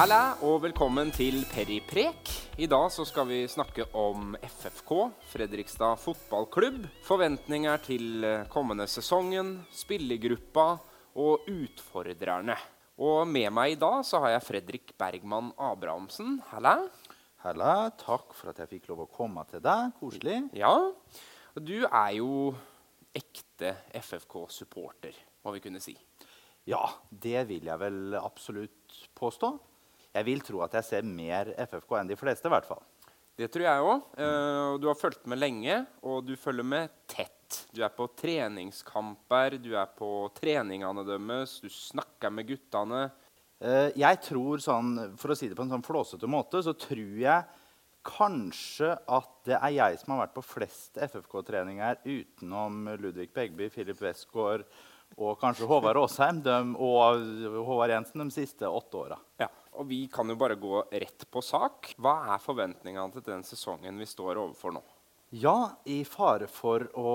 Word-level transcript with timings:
Halla 0.00 0.38
og 0.48 0.62
velkommen 0.64 1.10
til 1.12 1.42
Periprek. 1.50 2.30
I 2.56 2.64
dag 2.72 2.86
så 2.88 3.04
skal 3.04 3.26
vi 3.28 3.42
snakke 3.52 3.84
om 4.00 4.30
FFK, 4.40 4.94
Fredrikstad 5.28 6.00
fotballklubb. 6.00 6.86
Forventninger 7.04 7.82
til 7.84 8.24
eh, 8.24 8.46
kommende 8.48 8.86
sesongen, 8.88 9.58
spillergruppa 9.68 10.64
og 11.20 11.44
utfordrerne. 11.52 12.56
Og 12.96 13.28
med 13.28 13.52
meg 13.52 13.74
i 13.74 13.78
dag 13.84 14.00
så 14.08 14.22
har 14.24 14.38
jeg 14.38 14.46
Fredrik 14.46 14.96
Bergman 14.96 15.52
Abrahamsen. 15.60 16.38
Halla. 16.48 16.78
Halla, 17.44 17.90
takk 18.00 18.32
for 18.32 18.54
at 18.54 18.64
jeg 18.64 18.72
fikk 18.72 18.88
lov 18.94 19.04
å 19.04 19.10
komme 19.12 19.44
til 19.52 19.60
deg. 19.68 19.92
Koselig. 20.00 20.46
Ja, 20.56 20.76
og 20.80 21.60
du 21.60 21.82
er 21.84 22.14
jo 22.16 22.54
ekte 23.12 23.76
FFK-supporter, 24.00 25.26
må 25.44 25.58
vi 25.58 25.68
kunne 25.68 25.84
si. 25.84 25.98
Ja, 26.64 26.86
det 27.12 27.50
vil 27.52 27.68
jeg 27.68 27.84
vel 27.84 28.16
absolutt 28.16 29.04
påstå. 29.12 29.58
Jeg 30.14 30.26
vil 30.26 30.40
tro 30.42 30.62
at 30.66 30.74
jeg 30.78 30.88
ser 30.88 31.06
mer 31.06 31.52
FFK 31.66 32.00
enn 32.00 32.10
de 32.10 32.18
fleste, 32.18 32.48
i 32.48 32.54
hvert 32.54 32.68
fall. 32.68 32.82
Det 33.38 33.48
tror 33.48 33.64
jeg 33.64 33.84
òg. 33.88 34.08
du 34.82 34.86
har 34.90 34.98
fulgt 34.98 35.22
med 35.30 35.38
lenge, 35.38 35.78
og 36.04 36.26
du 36.26 36.34
følger 36.36 36.66
med 36.66 36.90
tett. 37.08 37.64
Du 37.72 37.80
er 37.82 37.92
på 37.94 38.04
treningskamper, 38.18 39.56
du 39.62 39.72
er 39.78 39.88
på 39.96 40.28
treningene 40.36 41.06
deres, 41.06 41.56
du 41.62 41.70
snakker 41.72 42.34
med 42.34 42.50
guttene. 42.50 43.06
Eh, 43.60 43.90
jeg 44.00 44.20
tror 44.24 44.60
sånn, 44.62 44.94
For 45.20 45.32
å 45.32 45.36
si 45.36 45.50
det 45.50 45.56
på 45.58 45.66
en 45.66 45.74
sånn 45.74 45.84
flåsete 45.84 46.28
måte, 46.30 46.62
så 46.64 46.72
tror 46.76 47.18
jeg 47.20 47.48
kanskje 48.06 48.94
at 49.12 49.32
det 49.44 49.58
er 49.58 49.74
jeg 49.76 49.98
som 50.00 50.14
har 50.14 50.22
vært 50.22 50.38
på 50.38 50.44
flest 50.46 50.96
FFK-treninger 50.96 52.00
utenom 52.06 52.86
Ludvig 52.96 53.28
Begby, 53.36 53.68
Filip 53.68 54.00
Westgård 54.00 54.64
og 55.20 55.34
kanskje 55.42 55.68
Håvard 55.68 55.98
Aasheim 56.00 56.72
og 56.80 57.20
Håvard 57.66 57.92
Jensen 57.92 58.24
de 58.24 58.32
siste 58.32 58.64
åtte 58.64 59.02
åra. 59.02 59.18
Ja, 59.42 59.50
og 59.78 59.86
vi 59.88 60.04
kan 60.12 60.28
jo 60.28 60.38
bare 60.38 60.58
gå 60.58 60.82
rett 60.90 61.26
på 61.30 61.42
sak. 61.44 61.92
Hva 62.00 62.34
er 62.34 62.42
forventningene 62.42 63.14
til 63.14 63.24
den 63.28 63.44
sesongen 63.46 64.00
vi 64.00 64.08
står 64.08 64.40
overfor 64.42 64.74
nå? 64.74 64.82
Ja, 65.30 65.76
i 65.86 66.02
fare 66.02 66.48
for 66.50 66.88
å 66.98 67.10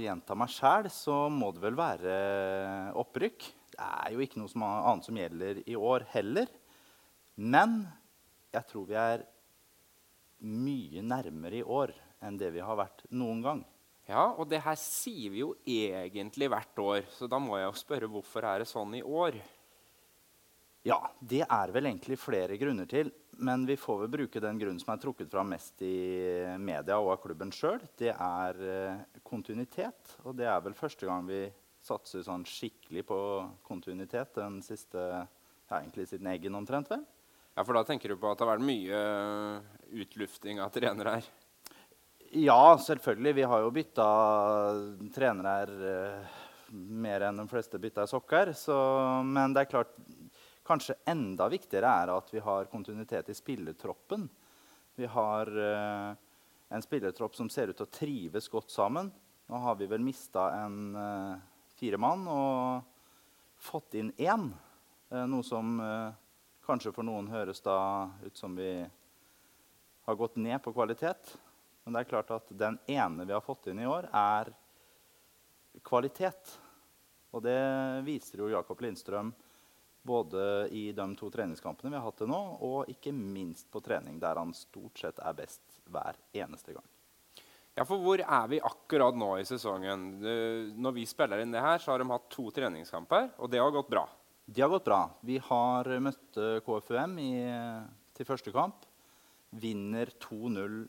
gjenta 0.00 0.34
meg 0.34 0.50
sjæl, 0.50 0.88
så 0.90 1.28
må 1.30 1.52
det 1.54 1.62
vel 1.62 1.76
være 1.78 2.14
opprykk. 2.98 3.46
Det 3.72 3.78
er 3.86 4.14
jo 4.16 4.24
ikke 4.24 4.40
noe 4.42 4.50
som 4.50 4.64
annet 4.66 5.06
som 5.06 5.20
gjelder 5.20 5.62
i 5.62 5.76
år 5.78 6.08
heller. 6.16 6.50
Men 7.38 7.84
jeg 8.52 8.68
tror 8.68 8.88
vi 8.90 8.98
er 8.98 9.22
mye 10.42 11.04
nærmere 11.06 11.60
i 11.60 11.62
år 11.62 11.94
enn 12.22 12.36
det 12.38 12.50
vi 12.56 12.64
har 12.64 12.78
vært 12.78 13.06
noen 13.14 13.40
gang. 13.44 13.62
Ja, 14.10 14.32
og 14.34 14.48
det 14.50 14.64
her 14.64 14.76
sier 14.78 15.30
vi 15.30 15.44
jo 15.44 15.52
egentlig 15.62 16.50
hvert 16.50 16.80
år, 16.82 17.04
så 17.14 17.30
da 17.30 17.38
må 17.38 17.54
jeg 17.60 17.68
jo 17.68 17.78
spørre 17.78 18.10
hvorfor 18.10 18.50
er 18.50 18.64
det 18.64 18.70
sånn 18.70 18.98
i 18.98 19.02
år? 19.06 19.38
Ja, 20.82 20.98
det 21.20 21.44
er 21.46 21.70
vel 21.74 21.86
egentlig 21.86 22.18
flere 22.18 22.56
grunner 22.58 22.88
til. 22.90 23.12
Men 23.42 23.64
vi 23.66 23.76
får 23.80 24.02
vel 24.02 24.10
bruke 24.12 24.42
den 24.42 24.58
grunnen 24.60 24.80
som 24.82 24.92
er 24.92 25.00
trukket 25.02 25.30
fram 25.30 25.52
mest 25.54 25.82
i 25.86 25.94
media 26.60 26.98
og 26.98 27.14
av 27.14 27.20
klubben 27.22 27.52
sjøl. 27.54 27.80
Det 27.98 28.10
er 28.12 28.58
eh, 28.66 29.04
kontinuitet. 29.26 30.16
Og 30.26 30.36
det 30.38 30.48
er 30.50 30.60
vel 30.62 30.76
første 30.78 31.08
gang 31.08 31.24
vi 31.26 31.46
satser 31.82 32.22
sånn 32.26 32.44
skikkelig 32.46 33.06
på 33.08 33.18
kontinuitet 33.66 34.36
den 34.38 34.60
siste 34.62 35.00
ja, 35.02 35.78
egentlig 35.80 36.08
siden 36.10 36.30
Eggen 36.30 36.58
omtrent. 36.58 36.90
vel? 36.90 37.06
Ja, 37.54 37.64
For 37.64 37.78
da 37.78 37.82
tenker 37.86 38.12
du 38.12 38.18
på 38.20 38.30
at 38.30 38.38
det 38.38 38.46
har 38.46 38.54
vært 38.54 38.66
mye 38.68 39.00
utlufting 40.02 40.60
av 40.62 40.70
trenere 40.74 41.18
her? 41.18 41.32
Ja, 42.32 42.78
selvfølgelig. 42.80 43.34
Vi 43.38 43.48
har 43.50 43.64
jo 43.64 43.74
bytta 43.74 44.06
trenere 45.12 45.56
her 45.58 45.74
mer 46.72 47.26
enn 47.28 47.36
de 47.42 47.44
fleste 47.50 47.80
bytta 47.80 48.06
sokker. 48.08 48.52
Så, 48.56 48.76
men 49.26 49.52
det 49.52 49.64
er 49.64 49.72
klart, 49.72 49.92
kanskje 50.66 50.98
enda 51.10 51.48
viktigere 51.50 51.90
er 52.02 52.12
at 52.14 52.30
vi 52.34 52.42
har 52.42 52.70
kontinuitet 52.70 53.30
i 53.32 53.36
spillertroppen. 53.36 54.28
Vi 54.94 55.08
har 55.10 55.50
eh, 55.58 56.12
en 56.72 56.84
spillertropp 56.84 57.36
som 57.36 57.50
ser 57.50 57.72
ut 57.72 57.76
til 57.76 57.88
å 57.88 57.92
trives 57.92 58.48
godt 58.52 58.72
sammen. 58.72 59.10
Nå 59.50 59.60
har 59.60 59.76
vi 59.76 59.88
vel 59.90 60.04
mista 60.04 60.48
en 60.62 60.96
eh, 60.96 61.34
fire 61.76 61.98
mann 62.00 62.26
og 62.30 62.82
fått 63.62 63.98
inn 64.00 64.12
én. 64.16 64.50
Eh, 65.10 65.26
noe 65.28 65.44
som 65.44 65.76
eh, 65.82 66.14
kanskje 66.64 66.94
for 66.94 67.06
noen 67.06 67.30
høres 67.32 67.60
da 67.64 67.76
ut 68.22 68.38
som 68.38 68.56
vi 68.56 68.70
har 70.06 70.18
gått 70.18 70.38
ned 70.40 70.62
på 70.62 70.72
kvalitet. 70.72 71.34
Men 71.84 71.94
det 71.94 72.02
er 72.02 72.10
klart 72.10 72.30
at 72.34 72.50
den 72.54 72.78
ene 72.86 73.26
vi 73.26 73.34
har 73.34 73.44
fått 73.44 73.68
inn 73.70 73.82
i 73.82 73.88
år, 73.90 74.06
er 74.14 74.52
kvalitet. 75.82 76.56
Og 77.32 77.42
det 77.44 77.58
viser 78.06 78.42
jo 78.42 78.52
Jakob 78.52 78.80
Lindstrøm 78.84 79.32
både 80.02 80.68
i 80.74 80.88
de 80.96 81.06
to 81.18 81.28
treningskampene 81.30 81.92
vi 81.92 81.98
har 81.98 82.06
hatt 82.06 82.18
til 82.22 82.30
nå, 82.30 82.40
og 82.66 82.90
ikke 82.90 83.14
minst 83.14 83.68
på 83.72 83.82
trening, 83.84 84.18
der 84.22 84.40
han 84.40 84.54
stort 84.56 84.98
sett 84.98 85.20
er 85.22 85.36
best 85.38 85.62
hver 85.92 86.18
eneste 86.34 86.74
gang. 86.74 86.88
Ja, 87.72 87.86
for 87.88 88.02
hvor 88.04 88.20
er 88.20 88.48
vi 88.52 88.60
akkurat 88.60 89.16
nå 89.16 89.30
i 89.40 89.46
sesongen? 89.48 90.08
Når 90.76 90.96
vi 90.98 91.06
spiller 91.08 91.40
inn 91.40 91.54
det 91.54 91.62
her, 91.64 91.80
så 91.80 91.94
har 91.94 92.02
de 92.02 92.10
hatt 92.10 92.26
to 92.32 92.50
treningskamper, 92.52 93.30
og 93.40 93.48
det 93.52 93.62
har 93.62 93.72
gått 93.72 93.88
bra. 93.92 94.04
De 94.44 94.60
har 94.60 94.68
gått 94.68 94.84
bra. 94.84 95.06
Vi 95.24 95.38
har 95.40 95.88
møtt 96.02 96.40
KFUM 96.66 97.14
i, 97.22 97.32
til 98.12 98.28
første 98.28 98.52
kamp. 98.52 98.84
Vinner 99.62 100.12
2-0 100.20 100.82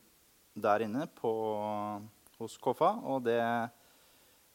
der 0.64 0.84
inne 0.86 1.08
på, 1.16 1.32
hos 2.42 2.58
Koffa, 2.62 2.98
og 3.08 3.24
det 3.30 3.40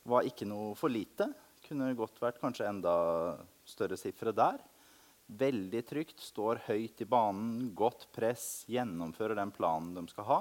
var 0.08 0.28
ikke 0.28 0.48
noe 0.48 0.74
for 0.78 0.92
lite. 0.92 1.30
Kunne 1.64 1.94
godt 1.96 2.20
vært 2.20 2.40
kanskje 2.42 2.68
enda 2.68 2.94
større 3.70 3.98
sifre 4.00 4.32
der. 4.36 4.60
Veldig 5.28 5.82
trygt, 5.84 6.22
står 6.24 6.62
høyt 6.70 7.02
i 7.04 7.08
banen, 7.08 7.72
godt 7.76 8.06
press, 8.14 8.64
gjennomfører 8.70 9.36
den 9.36 9.52
planen 9.52 9.92
de 9.96 10.06
skal 10.08 10.28
ha. 10.28 10.38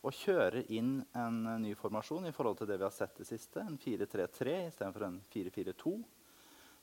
Og 0.00 0.16
kjører 0.16 0.64
inn 0.72 0.96
en 1.14 1.42
ny 1.62 1.74
formasjon 1.78 2.26
i 2.26 2.32
forhold 2.34 2.58
til 2.58 2.70
det 2.70 2.78
vi 2.80 2.86
har 2.88 2.94
sett 2.94 3.20
det 3.20 3.28
siste. 3.28 3.62
En 3.62 3.76
4-3-3 3.78 4.56
istedenfor 4.70 5.06
en 5.06 5.20
4-4-2. 5.30 5.92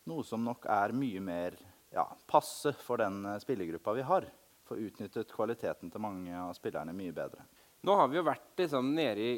Noe 0.07 0.23
som 0.23 0.45
nok 0.45 0.69
er 0.71 0.95
mye 0.95 1.23
mer 1.23 1.57
ja, 1.91 2.05
passe 2.29 2.71
for 2.79 3.01
den 3.01 3.25
spillergruppa 3.41 3.95
vi 3.97 4.05
har. 4.07 4.27
Får 4.67 4.83
utnyttet 4.87 5.33
kvaliteten 5.33 5.91
til 5.91 6.03
mange 6.03 6.31
av 6.31 6.53
spillerne 6.55 6.95
mye 6.95 7.15
bedre. 7.15 7.43
Nå 7.87 7.95
har 7.95 8.07
vi 8.11 8.19
jo 8.19 8.25
vært 8.27 8.61
liksom 8.61 8.93
nede 8.95 9.23
i 9.23 9.35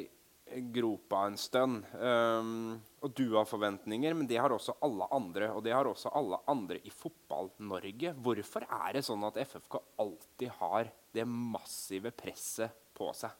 gropa 0.74 1.24
en 1.26 1.36
stund. 1.40 1.84
Um, 1.94 2.80
og 3.00 3.12
du 3.16 3.36
har 3.36 3.48
forventninger, 3.48 4.14
men 4.16 4.28
det 4.28 4.40
har 4.40 4.52
også 4.52 4.76
alle 4.84 5.06
andre. 5.14 5.50
Og 5.54 5.62
det 5.64 5.74
har 5.74 5.88
også 5.88 6.12
alle 6.16 6.40
andre 6.50 6.80
i 6.84 6.92
Fotball-Norge. 6.92 8.14
Hvorfor 8.20 8.66
er 8.66 8.96
det 8.96 9.04
sånn 9.06 9.24
at 9.28 9.38
FFK 9.40 9.78
alltid 10.02 10.54
har 10.60 10.90
det 11.14 11.26
massive 11.28 12.12
presset 12.14 12.74
på 12.96 13.10
seg? 13.16 13.34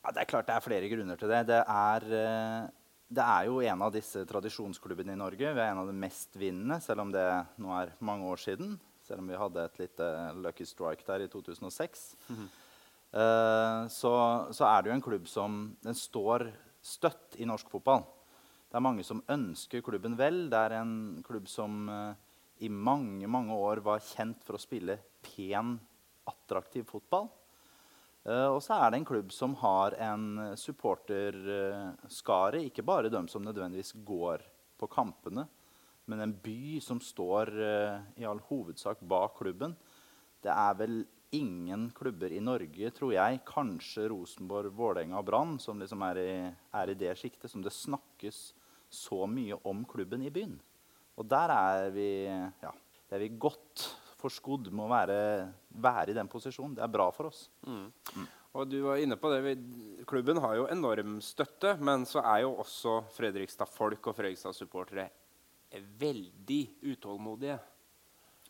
Ja, 0.00 0.12
det 0.16 0.22
er 0.22 0.30
klart 0.30 0.48
det 0.48 0.56
er 0.56 0.64
flere 0.64 0.88
grunner 0.92 1.18
til 1.20 1.30
det. 1.30 1.42
Det 1.50 1.60
er, 1.60 2.06
det 3.10 3.26
er 3.26 3.48
jo 3.50 3.58
en 3.60 3.84
av 3.84 3.92
disse 3.92 4.24
tradisjonsklubbene 4.28 5.12
i 5.12 5.20
Norge. 5.20 5.52
Vi 5.52 5.60
er 5.60 5.74
en 5.74 5.82
av 5.82 5.90
de 5.90 5.96
mestvinnende, 5.96 6.80
selv 6.84 7.04
om 7.04 7.12
det 7.12 7.26
nå 7.60 7.74
er 7.76 7.92
mange 8.00 8.30
år 8.32 8.40
siden. 8.40 8.78
Selv 9.04 9.24
om 9.24 9.28
vi 9.28 9.38
hadde 9.38 9.66
et 9.66 9.78
lite 9.82 10.08
lucky 10.40 10.64
strike 10.68 11.04
der 11.06 11.26
i 11.26 11.28
2006. 11.28 12.16
Mm 12.28 12.36
-hmm. 12.36 12.50
Uh, 13.16 13.88
så, 13.90 14.12
så, 14.54 14.64
er 14.66 14.82
det 14.82 14.90
jo 14.90 14.96
en 14.96 15.04
klubb 15.04 15.28
som 15.30 15.60
den 15.84 15.96
står 15.96 16.48
støtt 16.80 17.36
i 17.40 17.48
norsk 17.48 17.70
fotball. 17.72 18.02
Det 18.70 18.76
er 18.78 18.86
mange 18.86 19.04
som 19.06 19.22
ønsker 19.30 19.84
klubben 19.84 20.16
vel. 20.18 20.48
Det 20.52 20.58
er 20.58 20.70
en 20.78 20.94
klubb 21.26 21.46
som 21.50 21.88
uh, 21.90 22.14
i 22.60 22.68
mange 22.70 23.28
mange 23.30 23.56
år 23.56 23.82
var 23.84 24.04
kjent 24.04 24.44
for 24.46 24.56
å 24.56 24.62
spille 24.62 24.98
pen, 25.24 25.78
attraktiv 26.30 26.84
fotball. 26.88 27.26
Uh, 28.26 28.48
og 28.54 28.60
så 28.62 28.78
er 28.78 28.90
det 28.90 29.00
en 29.00 29.08
klubb 29.08 29.32
som 29.34 29.56
har 29.62 29.96
en 30.10 30.54
supporterskare, 30.60 32.64
ikke 32.68 32.86
bare 32.86 33.12
de 33.12 33.22
som 33.32 33.44
nødvendigvis 33.44 33.96
går 34.06 34.38
på 34.80 34.86
kampene, 34.92 35.44
men 36.10 36.18
en 36.24 36.34
by 36.42 36.80
som 36.82 37.00
står 37.02 37.50
uh, 37.58 37.96
i 38.18 38.26
all 38.28 38.40
hovedsak 38.48 39.02
bak 39.08 39.36
klubben. 39.38 39.76
Det 40.40 40.52
er 40.52 40.76
vel 40.78 41.02
ingen 41.36 41.88
klubber 41.94 42.32
i 42.32 42.40
Norge, 42.42 42.90
tror 42.94 43.14
jeg, 43.14 43.40
kanskje 43.46 44.08
Rosenborg, 44.10 44.72
Vålerenga 44.74 45.20
og 45.20 45.28
Brann, 45.28 45.58
som 45.62 45.78
liksom 45.80 46.02
er, 46.08 46.20
i, 46.20 46.34
er 46.80 46.92
i 46.92 46.98
det 46.98 47.14
sjiktet, 47.18 47.50
som 47.52 47.62
det 47.64 47.74
snakkes 47.74 48.50
så 48.90 49.22
mye 49.30 49.58
om 49.70 49.84
klubben 49.88 50.24
i 50.26 50.32
byen. 50.34 50.56
Og 51.20 51.26
der 51.30 51.52
er 51.54 51.90
vi, 51.94 52.10
ja, 52.26 52.72
er 53.10 53.22
vi 53.22 53.30
godt 53.38 53.86
forskodd 54.20 54.68
med 54.72 54.84
å 54.84 54.90
være, 54.90 55.20
være, 55.80 56.10
i 56.10 56.18
den 56.18 56.28
posisjonen. 56.30 56.76
Det 56.76 56.84
er 56.84 56.92
bra 56.92 57.08
for 57.14 57.30
oss. 57.30 57.46
Mm. 57.66 57.86
Mm. 58.16 58.28
Og 58.58 58.66
du 58.66 58.80
var 58.82 58.98
inne 58.98 59.14
på 59.20 59.30
det, 59.30 59.54
Klubben 60.10 60.40
har 60.42 60.56
jo 60.58 60.68
enorm 60.72 61.20
støtte, 61.22 61.76
men 61.78 62.02
så 62.08 62.22
er 62.24 62.42
jo 62.42 62.56
også 62.58 62.98
Fredrikstad-folk 63.14 64.10
og 64.10 64.16
Fredrikstad-supportere 64.18 65.06
er 65.70 65.84
veldig 66.00 66.62
utålmodige. 66.90 67.60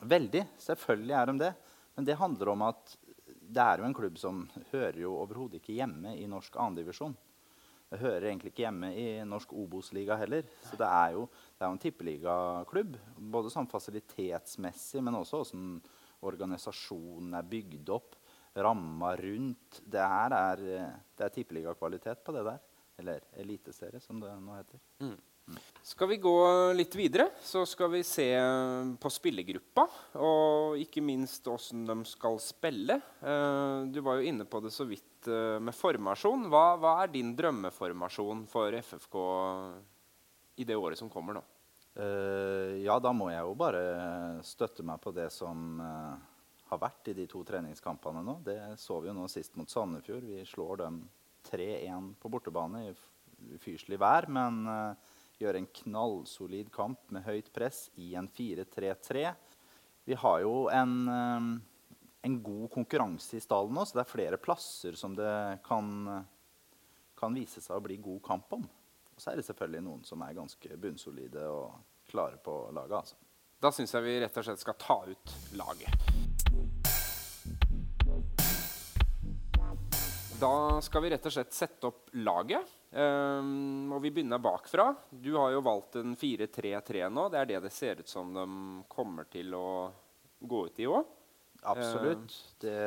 Veldig. 0.08 0.46
Selvfølgelig 0.64 1.16
er 1.18 1.28
de 1.28 1.34
det. 1.42 1.50
Men 2.00 2.06
det 2.08 2.14
handler 2.16 2.48
om 2.48 2.62
at 2.64 2.94
det 3.28 3.60
er 3.60 3.82
jo 3.82 3.84
en 3.84 3.92
klubb 3.92 4.14
som 4.16 4.38
hører 4.70 5.02
jo 5.02 5.10
overhodet 5.20 5.58
ikke 5.58 5.74
hjemme 5.76 6.14
i 6.16 6.22
norsk 6.32 6.54
andredivisjon. 6.56 7.12
Det 7.90 7.98
hører 8.00 8.30
egentlig 8.30 8.54
ikke 8.54 8.62
hjemme 8.64 8.88
i 8.96 9.04
norsk 9.28 9.52
Obos-liga 9.52 10.16
heller. 10.16 10.48
Så 10.64 10.78
det 10.80 10.88
er 10.88 11.18
jo, 11.18 11.26
det 11.28 11.66
er 11.66 11.68
jo 11.68 11.76
en 11.76 11.82
tippeligaklubb. 11.82 12.96
Både 13.36 13.52
sånn 13.52 13.68
fasilitetsmessig, 13.68 15.04
men 15.04 15.18
også 15.20 15.42
hvordan, 15.42 15.76
organisasjonen 16.24 17.36
er 17.36 17.52
bygd 17.52 17.92
opp, 17.92 18.16
ramma 18.56 19.12
rundt 19.20 19.82
Det 19.84 20.08
her 20.14 20.38
er, 20.38 20.64
eh, 20.78 20.98
er 21.20 21.36
tippeligakvalitet 21.36 22.24
på 22.24 22.32
det 22.38 22.46
der. 22.48 22.64
Eller 22.96 23.28
eliteserie, 23.44 24.00
som 24.00 24.24
det 24.24 24.32
nå 24.40 24.56
heter. 24.56 24.80
Mm. 25.04 25.18
Skal 25.90 26.08
vi 26.08 26.16
gå 26.22 26.34
litt 26.76 26.92
videre, 26.94 27.30
så 27.42 27.64
skal 27.66 27.88
vi 27.90 28.02
se 28.06 28.28
på 29.00 29.10
spillergruppa. 29.10 29.86
Og 30.22 30.76
ikke 30.78 31.02
minst 31.02 31.48
åssen 31.50 31.86
de 31.88 31.96
skal 32.06 32.38
spille. 32.40 33.00
Uh, 33.18 33.88
du 33.90 33.98
var 34.04 34.20
jo 34.20 34.28
inne 34.30 34.46
på 34.46 34.60
det 34.62 34.70
så 34.74 34.86
vidt 34.86 35.26
uh, 35.26 35.58
med 35.58 35.74
formasjon. 35.74 36.46
Hva, 36.52 36.76
hva, 36.78 36.94
er 37.02 37.10
din 37.14 37.32
drømmeformasjon 37.34 38.44
for 38.52 38.76
FFK 38.76 39.18
i 40.62 40.68
det 40.68 40.78
året 40.78 41.00
som 41.00 41.10
kommer 41.10 41.40
nå? 41.40 41.44
Uh, 41.98 42.78
ja, 42.84 43.00
da 43.02 43.10
må 43.16 43.32
jeg 43.32 43.42
jo 43.42 43.56
bare 43.58 43.84
støtte 44.46 44.86
meg 44.86 45.02
på 45.02 45.10
det 45.16 45.26
som 45.34 45.80
har 46.70 46.84
vært 46.86 47.10
i 47.10 47.18
de 47.18 47.26
to 47.26 47.42
treningskampene 47.42 48.22
nå. 48.22 48.40
Det 48.46 48.60
så 48.78 49.02
vi 49.02 49.10
jo 49.10 49.16
nå 49.16 49.26
sist 49.32 49.58
mot 49.58 49.68
Sandefjord. 49.68 50.28
Vi 50.28 50.44
slår 50.46 50.84
dem 50.84 51.00
3-1 51.50 52.12
på 52.20 52.30
bortebane 52.30 52.92
i 52.92 53.58
fyrslig 53.58 53.98
vær. 53.98 54.30
men 54.30 54.68
gjøre 55.40 55.60
en 55.62 55.70
knallsolid 55.80 56.70
kamp 56.74 57.10
med 57.14 57.24
høyt 57.26 57.50
press 57.54 57.88
i 58.00 58.12
en 58.18 58.28
4-3-3. 58.28 59.24
Vi 60.08 60.16
har 60.18 60.40
jo 60.44 60.54
en, 60.72 60.94
eh, 61.08 61.48
en, 62.28 62.42
god 62.42 62.68
konkurranse 62.72 63.36
i 63.36 63.44
stallen 63.44 63.74
nå, 63.76 63.84
så 63.84 63.98
det 63.98 64.04
er 64.04 64.12
flere 64.12 64.40
plasser 64.40 64.98
som 64.98 65.16
det 65.16 65.60
kan, 65.66 66.26
kan 67.16 67.36
vise 67.36 67.62
seg 67.64 67.76
å 67.78 67.84
bli 67.84 68.00
god 68.02 68.22
kamp 68.26 68.58
om. 68.58 68.68
Og 69.14 69.20
så 69.20 69.32
er 69.32 69.40
det 69.40 69.46
selvfølgelig 69.48 69.84
noen 69.84 70.04
som 70.08 70.22
er 70.24 70.36
ganske 70.36 70.76
bunnsolide 70.80 71.46
og 71.52 71.74
klare 72.10 72.40
på 72.42 72.56
laget. 72.72 72.96
Altså. 73.02 73.16
Da 73.60 73.68
syns 73.76 73.92
jeg 73.92 74.06
vi 74.06 74.18
rett 74.22 74.36
og 74.40 74.46
slett 74.46 74.62
skal 74.62 74.78
ta 74.80 74.98
ut 75.04 75.34
laget. 75.60 76.10
Da 80.40 80.80
skal 80.80 81.04
vi 81.04 81.10
rett 81.12 81.26
og 81.28 81.34
slett 81.34 81.52
sette 81.52 81.90
opp 81.90 82.08
laget. 82.16 82.64
Um, 82.90 83.92
og 83.94 84.00
vi 84.02 84.10
begynner 84.10 84.42
bakfra. 84.42 84.88
Du 85.10 85.36
har 85.36 85.52
jo 85.54 85.62
valgt 85.62 86.00
en 86.00 86.16
4-3-3 86.18 87.04
nå. 87.12 87.28
Det 87.30 87.38
er 87.38 87.50
det 87.52 87.62
det 87.68 87.72
ser 87.74 88.02
ut 88.02 88.10
som 88.10 88.32
de 88.34 88.46
kommer 88.90 89.28
til 89.30 89.54
å 89.54 89.68
gå 90.40 90.64
ut 90.66 90.82
i 90.82 90.88
òg. 90.90 91.12
Absolutt. 91.70 92.34
Uh, 92.64 92.66
det, 92.66 92.80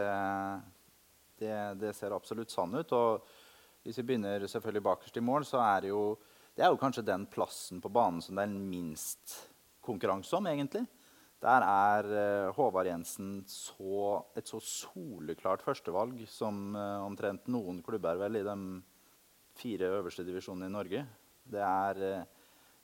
det, 1.40 1.56
det, 1.80 1.94
ser 1.96 2.16
absolutt 2.16 2.52
sånn 2.52 2.76
ut. 2.76 2.92
Og 2.92 3.88
hvis 3.88 4.02
vi 4.02 4.08
begynner 4.12 4.44
selvfølgelig 4.50 4.88
bakerst 4.90 5.22
i 5.22 5.24
mål, 5.24 5.48
så 5.48 5.64
er 5.64 5.86
det 5.86 5.94
jo 5.94 6.04
det 6.54 6.62
er 6.62 6.70
jo 6.70 6.78
kanskje 6.78 7.06
den 7.08 7.24
plassen 7.32 7.80
på 7.82 7.90
banen 7.90 8.22
som 8.22 8.38
det 8.38 8.44
er 8.46 8.52
minst 8.54 9.40
konkurranse 9.84 10.36
om, 10.38 10.46
egentlig. 10.52 10.84
Der 11.44 11.64
er 11.66 12.08
uh, 12.12 12.52
Håvard 12.56 12.88
Jensen 12.88 13.40
så, 13.50 14.20
et 14.38 14.48
så 14.48 14.60
soleklart 14.64 15.64
førstevalg 15.66 16.22
som 16.30 16.76
uh, 16.76 17.02
omtrent 17.04 17.50
noen 17.52 17.82
klubber 17.84 18.20
vel 18.22 18.40
i 18.40 18.46
dem 18.46 18.68
fire 19.58 19.90
øverste 20.00 20.26
divisjonene 20.26 20.70
i 20.70 20.74
Norge. 20.74 21.04
Det 21.44 21.62
er 21.62 22.02
eh, 22.08 22.26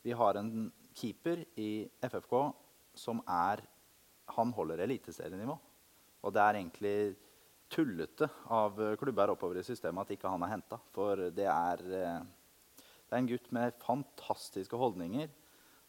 Vi 0.04 0.12
har 0.16 0.38
en 0.39 0.71
keeper 0.95 1.44
i 1.60 1.89
FFK 2.01 2.36
som 2.95 3.21
er 3.27 3.63
Han 4.36 4.51
holder 4.54 4.83
eliteserienivå. 4.86 5.57
Og 6.24 6.33
det 6.33 6.42
er 6.42 6.60
egentlig 6.60 7.16
tullete 7.69 8.27
av 8.50 8.77
klubber 8.98 9.31
oppover 9.33 9.60
i 9.60 9.63
systemet 9.66 10.06
at 10.06 10.13
ikke 10.13 10.30
han 10.30 10.44
er 10.44 10.54
henta. 10.54 10.80
For 10.94 11.30
det 11.33 11.48
er, 11.50 11.81
eh, 11.81 12.21
det 12.77 13.13
er 13.13 13.18
en 13.18 13.31
gutt 13.31 13.51
med 13.51 13.77
fantastiske 13.81 14.77
holdninger. 14.77 15.30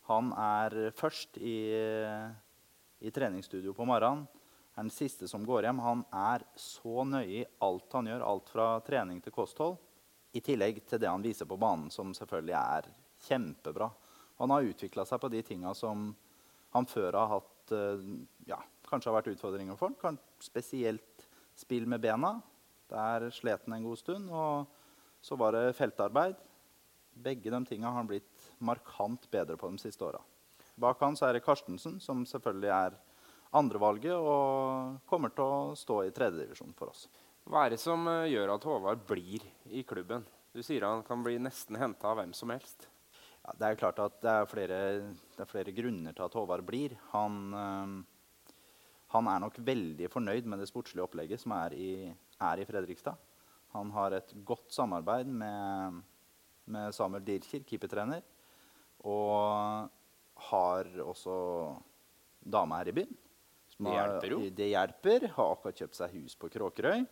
Han 0.09 0.32
er 0.32 0.91
først 0.97 1.37
i, 1.38 1.71
i 3.00 3.11
treningsstudio 3.11 3.75
på 3.77 3.87
morgenen. 3.87 4.27
Er 4.77 4.87
den 4.87 4.94
siste 4.94 5.29
som 5.29 5.44
går 5.44 5.67
hjem. 5.67 5.82
Han 5.85 6.03
er 6.15 6.44
så 6.56 7.05
nøye 7.05 7.43
i 7.43 7.47
alt 7.61 7.93
han 7.93 8.09
gjør, 8.09 8.25
alt 8.25 8.50
fra 8.53 8.67
trening 8.87 9.21
til 9.23 9.35
kosthold. 9.35 9.77
I 10.32 10.43
tillegg 10.44 10.82
til 10.87 11.00
det 11.03 11.11
han 11.11 11.25
viser 11.25 11.49
på 11.49 11.59
banen, 11.59 11.88
som 11.91 12.12
selvfølgelig 12.15 12.56
er 12.56 12.91
kjempebra. 13.27 13.91
Han 14.41 14.55
har 14.55 14.69
utvikla 14.71 15.05
seg 15.09 15.21
på 15.21 15.31
de 15.32 15.43
tinga 15.44 15.75
som 15.77 16.11
han 16.75 16.87
før 16.87 17.19
har 17.19 17.32
hatt 17.35 17.75
eh, 17.75 18.05
ja, 18.49 18.61
kanskje 18.88 19.11
har 19.11 19.19
vært 19.19 19.32
utfordringer 19.35 19.79
for 19.79 19.93
ham. 20.05 20.19
Spesielt 20.43 21.27
spill 21.59 21.88
med 21.91 22.03
bena. 22.05 22.37
Der 22.91 23.29
slet 23.35 23.67
han 23.67 23.77
en 23.77 23.87
god 23.87 23.99
stund. 24.00 24.31
Og 24.31 24.67
så 25.21 25.37
var 25.38 25.56
det 25.56 25.77
feltarbeid. 25.79 26.38
Begge 27.21 27.50
de 27.53 27.61
tinga 27.67 27.91
har 27.91 28.00
han 28.00 28.09
blitt 28.09 28.50
markant 28.59 29.27
bedre 29.31 29.59
på 29.61 29.69
de 29.71 29.82
siste 29.82 30.06
åra. 30.06 30.23
Bak 30.81 31.03
han 31.03 31.19
er 31.21 31.37
det 31.37 31.44
Karstensen, 31.44 31.99
som 32.00 32.23
selvfølgelig 32.25 32.71
er 32.73 32.97
andrevalget 33.59 34.15
og 34.15 35.00
kommer 35.11 35.32
til 35.35 35.44
å 35.44 35.75
stå 35.77 36.05
i 36.06 36.12
tredjedivisjon 36.15 36.73
for 36.79 36.94
oss. 36.94 37.09
Hva 37.50 37.64
er 37.67 37.73
det 37.75 37.81
som 37.82 38.05
eh, 38.06 38.29
gjør 38.31 38.52
at 38.55 38.64
Håvard 38.69 39.00
blir 39.08 39.43
i 39.75 39.82
klubben? 39.82 40.23
Du 40.55 40.61
sier 40.62 40.85
han 40.87 41.02
kan 41.06 41.23
bli 41.25 41.35
nesten 41.43 41.79
henta 41.81 42.12
av 42.12 42.20
hvem 42.20 42.31
som 42.37 42.52
helst. 42.55 42.87
Ja, 43.43 43.55
det 43.58 43.67
er 43.67 43.81
klart 43.81 43.99
at 44.02 44.20
det 44.23 44.35
er, 44.37 44.47
flere, 44.47 44.79
det 45.35 45.43
er 45.43 45.50
flere 45.50 45.75
grunner 45.75 46.14
til 46.14 46.26
at 46.29 46.37
Håvard 46.38 46.62
blir. 46.69 46.94
Han, 47.11 47.41
øh, 47.50 47.97
han, 49.17 49.31
er 49.32 49.43
nok 49.43 49.58
veldig 49.67 50.11
fornøyd 50.12 50.47
med 50.47 50.62
det 50.62 50.70
sportslige 50.70 51.02
opplegget 51.02 51.43
som 51.43 51.56
er 51.58 51.75
i, 51.75 51.91
er 52.38 52.62
i 52.62 52.69
Fredrikstad. 52.69 53.19
Han 53.75 53.91
har 53.99 54.14
et 54.20 54.31
godt 54.46 54.70
samarbeid 54.75 55.26
med, 55.26 55.99
med 56.70 56.94
Samuel 56.94 57.26
Dirkir, 57.26 57.67
keepertrener. 57.67 58.23
Og 59.11 59.91
har 60.50 60.93
også 61.03 61.35
dame 62.46 62.79
her 62.79 62.93
i 62.93 63.00
byen. 63.00 63.19
det 63.81 63.96
hjelper 63.96 64.37
jo. 64.37 64.44
Det 64.55 64.70
hjelper. 64.70 65.32
Har 65.35 65.56
akkurat 65.56 65.82
kjøpt 65.82 65.99
seg 65.99 66.14
hus 66.20 66.38
på 66.38 66.53
Kråkerøy 66.55 67.08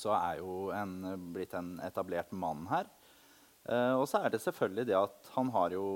så 0.00 0.14
er 0.16 0.40
jo 0.40 0.70
en, 0.74 0.98
blitt 1.34 1.54
en 1.56 1.76
etablert 1.84 2.32
mann 2.36 2.66
her. 2.70 2.88
Uh, 3.66 3.98
og 3.98 4.06
så 4.06 4.22
er 4.22 4.30
det 4.30 4.42
selvfølgelig 4.44 4.86
det 4.86 4.98
at 4.98 5.32
han 5.34 5.50
har 5.54 5.74
jo 5.74 5.86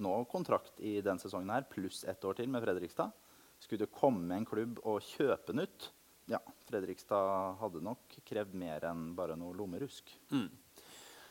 nå 0.00 0.16
kontrakt 0.32 0.80
i 0.84 0.98
den 1.04 1.20
sesongen 1.20 1.52
her, 1.52 1.68
pluss 1.68 2.02
ett 2.08 2.24
år 2.24 2.36
til 2.36 2.50
med 2.52 2.64
Fredrikstad. 2.64 3.12
Skulle 3.60 3.86
det 3.86 3.94
komme 3.94 4.36
en 4.36 4.48
klubb 4.48 4.80
og 4.88 5.02
kjøpe 5.04 5.52
den 5.52 5.66
ut 5.66 5.90
Ja, 6.30 6.40
Fredrikstad 6.68 7.58
hadde 7.60 7.82
nok 7.84 8.16
krevd 8.28 8.54
mer 8.56 8.84
enn 8.88 9.10
bare 9.16 9.36
noe 9.36 9.56
lommerusk. 9.56 10.12
Mm. 10.32 10.48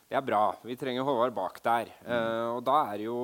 Det 0.10 0.18
er 0.18 0.25
bra. 0.25 0.41
Vi 0.65 0.75
trenger 0.77 1.06
Håvard 1.06 1.36
bak 1.38 1.62
der. 1.65 1.91
Mm. 2.01 2.10
Uh, 2.10 2.48
og 2.58 2.63
da 2.65 2.77
er 2.91 3.06
jo 3.06 3.18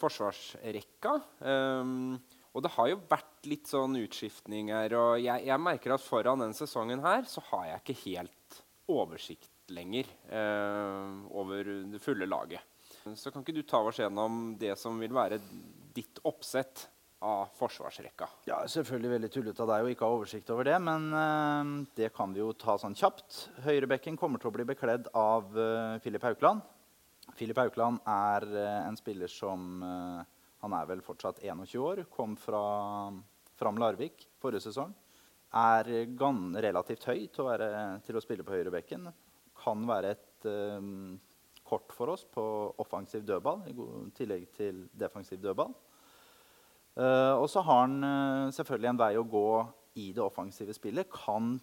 forsvarsrekka 0.00 1.14
um, 1.40 2.16
og 2.56 2.64
det 2.64 2.72
har 2.72 2.88
jo 2.88 3.02
vært 3.10 3.48
litt 3.50 3.68
sånn 3.68 3.98
utskiftninger. 4.00 4.94
Og 4.96 5.20
jeg, 5.20 5.44
jeg, 5.44 5.60
merker 5.60 5.92
at 5.92 6.04
foran 6.04 6.40
denne 6.40 6.56
sesongen 6.56 7.04
her 7.04 7.28
så 7.28 7.44
har 7.50 7.66
jeg 7.68 7.82
ikke 7.82 8.00
helt 8.06 8.60
oversikt 8.88 9.52
lenger 9.76 10.08
eh, 10.30 11.14
over 11.36 11.68
det 11.92 12.00
fulle 12.00 12.28
laget. 12.30 12.64
Så 13.18 13.30
kan 13.30 13.44
ikke 13.44 13.54
du 13.58 13.64
ta 13.66 13.82
oss 13.84 14.00
gjennom 14.00 14.54
det 14.58 14.72
som 14.80 14.96
vil 15.02 15.12
være 15.14 15.38
ditt 15.96 16.22
oppsett 16.26 16.86
av 17.26 17.50
forsvarsrekka? 17.58 18.28
Ja, 18.48 18.62
selvfølgelig 18.70 19.12
veldig 19.14 19.30
tullete 19.34 19.64
av 19.64 19.72
deg 19.72 19.84
å 19.84 19.90
ikke 19.92 20.06
ha 20.08 20.16
oversikt 20.16 20.52
over 20.54 20.68
det, 20.68 20.76
men 20.84 21.10
uh, 21.12 21.84
det 21.98 22.10
kan 22.16 22.32
vi 22.34 22.42
jo 22.42 22.52
ta 22.56 22.76
sånn 22.80 22.96
kjapt. 22.96 23.46
Høyrebekken 23.66 24.18
kommer 24.20 24.40
til 24.40 24.50
å 24.50 24.56
bli 24.56 24.66
bekledd 24.68 25.10
av 25.16 25.52
uh, 25.56 25.98
Filip 26.04 26.24
Haukeland. 26.26 26.64
Filip 27.36 27.58
Haukeland 27.60 28.00
er 28.06 28.48
uh, 28.52 28.64
en 28.86 28.98
spiller 28.98 29.32
som 29.32 29.80
han 30.66 30.74
er 30.80 30.88
vel 30.90 31.02
fortsatt 31.04 31.42
21 31.44 31.82
år. 31.82 32.04
Kom 32.10 32.34
fra 32.40 32.62
Fram 33.56 33.78
Larvik 33.80 34.26
forrige 34.42 34.66
sesong. 34.66 34.92
Er 35.56 35.88
relativt 36.60 37.06
høy 37.06 37.28
til 37.30 37.44
å, 37.44 37.48
være, 37.48 37.68
til 38.04 38.18
å 38.18 38.22
spille 38.24 38.44
på 38.44 38.56
høyrebekken. 38.56 39.06
Kan 39.56 39.86
være 39.88 40.12
et 40.16 40.48
um, 40.50 41.14
kort 41.66 41.94
for 41.94 42.12
oss 42.12 42.26
på 42.28 42.44
offensiv 42.82 43.24
dødball 43.26 43.64
i 43.70 43.76
tillegg 44.16 44.50
til 44.56 44.84
defensiv 44.92 45.40
dødball. 45.42 45.72
Uh, 46.96 47.36
og 47.36 47.46
så 47.52 47.62
har 47.64 47.84
han 47.84 47.96
uh, 48.02 48.52
selvfølgelig 48.56 48.90
en 48.90 49.00
vei 49.00 49.12
å 49.20 49.26
gå 49.28 49.48
i 50.02 50.10
det 50.16 50.24
offensive 50.24 50.74
spillet. 50.76 51.08
Kan 51.12 51.54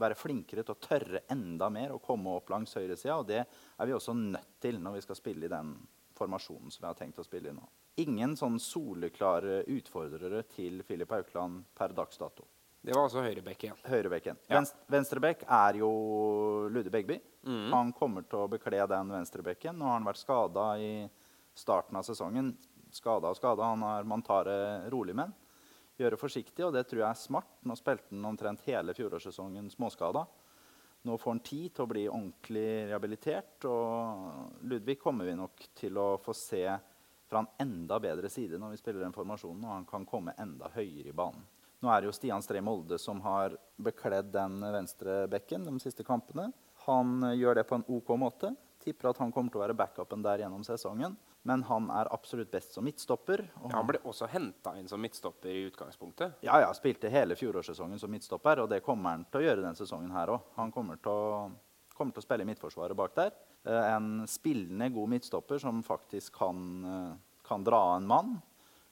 være 0.00 0.18
flinkere 0.18 0.62
til 0.66 0.76
å 0.76 0.82
tørre 0.82 1.24
enda 1.32 1.70
mer 1.72 1.94
og 1.96 2.04
komme 2.04 2.36
opp 2.36 2.52
langs 2.52 2.76
høyresida. 2.78 3.18
Og 3.18 3.30
det 3.30 3.40
er 3.42 3.88
vi 3.88 3.96
også 3.96 4.14
nødt 4.16 4.60
til 4.62 4.78
når 4.82 4.98
vi 4.98 5.06
skal 5.06 5.18
spille 5.18 5.48
i 5.48 5.52
den 5.52 5.74
formasjonen 6.20 6.70
som 6.70 6.84
vi 6.84 6.90
har 6.92 7.00
tenkt 7.00 7.18
å 7.18 7.26
spille 7.26 7.50
i 7.50 7.56
nå 7.56 7.64
ingen 8.00 8.36
sånn 8.38 8.58
soleklare 8.62 9.62
utfordrere 9.70 10.44
til 10.54 10.82
Filip 10.86 11.12
Haukeland 11.14 11.64
per 11.76 11.94
dags 11.96 12.18
dato. 12.20 12.46
Det 12.80 12.94
var 12.96 13.04
altså 13.04 13.20
høyrebekken. 13.20 13.76
Høyrebekken. 13.84 14.38
Ja. 14.48 14.62
venstrebekk 14.88 15.42
er 15.44 15.80
jo 15.82 15.90
Ludde 16.72 16.92
Begby. 16.92 17.18
Mm. 17.44 17.66
Han 17.74 17.92
kommer 17.92 18.24
til 18.24 18.40
å 18.40 18.48
bekle 18.48 18.86
den 18.88 19.12
venstrebekken. 19.12 19.76
Nå 19.76 19.84
har 19.84 19.98
han 19.98 20.08
vært 20.08 20.22
skada 20.22 20.64
i 20.80 20.92
starten 21.52 21.98
av 22.00 22.06
sesongen. 22.08 22.54
Skada 22.90 23.28
og 23.28 23.36
skada. 23.36 23.68
Han 23.74 23.84
har 23.84 24.08
man 24.08 24.24
tar 24.24 24.48
det 24.48 24.62
rolig 24.94 25.14
med. 25.18 25.34
Gjøre 26.00 26.16
forsiktig, 26.16 26.64
og 26.64 26.72
det 26.72 26.86
tror 26.88 27.02
jeg 27.02 27.10
er 27.10 27.20
smart. 27.20 27.52
Nå 27.68 27.76
spilte 27.76 28.14
han 28.14 28.24
omtrent 28.30 28.64
hele 28.64 28.96
fjorårssesongen 28.96 29.68
småskada. 29.74 30.24
Nå 31.02 31.16
får 31.18 31.30
han 31.30 31.40
tid 31.40 31.72
til 31.74 31.84
å 31.86 31.88
bli 31.88 32.02
ordentlig 32.10 32.66
rehabilitert, 32.90 33.64
og 33.64 34.66
Ludvig 34.68 34.98
kommer 35.00 35.24
vi 35.28 35.36
nok 35.38 35.62
til 35.78 35.96
å 35.96 36.10
få 36.20 36.34
se 36.36 36.64
fra 37.30 37.40
en 37.40 37.48
enda 37.62 37.96
bedre 38.02 38.28
side 38.28 38.58
når 38.60 38.74
vi 38.74 38.80
spiller 38.82 39.06
den 39.06 39.14
formasjonen, 39.16 39.64
og 39.64 39.72
han 39.72 39.88
kan 39.88 40.04
komme 40.08 40.36
enda 40.42 40.68
høyere 40.74 41.08
i 41.08 41.16
banen. 41.16 41.46
Nå 41.80 41.88
er 41.88 42.02
det 42.02 42.10
jo 42.10 42.16
Stian 42.18 42.44
Stree 42.44 42.60
Molde 42.60 42.98
som 43.00 43.22
har 43.24 43.54
bekledd 43.80 44.28
den 44.34 44.58
venstre 44.60 45.22
bekken 45.32 45.64
de 45.64 45.78
siste 45.80 46.04
kampene. 46.04 46.50
Han 46.84 47.22
gjør 47.32 47.56
det 47.56 47.64
på 47.70 47.78
en 47.78 47.86
OK 47.88 48.12
måte. 48.20 48.52
Tipper 48.84 49.10
at 49.10 49.20
han 49.22 49.32
kommer 49.32 49.52
til 49.52 49.60
å 49.60 49.64
være 49.64 49.78
backupen 49.78 50.24
der 50.24 50.42
gjennom 50.44 50.64
sesongen. 50.66 51.16
Men 51.42 51.62
han 51.64 51.86
er 51.94 52.10
absolutt 52.12 52.50
best 52.52 52.74
som 52.76 52.84
midtstopper. 52.84 53.42
Ja, 53.62 53.70
han 53.72 53.86
ble 53.88 54.02
også 54.04 54.28
henta 54.28 54.74
inn 54.76 54.88
som 54.90 55.00
midtstopper 55.00 55.48
i 55.48 55.62
utgangspunktet. 55.70 56.42
Ja, 56.44 56.58
ja, 56.60 56.68
spilte 56.76 57.08
hele 57.12 57.36
fjorårssesongen 57.38 58.00
som 58.00 58.12
midtstopper, 58.12 58.60
og 58.64 58.68
det 58.72 58.82
kommer 58.84 59.16
han 59.16 59.24
til 59.30 59.40
å 59.40 59.46
gjøre 59.46 59.62
denne 59.64 59.78
sesongen 59.78 60.12
her 60.12 60.34
òg. 60.34 60.50
Han 60.58 60.72
kommer 60.74 61.00
til, 61.00 61.16
å, 61.16 61.88
kommer 61.96 62.12
til, 62.12 62.20
å, 62.20 62.26
spille 62.28 62.44
i 62.44 62.50
midtforsvaret 62.50 62.98
bak 62.98 63.16
der. 63.16 63.32
Eh, 63.64 63.88
en 63.94 64.28
spillende 64.28 64.90
god 64.92 65.14
midtstopper 65.16 65.64
som 65.64 65.80
faktisk 65.86 66.36
kan, 66.42 66.62
eh, 66.84 67.42
kan 67.48 67.64
dra 67.64 67.82
en 67.96 68.12
mann. 68.12 68.36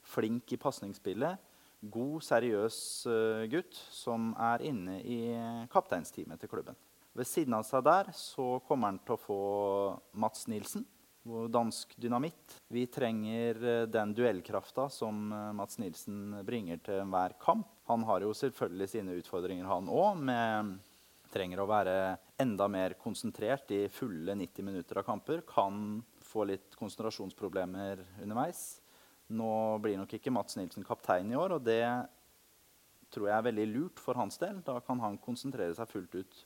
Flink 0.08 0.56
i 0.56 0.60
pasningsspillet. 0.60 1.44
God, 1.84 2.22
seriøs 2.24 2.82
eh, 3.12 3.46
gutt 3.52 3.76
som 3.92 4.32
er 4.40 4.64
inne 4.64 5.02
i 5.04 5.20
kapteinsteamet 5.68 6.40
til 6.40 6.56
klubben. 6.56 6.80
Ved 7.12 7.28
siden 7.28 7.54
av 7.58 7.68
seg 7.68 7.84
der 7.84 8.08
så 8.16 8.56
kommer 8.64 8.88
han 8.88 9.04
til 9.04 9.18
å 9.18 9.20
få 9.20 9.42
Mats 10.16 10.48
Nilsen 10.48 10.86
dansk 11.52 11.94
dynamitt. 11.96 12.58
Vi 12.68 12.86
trenger 12.86 13.62
eh, 13.64 13.86
den 13.86 14.14
duellkrafta 14.16 14.88
som 14.92 15.32
eh, 15.32 15.52
Mats 15.56 15.78
Nilsen 15.78 16.40
bringer 16.46 16.80
til 16.84 17.02
enhver 17.02 17.36
kamp. 17.40 17.68
Han 17.88 18.04
har 18.08 18.24
jo 18.24 18.34
selvfølgelig 18.36 18.88
sine 18.92 19.16
utfordringer, 19.20 19.68
han 19.68 19.88
òg. 19.88 20.28
Trenger 21.28 21.60
å 21.60 21.68
være 21.68 21.94
enda 22.40 22.68
mer 22.72 22.94
konsentrert 23.00 23.68
i 23.76 23.82
fulle 23.92 24.32
90 24.32 24.64
minutter 24.64 25.00
av 25.00 25.04
kamper. 25.04 25.42
Kan 25.48 26.00
få 26.24 26.46
litt 26.48 26.76
konsentrasjonsproblemer 26.80 28.00
underveis. 28.22 28.78
Nå 29.28 29.50
blir 29.84 29.98
nok 30.00 30.14
ikke 30.16 30.32
Mats 30.32 30.56
Nilsen 30.56 30.86
kaptein 30.88 31.32
i 31.32 31.36
år, 31.36 31.58
og 31.58 31.66
det 31.66 31.84
tror 33.12 33.28
jeg 33.28 33.36
er 33.36 33.48
veldig 33.48 33.66
lurt 33.74 34.00
for 34.00 34.16
hans 34.20 34.40
del. 34.40 34.62
Da 34.64 34.78
kan 34.84 35.00
han 35.04 35.20
konsentrere 35.20 35.76
seg 35.76 35.90
fullt 35.92 36.16
ut 36.16 36.44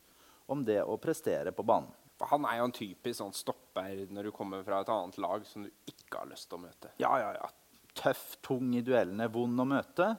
om 0.51 0.65
det 0.67 0.81
å 0.83 0.99
prestere 1.01 1.55
på 1.55 1.67
banen. 1.67 1.91
Han 2.31 2.47
er 2.47 2.61
jo 2.61 2.69
en 2.69 2.75
typisk 2.77 3.19
sånn 3.19 3.35
stopper 3.35 4.05
når 4.13 4.29
du 4.29 4.35
kommer 4.35 4.63
fra 4.67 4.83
et 4.83 4.91
annet 4.93 5.19
lag 5.23 5.47
som 5.49 5.65
du 5.67 5.71
ikke 5.91 6.21
har 6.21 6.31
lyst 6.31 6.49
til 6.51 6.61
å 6.61 6.65
møte. 6.67 6.93
Ja, 7.03 7.13
ja, 7.21 7.33
ja. 7.39 7.49
Tøff, 7.99 8.37
tung 8.45 8.71
i 8.79 8.85
duellene, 8.85 9.29
vond 9.33 9.59
å 9.61 9.67
møte. 9.69 10.13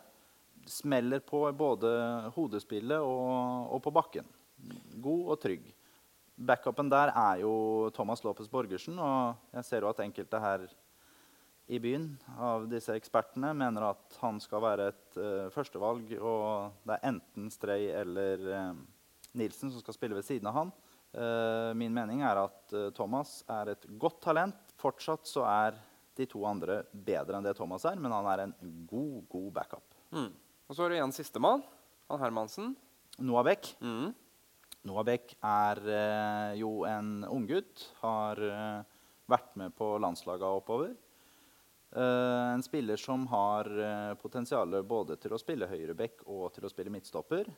Smeller 0.70 1.24
på 1.26 1.46
både 1.58 1.94
hodespillet 2.36 3.02
og, 3.02 3.72
og 3.74 3.82
på 3.84 3.94
bakken. 3.96 4.28
God 5.04 5.34
og 5.34 5.40
trygg. 5.44 5.66
Backupen 6.34 6.90
der 6.90 7.12
er 7.14 7.42
jo 7.44 7.90
Thomas 7.96 8.24
Lopez 8.26 8.50
Borgersen. 8.50 8.98
Og 9.00 9.58
jeg 9.58 9.68
ser 9.68 9.86
jo 9.86 9.92
at 9.92 10.02
enkelte 10.06 10.42
her 10.42 10.66
i 11.72 11.80
byen 11.80 12.10
av 12.44 12.66
disse 12.72 12.96
ekspertene 13.00 13.54
mener 13.56 13.86
at 13.94 14.18
han 14.20 14.40
skal 14.44 14.64
være 14.66 14.90
et 14.92 15.20
uh, 15.20 15.52
førstevalg. 15.54 16.16
Og 16.20 16.88
det 16.88 16.98
er 16.98 17.12
enten 17.14 17.52
Strei 17.54 17.86
eller 17.94 18.48
uh, 18.50 18.82
Nilsen 19.38 19.72
som 19.72 19.82
skal 19.82 19.98
spille 19.98 20.18
ved 20.18 20.28
siden 20.28 20.50
av 20.50 20.58
han. 20.60 20.74
Uh, 21.14 21.76
min 21.78 21.94
mening 21.94 22.24
er 22.26 22.40
at 22.42 22.74
uh, 22.74 22.88
Thomas 22.98 23.44
er 23.52 23.76
et 23.76 23.84
godt 24.02 24.18
talent. 24.24 24.72
Fortsatt 24.82 25.30
så 25.30 25.44
er 25.46 25.78
de 26.18 26.26
to 26.30 26.42
andre 26.50 26.80
bedre 26.90 27.38
enn 27.38 27.46
det 27.46 27.54
Thomas 27.58 27.86
er, 27.90 28.00
men 28.02 28.14
han 28.14 28.30
er 28.32 28.46
en 28.48 28.56
god, 28.90 29.20
god 29.30 29.52
backup. 29.54 29.86
Mm. 30.14 30.32
Og 30.66 30.74
så 30.74 30.84
har 30.84 30.90
du 30.90 30.98
igjen 30.98 31.14
sistemann. 31.14 31.62
Han 32.10 32.22
Hermansen. 32.22 32.74
Noah 33.22 33.46
Beck. 33.46 33.76
Mm. 33.82 34.10
Noah 34.90 35.06
Beck 35.06 35.36
er 35.38 35.82
uh, 35.86 36.52
jo 36.58 36.82
en 36.90 37.22
unggutt. 37.30 37.86
Har 38.02 38.42
vært 39.30 39.54
med 39.58 39.74
på 39.78 39.94
landslaga 40.02 40.50
oppover. 40.52 40.96
en 41.94 42.64
spiller 42.66 42.98
som 42.98 43.28
har 43.30 43.70
uh, 43.70 44.14
potensial 44.18 44.82
både 44.84 45.16
til 45.22 45.34
å 45.34 45.38
spille 45.38 45.70
høyreback 45.70 46.26
og 46.26 46.50
til 46.56 46.66
å 46.66 46.72
spille 46.74 46.90
midtstopper 46.90 47.52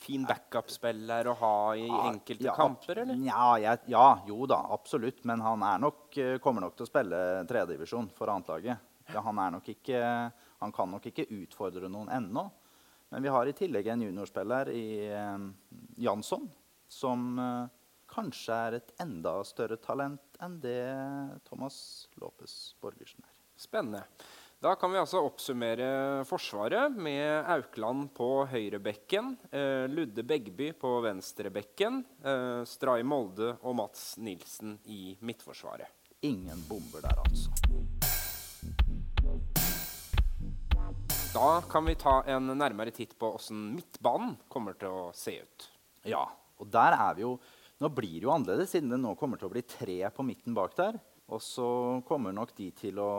fin 0.00 0.24
backup-spiller 0.24 1.28
å 1.28 1.34
ha 1.40 1.56
i 1.76 1.86
enkelte 1.88 2.48
ja, 2.48 2.54
kamper, 2.56 3.02
eller? 3.02 3.18
Ja, 3.26 3.48
jeg, 3.60 3.82
ja, 3.92 4.06
jo 4.28 4.46
da, 4.48 4.62
absolutt. 4.72 5.24
Men 5.28 5.42
han 5.44 5.64
nok, 5.82 6.06
eh, 6.16 6.38
kommer 6.42 6.64
nok 6.64 6.78
til 6.78 6.86
å 6.86 6.90
spille 6.90 7.18
tredjedivisjon 7.48 8.08
for 8.16 8.32
annetlaget. 8.32 8.88
Ja, 9.10 9.24
han, 9.26 9.38
han 9.40 10.72
kan 10.72 10.92
nok 10.94 11.10
ikke 11.10 11.28
utfordre 11.40 11.90
noen 11.90 12.10
ennå. 12.14 12.46
Men 13.10 13.26
vi 13.26 13.32
har 13.34 13.48
i 13.50 13.56
tillegg 13.58 13.90
en 13.90 14.06
juniorspiller 14.06 14.70
i 14.72 14.86
eh, 15.10 15.46
Jansson 16.00 16.46
som 16.90 17.38
eh, 17.38 17.64
kanskje 18.10 18.60
er 18.66 18.78
et 18.78 18.94
enda 19.02 19.36
større 19.46 19.78
talent 19.82 20.40
enn 20.42 20.56
det 20.62 20.82
Thomas 21.46 22.08
Lopez 22.22 22.76
Borgersen 22.82 23.26
er. 23.26 23.36
Spennende. 23.60 24.06
Da 24.60 24.74
kan 24.76 24.92
vi 24.92 24.98
altså 25.00 25.22
oppsummere 25.24 26.20
Forsvaret 26.28 26.92
med 26.92 27.46
Aukland 27.48 28.10
på 28.12 28.26
høyrebekken, 28.44 29.30
eh, 29.56 29.86
Ludde 29.88 30.20
Begby 30.20 30.74
på 30.76 30.90
venstrebekken, 31.00 32.02
eh, 32.20 32.60
Stray 32.68 33.00
Molde 33.00 33.54
og 33.64 33.78
Mats 33.78 34.18
Nilsen 34.20 34.74
i 34.84 35.16
midtforsvaret. 35.24 35.88
Ingen 36.28 36.60
bomber 36.68 37.00
der, 37.00 37.16
altså. 37.24 37.48
Da 41.32 41.62
kan 41.64 41.88
vi 41.88 41.94
ta 41.96 42.20
en 42.28 42.52
nærmere 42.52 42.92
titt 42.92 43.16
på 43.16 43.32
åssen 43.38 43.70
midtbanen 43.78 44.36
kommer 44.52 44.76
til 44.76 44.92
å 44.92 45.06
se 45.16 45.38
ut. 45.40 45.70
Ja, 46.04 46.26
og 46.60 46.68
der 46.68 47.00
er 47.00 47.16
vi 47.16 47.24
jo 47.24 47.38
Nå 47.80 47.88
blir 47.96 48.18
det 48.20 48.26
jo 48.26 48.32
annerledes, 48.34 48.74
siden 48.74 48.90
det 48.92 48.98
nå 49.00 49.14
kommer 49.16 49.40
til 49.40 49.48
å 49.48 49.52
bli 49.54 49.62
tre 49.64 50.10
på 50.12 50.20
midten 50.20 50.52
bak 50.52 50.74
der. 50.76 50.98
Og 51.30 51.38
så 51.42 51.66
kommer 52.08 52.34
nok 52.34 52.50
de 52.56 52.66
til 52.74 52.98
å 52.98 53.10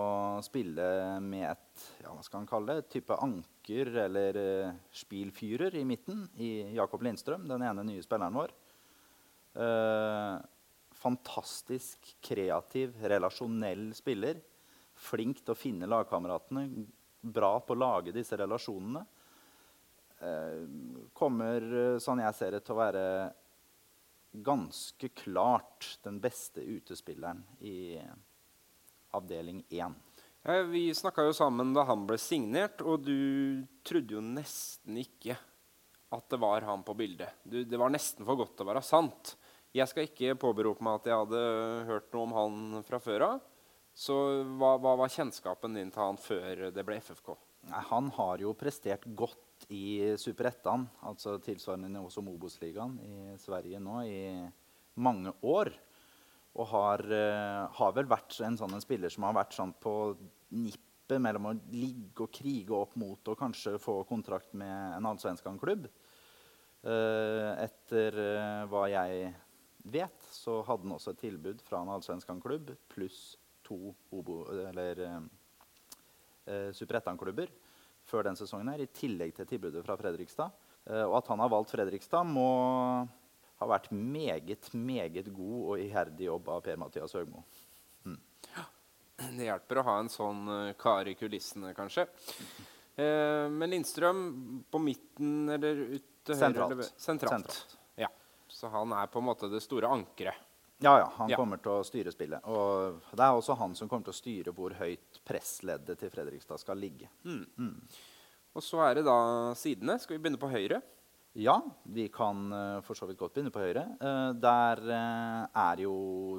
spille 0.43 0.83
med 1.23 1.45
et 1.47 1.83
ja, 2.01 2.11
hva 2.11 2.19
skal 2.25 2.41
han 2.41 2.49
kalle 2.49 2.75
det, 2.79 2.89
type 2.91 3.15
anker 3.23 3.91
eller 4.03 4.39
uh, 4.39 4.73
spilfyrer 4.91 5.77
i 5.79 5.85
midten 5.87 6.25
i 6.43 6.51
Jakob 6.75 7.05
Lindstrøm, 7.07 7.47
den 7.47 7.63
ene 7.63 7.85
nye 7.87 8.03
spilleren 8.03 8.35
vår. 8.35 8.51
Uh, 9.55 10.43
fantastisk 10.99 12.11
kreativ, 12.23 12.99
relasjonell 12.99 13.93
spiller. 13.95 14.43
Flink 15.01 15.39
til 15.45 15.55
å 15.55 15.59
finne 15.59 15.89
lagkameratene. 15.89 16.67
Bra 17.21 17.55
på 17.63 17.77
å 17.77 17.79
lage 17.79 18.15
disse 18.15 18.35
relasjonene. 18.43 19.05
Uh, 20.19 21.07
kommer, 21.15 21.63
sånn 22.03 22.25
jeg 22.25 22.37
ser 22.37 22.57
det, 22.57 22.65
til 22.67 22.75
å 22.75 22.83
være 22.83 23.05
ganske 24.31 25.09
klart 25.09 25.99
den 26.03 26.19
beste 26.23 26.61
utespilleren 26.61 27.43
i 27.59 27.99
avdeling 29.11 29.63
1. 29.69 29.93
Ja, 30.41 30.61
vi 30.63 30.87
snakka 30.95 31.27
jo 31.27 31.33
sammen 31.37 31.73
da 31.75 31.83
han 31.85 32.07
ble 32.09 32.17
signert, 32.17 32.81
og 32.81 33.03
du 33.05 33.61
trodde 33.85 34.15
jo 34.15 34.23
nesten 34.25 34.97
ikke 34.97 35.35
at 36.11 36.27
det 36.31 36.39
var 36.41 36.65
han 36.67 36.83
på 36.83 36.95
bildet. 36.97 37.37
Du, 37.43 37.61
det 37.63 37.79
var 37.79 37.91
nesten 37.93 38.25
for 38.27 38.39
godt 38.39 38.55
til 38.57 38.65
å 38.65 38.71
være 38.71 38.83
sant. 38.83 39.35
Jeg 39.71 39.87
skal 39.87 40.07
ikke 40.07 40.39
påberope 40.39 40.83
meg 40.83 40.99
at 40.99 41.07
jeg 41.07 41.21
hadde 41.21 41.43
hørt 41.87 42.09
noe 42.11 42.25
om 42.25 42.33
han 42.35 42.83
fra 42.87 42.99
før 42.99 43.27
av. 43.27 43.45
Så 43.95 44.15
hva, 44.57 44.75
hva 44.79 44.95
var 44.99 45.11
kjennskapen 45.11 45.77
din 45.77 45.91
til 45.91 46.03
han 46.03 46.19
før 46.19 46.67
det 46.73 46.83
ble 46.87 46.97
FFK? 47.03 47.35
Nei, 47.69 47.83
han 47.91 48.09
har 48.17 48.41
jo 48.41 48.55
prestert 48.57 49.05
godt 49.05 49.39
i 49.69 50.15
Superettan, 50.19 50.85
altså 51.05 51.37
tilsvarende 51.43 51.89
nivå 51.91 52.09
som 52.11 52.29
Obos-ligaen 52.31 52.97
i 53.05 53.37
Sverige 53.41 53.81
nå, 53.83 54.01
i 54.07 55.01
mange 55.01 55.33
år. 55.41 55.71
Og 56.51 56.67
har, 56.73 57.03
uh, 57.07 57.67
har, 57.77 57.91
vel 57.95 58.09
vært 58.11 58.35
en 58.43 58.57
sånn 58.59 58.75
en 58.75 58.83
spiller 58.83 59.13
som 59.13 59.27
har 59.27 59.37
vært 59.37 59.55
sånn 59.55 59.71
på 59.79 59.93
nippet 60.57 61.21
mellom 61.21 61.47
å 61.47 61.53
ligge 61.71 62.25
og 62.25 62.33
krige 62.35 62.75
opp 62.75 62.97
mot 62.99 63.31
og 63.31 63.39
kanskje 63.39 63.77
få 63.79 64.01
kontrakt 64.09 64.51
med 64.57 64.97
en 64.97 65.07
allsvenskan-klubb. 65.11 65.87
Uh, 66.81 67.53
etter 67.61 68.17
uh, 68.17 68.65
hva 68.71 68.87
jeg 68.91 69.31
vet, 69.91 70.27
så 70.33 70.59
hadde 70.67 70.87
han 70.87 70.97
også 70.97 71.15
et 71.15 71.23
tilbud 71.23 71.63
fra 71.65 71.81
en 71.81 71.93
allsvenskan-klubb 71.95 72.73
pluss 72.91 73.37
to 73.65 73.93
Obo, 74.11 74.43
eller, 74.67 75.05
Superettan-klubber 76.75 77.47
før 78.11 78.27
den 78.27 78.37
sesongen, 78.39 78.73
her, 78.73 78.83
i 78.83 78.91
tillegg 78.91 79.33
til 79.37 79.49
tilbudet 79.49 79.83
fra 79.87 79.97
Fredrikstad. 79.99 80.53
Eh, 80.89 81.05
og 81.05 81.17
at 81.21 81.31
han 81.31 81.41
har 81.43 81.51
valgt 81.51 81.73
Fredrikstad, 81.73 82.27
må 82.27 82.49
ha 83.61 83.69
vært 83.69 83.91
meget, 83.93 84.71
meget 84.73 85.29
god 85.33 85.57
og 85.61 85.81
iherdig 85.83 86.27
jobb 86.27 86.49
av 86.49 86.63
Per-Mathias 86.65 87.13
Høgmo. 87.17 87.43
Mm. 88.07 88.17
Det 89.21 89.47
hjelper 89.47 89.79
å 89.81 89.85
ha 89.85 89.97
en 90.01 90.09
sånn 90.09 90.47
uh, 90.49 90.71
kar 90.81 91.09
i 91.09 91.13
kulissene, 91.17 91.75
kanskje. 91.77 92.07
Eh, 92.97 93.45
men 93.53 93.69
Lindstrøm 93.69 94.23
på 94.71 94.81
midten 94.81 95.51
eller 95.53 95.85
ut 95.93 96.07
til 96.25 96.37
høyre? 96.37 96.47
Sentralt. 96.47 96.89
Sentralt. 96.97 97.51
sentralt. 97.53 97.77
Ja. 98.01 98.09
Så 98.51 98.71
han 98.73 98.97
er 98.97 99.11
på 99.13 99.21
en 99.21 99.29
måte 99.29 99.49
det 99.51 99.61
store 99.63 99.91
ankeret. 99.93 100.49
Ja, 100.81 100.95
ja. 100.97 101.09
Han 101.17 101.29
ja. 101.29 101.37
kommer 101.37 101.61
til 101.61 101.75
å 101.75 101.85
styre 101.85 102.13
spillet. 102.13 102.45
Og 102.49 103.01
det 103.13 103.25
er 103.25 103.37
også 103.37 103.57
han 103.59 103.75
som 103.77 103.89
kommer 103.89 104.07
til 104.07 104.15
å 104.15 104.17
styre 104.17 104.53
hvor 104.55 104.73
høyt 104.79 105.21
pressleddet 105.27 105.99
til 106.01 106.11
Fredrikstad 106.13 106.61
skal 106.61 106.81
ligge. 106.81 107.09
Mm. 107.23 107.43
Mm. 107.61 107.75
Og 108.57 108.65
så 108.65 108.81
er 108.87 108.97
det 108.97 109.05
da 109.05 109.19
sidene. 109.57 109.99
Skal 110.01 110.17
vi 110.17 110.23
begynne 110.23 110.41
på 110.41 110.49
høyre? 110.51 110.81
Ja, 111.39 111.61
vi 111.87 112.09
kan 112.11 112.49
uh, 112.51 112.81
for 112.83 112.97
så 112.97 113.07
vidt 113.07 113.21
godt 113.21 113.37
begynne 113.37 113.53
på 113.53 113.61
høyre. 113.63 113.85
Uh, 114.01 114.31
der 114.35 114.81
uh, 114.89 115.43
er 115.69 115.85
jo, 115.85 115.93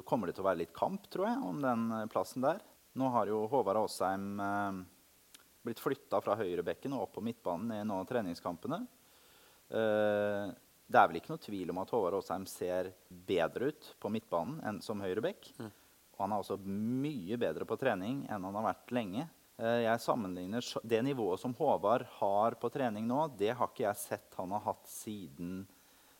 kommer 0.05 0.29
det 0.29 0.35
til 0.37 0.45
å 0.45 0.49
være 0.51 0.61
litt 0.65 0.75
kamp, 0.75 1.07
tror 1.13 1.31
jeg, 1.31 1.39
om 1.47 1.63
den 1.63 1.87
plassen 2.13 2.45
der. 2.45 2.59
Nå 2.99 3.09
har 3.15 3.31
jo 3.31 3.45
Håvard 3.49 3.79
Aasheim 3.79 4.35
blitt 5.63 5.79
flytta 5.81 6.19
fra 6.21 6.35
høyrebekken 6.37 6.93
og 6.93 7.07
opp 7.07 7.15
på 7.17 7.23
midtbanen 7.25 7.71
i 7.73 7.79
noen 7.81 8.03
av 8.03 8.09
treningskampene. 8.09 8.83
Eh, 9.73 10.49
det 10.93 10.99
er 11.01 11.09
vel 11.09 11.17
ikke 11.19 11.33
noe 11.33 11.41
tvil 11.41 11.71
om 11.73 11.79
at 11.81 11.91
Håvard 11.93 12.19
Aasheim 12.19 12.43
ser 12.49 12.91
bedre 13.09 13.71
ut 13.73 13.93
på 14.01 14.11
midtbanen 14.13 14.59
enn 14.69 14.81
som 14.85 15.01
høyrebekk. 15.01 15.49
Mm. 15.57 15.71
Og 16.13 16.19
han 16.21 16.35
er 16.35 16.43
også 16.43 16.59
mye 16.63 17.39
bedre 17.41 17.65
på 17.65 17.77
trening 17.81 18.23
enn 18.29 18.45
han 18.45 18.59
har 18.59 18.67
vært 18.67 18.93
lenge. 18.93 19.25
Eh, 19.57 19.83
jeg 19.87 20.01
sammenligner 20.01 20.65
Det 20.85 21.01
nivået 21.05 21.41
som 21.41 21.55
Håvard 21.57 22.05
har 22.19 22.57
på 22.61 22.69
trening 22.73 23.07
nå, 23.09 23.25
det 23.37 23.55
har 23.57 23.71
ikke 23.71 23.87
jeg 23.87 24.01
sett 24.01 24.37
han 24.37 24.53
har 24.53 24.63
hatt 24.69 24.85
siden 24.89 25.63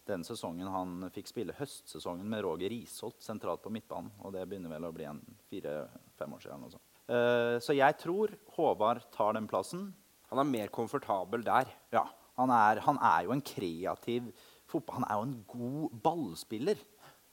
den 0.10 0.24
sesongen 0.28 0.68
han 0.68 1.06
fikk 1.16 1.30
spille 1.32 1.56
høstsesongen 1.56 2.28
med 2.28 2.44
Roger 2.44 2.72
Risholt 2.74 3.22
sentralt 3.24 3.62
på 3.64 3.72
midtbanen. 3.72 4.12
Og 4.26 4.34
det 4.36 4.44
begynner 4.50 4.74
vel 4.74 4.90
å 4.90 4.96
bli 4.96 5.06
en 5.08 5.22
fire-fem 5.48 6.34
år 6.36 6.44
siden. 6.44 6.66
Uh, 7.08 7.56
så 7.64 7.76
jeg 7.78 7.96
tror 8.02 8.34
Håvard 8.58 9.06
tar 9.16 9.38
den 9.38 9.48
plassen. 9.48 9.92
Han 10.32 10.42
er 10.44 10.50
mer 10.50 10.74
komfortabel 10.76 11.46
der. 11.46 11.72
Ja. 11.96 12.04
Han 12.40 12.50
er, 12.50 12.82
han 12.82 12.98
er 12.98 13.28
jo 13.28 13.34
en 13.36 13.46
kreativ 13.46 14.32
fotball... 14.74 15.00
Han 15.02 15.08
er 15.08 15.20
jo 15.20 15.28
en 15.28 15.40
god 15.54 15.96
ballspiller. 16.04 16.84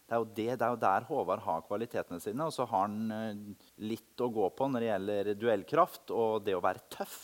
Det 0.07 0.17
er, 0.17 0.25
det, 0.37 0.47
det 0.61 0.67
er, 0.67 0.71
jo 0.75 0.81
der 0.85 1.09
Håvard 1.09 1.45
har 1.45 1.67
kvalitetene 1.67 2.23
sine. 2.23 2.47
Og 2.47 2.55
så 2.55 2.67
har 2.69 2.87
han 2.87 3.13
uh, 3.13 3.67
litt 3.83 4.23
å 4.23 4.31
gå 4.33 4.49
på 4.55 4.71
når 4.71 4.85
det 4.85 4.91
gjelder 4.93 5.35
duellkraft 5.41 6.15
og 6.17 6.41
det 6.47 6.57
å 6.59 6.65
være 6.65 6.87
tøff. 6.93 7.21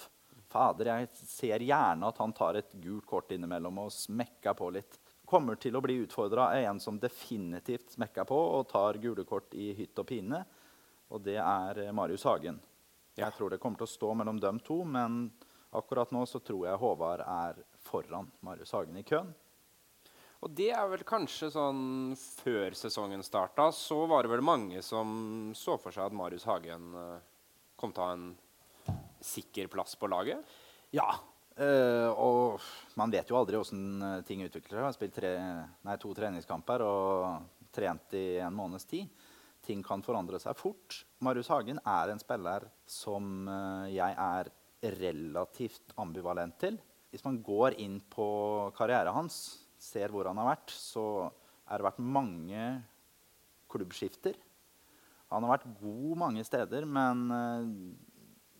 Fader, 0.46 0.92
jeg 0.92 1.08
ser 1.26 1.64
gjerne 1.66 2.06
at 2.06 2.20
han 2.22 2.32
tar 2.36 2.60
et 2.60 2.76
gult 2.78 3.04
kort 3.08 3.32
innimellom 3.34 3.82
og 3.82 3.90
smekker 3.92 4.54
på 4.56 4.70
litt. 4.76 5.00
Kommer 5.26 5.58
til 5.58 5.74
å 5.74 5.82
bli 5.82 5.98
utfordra 6.04 6.52
av 6.52 6.68
en 6.68 6.78
som 6.80 7.00
definitivt 7.02 7.96
smekker 7.96 8.28
på 8.28 8.36
og 8.60 8.68
tar 8.70 9.00
gule 9.02 9.24
kort 9.26 9.56
i 9.58 9.72
hytt 9.74 9.98
og 9.98 10.06
pine 10.06 10.44
og 11.12 11.22
det 11.22 11.38
er 11.38 11.82
eh, 11.84 11.94
Marius 11.94 12.26
Hagen. 12.26 12.58
Jeg 13.16 13.32
tror 13.36 13.52
det 13.52 13.60
kommer 13.62 13.80
til 13.80 13.88
å 13.88 13.94
stå 13.94 14.12
mellom 14.18 14.40
dem 14.42 14.58
to, 14.64 14.82
men 14.84 15.26
akkurat 15.76 16.12
nå 16.12 16.24
så 16.28 16.40
tror 16.44 16.66
jeg 16.68 16.80
Håvard 16.82 17.22
er 17.24 17.60
foran 17.86 18.28
Marius 18.44 18.74
Hagen 18.76 18.98
i 18.98 19.06
køen. 19.06 19.32
Og 20.46 20.52
det 20.54 20.68
er 20.70 20.86
vel 20.86 21.02
kanskje 21.02 21.48
sånn 21.50 22.12
Før 22.38 22.76
sesongen 22.78 23.24
starta, 23.26 23.72
så 23.74 24.04
var 24.06 24.22
det 24.22 24.30
vel 24.30 24.44
mange 24.46 24.82
som 24.86 25.50
så 25.58 25.74
for 25.82 25.94
seg 25.94 26.06
at 26.06 26.14
Marius 26.14 26.46
Hagen 26.46 26.92
eh, 26.94 27.24
kom 27.74 27.90
til 27.90 28.04
å 28.04 28.06
ha 28.06 28.14
en 28.14 28.28
sikker 29.26 29.66
plass 29.72 29.96
på 29.98 30.06
laget? 30.06 30.46
Ja. 30.94 31.08
Øh, 31.58 32.10
og 32.14 32.62
man 33.00 33.10
vet 33.10 33.32
jo 33.32 33.40
aldri 33.40 33.58
åssen 33.58 34.22
ting 34.28 34.44
utvikler 34.46 34.76
seg. 34.76 34.78
Jeg 34.78 34.86
har 34.86 34.94
spilt 34.94 35.16
tre, 35.18 35.32
nei, 35.88 35.96
to 35.98 36.12
treningskamper 36.14 36.84
og 36.86 37.72
trent 37.74 38.14
i 38.14 38.26
en 38.44 38.54
måneds 38.54 38.86
tid 38.86 39.10
ting 39.66 39.82
kan 39.84 40.04
forandre 40.04 40.38
seg 40.42 40.56
fort. 40.58 41.02
Marius 41.24 41.50
Hagen 41.50 41.80
er 41.82 42.12
en 42.12 42.22
spiller 42.22 42.68
som 42.90 43.48
eh, 43.50 43.94
jeg 43.96 44.14
er 44.14 44.52
relativt 45.00 45.94
ambivalent 45.98 46.58
til. 46.62 46.78
Hvis 47.10 47.24
man 47.26 47.40
går 47.42 47.78
inn 47.82 47.98
på 48.12 48.26
karrieren 48.76 49.16
hans, 49.16 49.65
ser 49.86 50.12
hvor 50.12 50.28
han 50.28 50.38
har 50.42 50.50
vært, 50.54 50.74
så 50.74 51.06
har 51.66 51.80
det 51.80 51.88
vært 51.88 52.02
mange 52.02 52.66
klubbskifter. 53.72 54.36
Han 55.32 55.46
har 55.46 55.56
vært 55.56 55.70
god 55.80 56.18
mange 56.20 56.44
steder, 56.46 56.86
men 56.86 57.24
eh, 57.34 57.70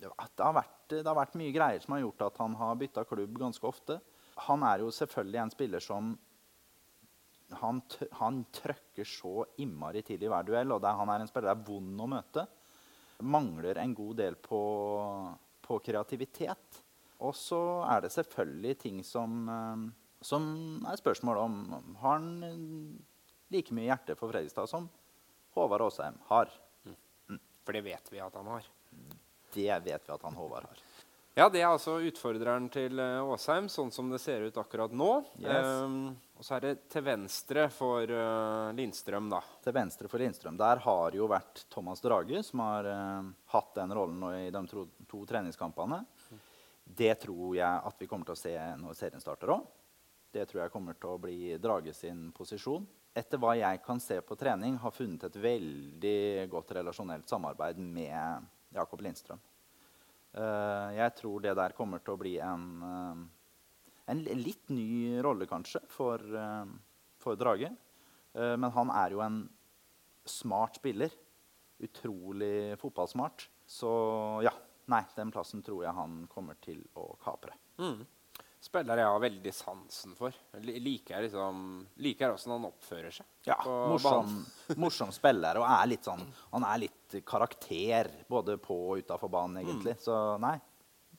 det 0.03 0.11
har, 0.13 0.55
vært, 0.57 0.79
det 0.91 1.07
har 1.07 1.19
vært 1.19 1.37
mye 1.39 1.55
greier 1.55 1.83
som 1.83 1.97
har 1.97 2.05
gjort 2.05 2.29
at 2.29 2.41
han 2.43 2.57
har 2.59 2.79
bytta 2.81 3.07
klubb 3.09 3.39
ganske 3.41 3.69
ofte. 3.69 4.01
Han 4.47 4.65
er 4.67 4.83
jo 4.83 4.93
selvfølgelig 4.93 5.43
en 5.43 5.55
spiller 5.55 5.85
som 5.85 6.15
han, 7.61 7.81
han 8.19 8.41
trøkker 8.55 9.07
så 9.07 9.45
innmari 9.63 10.03
til 10.07 10.23
i 10.23 10.31
hver 10.31 10.47
duell, 10.47 10.75
og 10.75 10.83
er, 10.83 10.99
han 10.99 11.13
er 11.13 11.23
en 11.23 11.31
spiller 11.31 11.53
det 11.53 11.55
er 11.55 11.69
vond 11.69 12.03
å 12.03 12.09
møte. 12.11 12.47
Mangler 13.23 13.79
en 13.81 13.95
god 13.97 14.19
del 14.19 14.37
på, 14.43 14.61
på 15.65 15.79
kreativitet. 15.87 16.83
Og 17.25 17.33
så 17.39 17.61
er 17.89 18.03
det 18.05 18.13
selvfølgelig 18.13 18.75
ting 18.83 18.99
som, 19.07 19.39
eh, 19.49 19.87
som 20.25 20.47
er 20.89 20.99
spørsmål 21.01 21.41
om 21.43 21.57
Har 22.01 22.19
han 22.19 22.29
like 23.53 23.75
mye 23.77 23.91
hjerte 23.91 24.17
for 24.19 24.33
Fredrikstad 24.33 24.71
som 24.71 24.89
Håvard 25.57 25.87
Aasheim 25.87 26.19
har? 26.31 26.51
Mm. 26.85 26.97
Mm. 27.31 27.41
For 27.65 27.77
det 27.77 27.85
vet 27.87 28.13
vi 28.13 28.21
at 28.21 28.35
han 28.37 28.53
har. 28.55 28.69
Det 29.55 29.81
vet 29.85 30.09
vi 30.09 30.15
at 30.15 30.27
han 30.29 30.37
Håvard 30.37 30.69
har. 30.69 30.83
Ja, 31.37 31.51
det 31.53 31.61
er 31.61 31.69
altså 31.69 31.99
utfordreren 32.01 32.71
til 32.73 32.97
Aasheim, 32.97 33.67
sånn 33.69 33.91
som 33.93 34.09
det 34.09 34.23
ser 34.23 34.47
ut 34.49 34.57
akkurat 34.57 34.93
nå. 34.97 35.11
Yes. 35.37 35.67
Um, 35.85 36.15
og 36.33 36.47
så 36.47 36.55
er 36.57 36.65
det 36.65 36.71
til 36.95 37.05
venstre 37.05 37.67
for 37.69 38.09
uh, 38.09 38.73
Lindstrøm, 38.77 39.29
da. 39.29 39.43
Til 39.65 39.77
venstre 39.77 40.09
for 40.09 40.25
Lindstrøm. 40.25 40.57
Der 40.57 40.81
har 40.87 41.17
jo 41.17 41.29
vært 41.29 41.67
Thomas 41.69 42.01
Drage 42.01 42.41
som 42.41 42.63
har 42.65 42.89
uh, 42.89 43.29
hatt 43.53 43.75
den 43.77 43.93
rollen 43.99 44.25
i 44.33 44.49
de 44.49 44.63
to, 44.71 44.87
to 45.05 45.21
treningskampene. 45.29 46.01
Mm. 46.33 46.41
Det 47.03 47.13
tror 47.27 47.53
jeg 47.59 47.85
at 47.93 48.01
vi 48.01 48.09
kommer 48.09 48.31
til 48.31 48.39
å 48.39 48.41
se 48.41 48.57
når 48.81 48.97
serien 48.97 49.21
starter 49.21 49.59
òg. 49.59 49.69
Det 50.37 50.45
tror 50.51 50.67
jeg 50.67 50.73
kommer 50.75 50.97
til 51.01 51.15
å 51.15 51.21
bli 51.21 51.55
Drage 51.63 51.95
sin 51.97 52.27
posisjon. 52.37 52.85
Etter 53.17 53.41
hva 53.41 53.55
jeg 53.57 53.81
kan 53.87 54.01
se 54.03 54.19
på 54.21 54.37
trening, 54.37 54.77
har 54.83 54.93
funnet 54.93 55.23
et 55.25 55.39
veldig 55.41 56.45
godt 56.53 56.75
relasjonelt 56.77 57.31
samarbeid 57.31 57.81
med 57.81 58.45
Jakob 58.77 59.01
Lindstrøm. 59.07 59.41
Uh, 60.37 60.93
jeg 60.93 61.15
tror 61.17 61.41
det 61.41 61.55
der 61.57 61.73
kommer 61.79 62.05
til 62.05 62.13
å 62.13 62.21
bli 62.21 62.35
en 62.45 63.25
en 64.07 64.21
litt 64.39 64.69
ny 64.71 65.17
rolle, 65.25 65.49
kanskje, 65.51 65.81
for, 65.91 66.21
uh, 66.21 66.69
for 67.19 67.39
Drage. 67.41 67.73
Men 68.37 68.69
han 68.75 68.91
er 68.93 69.15
jo 69.15 69.23
en 69.25 69.39
smart 70.29 70.77
spiller. 70.77 71.15
Utrolig 71.81 72.77
fotballsmart. 72.83 73.47
Så 73.65 73.89
ja. 74.45 74.53
Nei, 74.93 75.01
den 75.17 75.33
plassen 75.35 75.65
tror 75.67 75.81
jeg 75.83 75.97
han 75.97 76.21
kommer 76.31 76.61
til 76.63 76.85
å 77.01 77.09
kapre. 77.25 77.57
Mm. 77.81 78.05
Spiller 78.61 78.99
jeg 78.99 79.09
har 79.13 79.21
veldig 79.21 79.53
sansen 79.55 80.15
for. 80.19 80.35
Liker 80.65 81.27
liksom, 81.27 81.59
liker 82.03 82.33
åssen 82.35 82.55
han 82.55 82.65
oppfører 82.67 83.13
seg. 83.15 83.29
Ja, 83.47 83.59
morsom, 83.65 84.33
morsom, 84.83 85.13
spiller. 85.15 85.61
Og 85.61 85.67
er 85.69 85.91
litt 85.91 86.09
sånn, 86.09 86.25
han 86.55 86.67
er 86.67 86.81
litt 86.87 87.19
karakter 87.29 88.11
både 88.31 88.57
på 88.63 88.79
og 88.89 89.05
utafor 89.05 89.31
banen, 89.31 89.61
egentlig. 89.63 89.95
Mm. 89.99 90.03
Så 90.03 90.17
nei, 90.43 90.57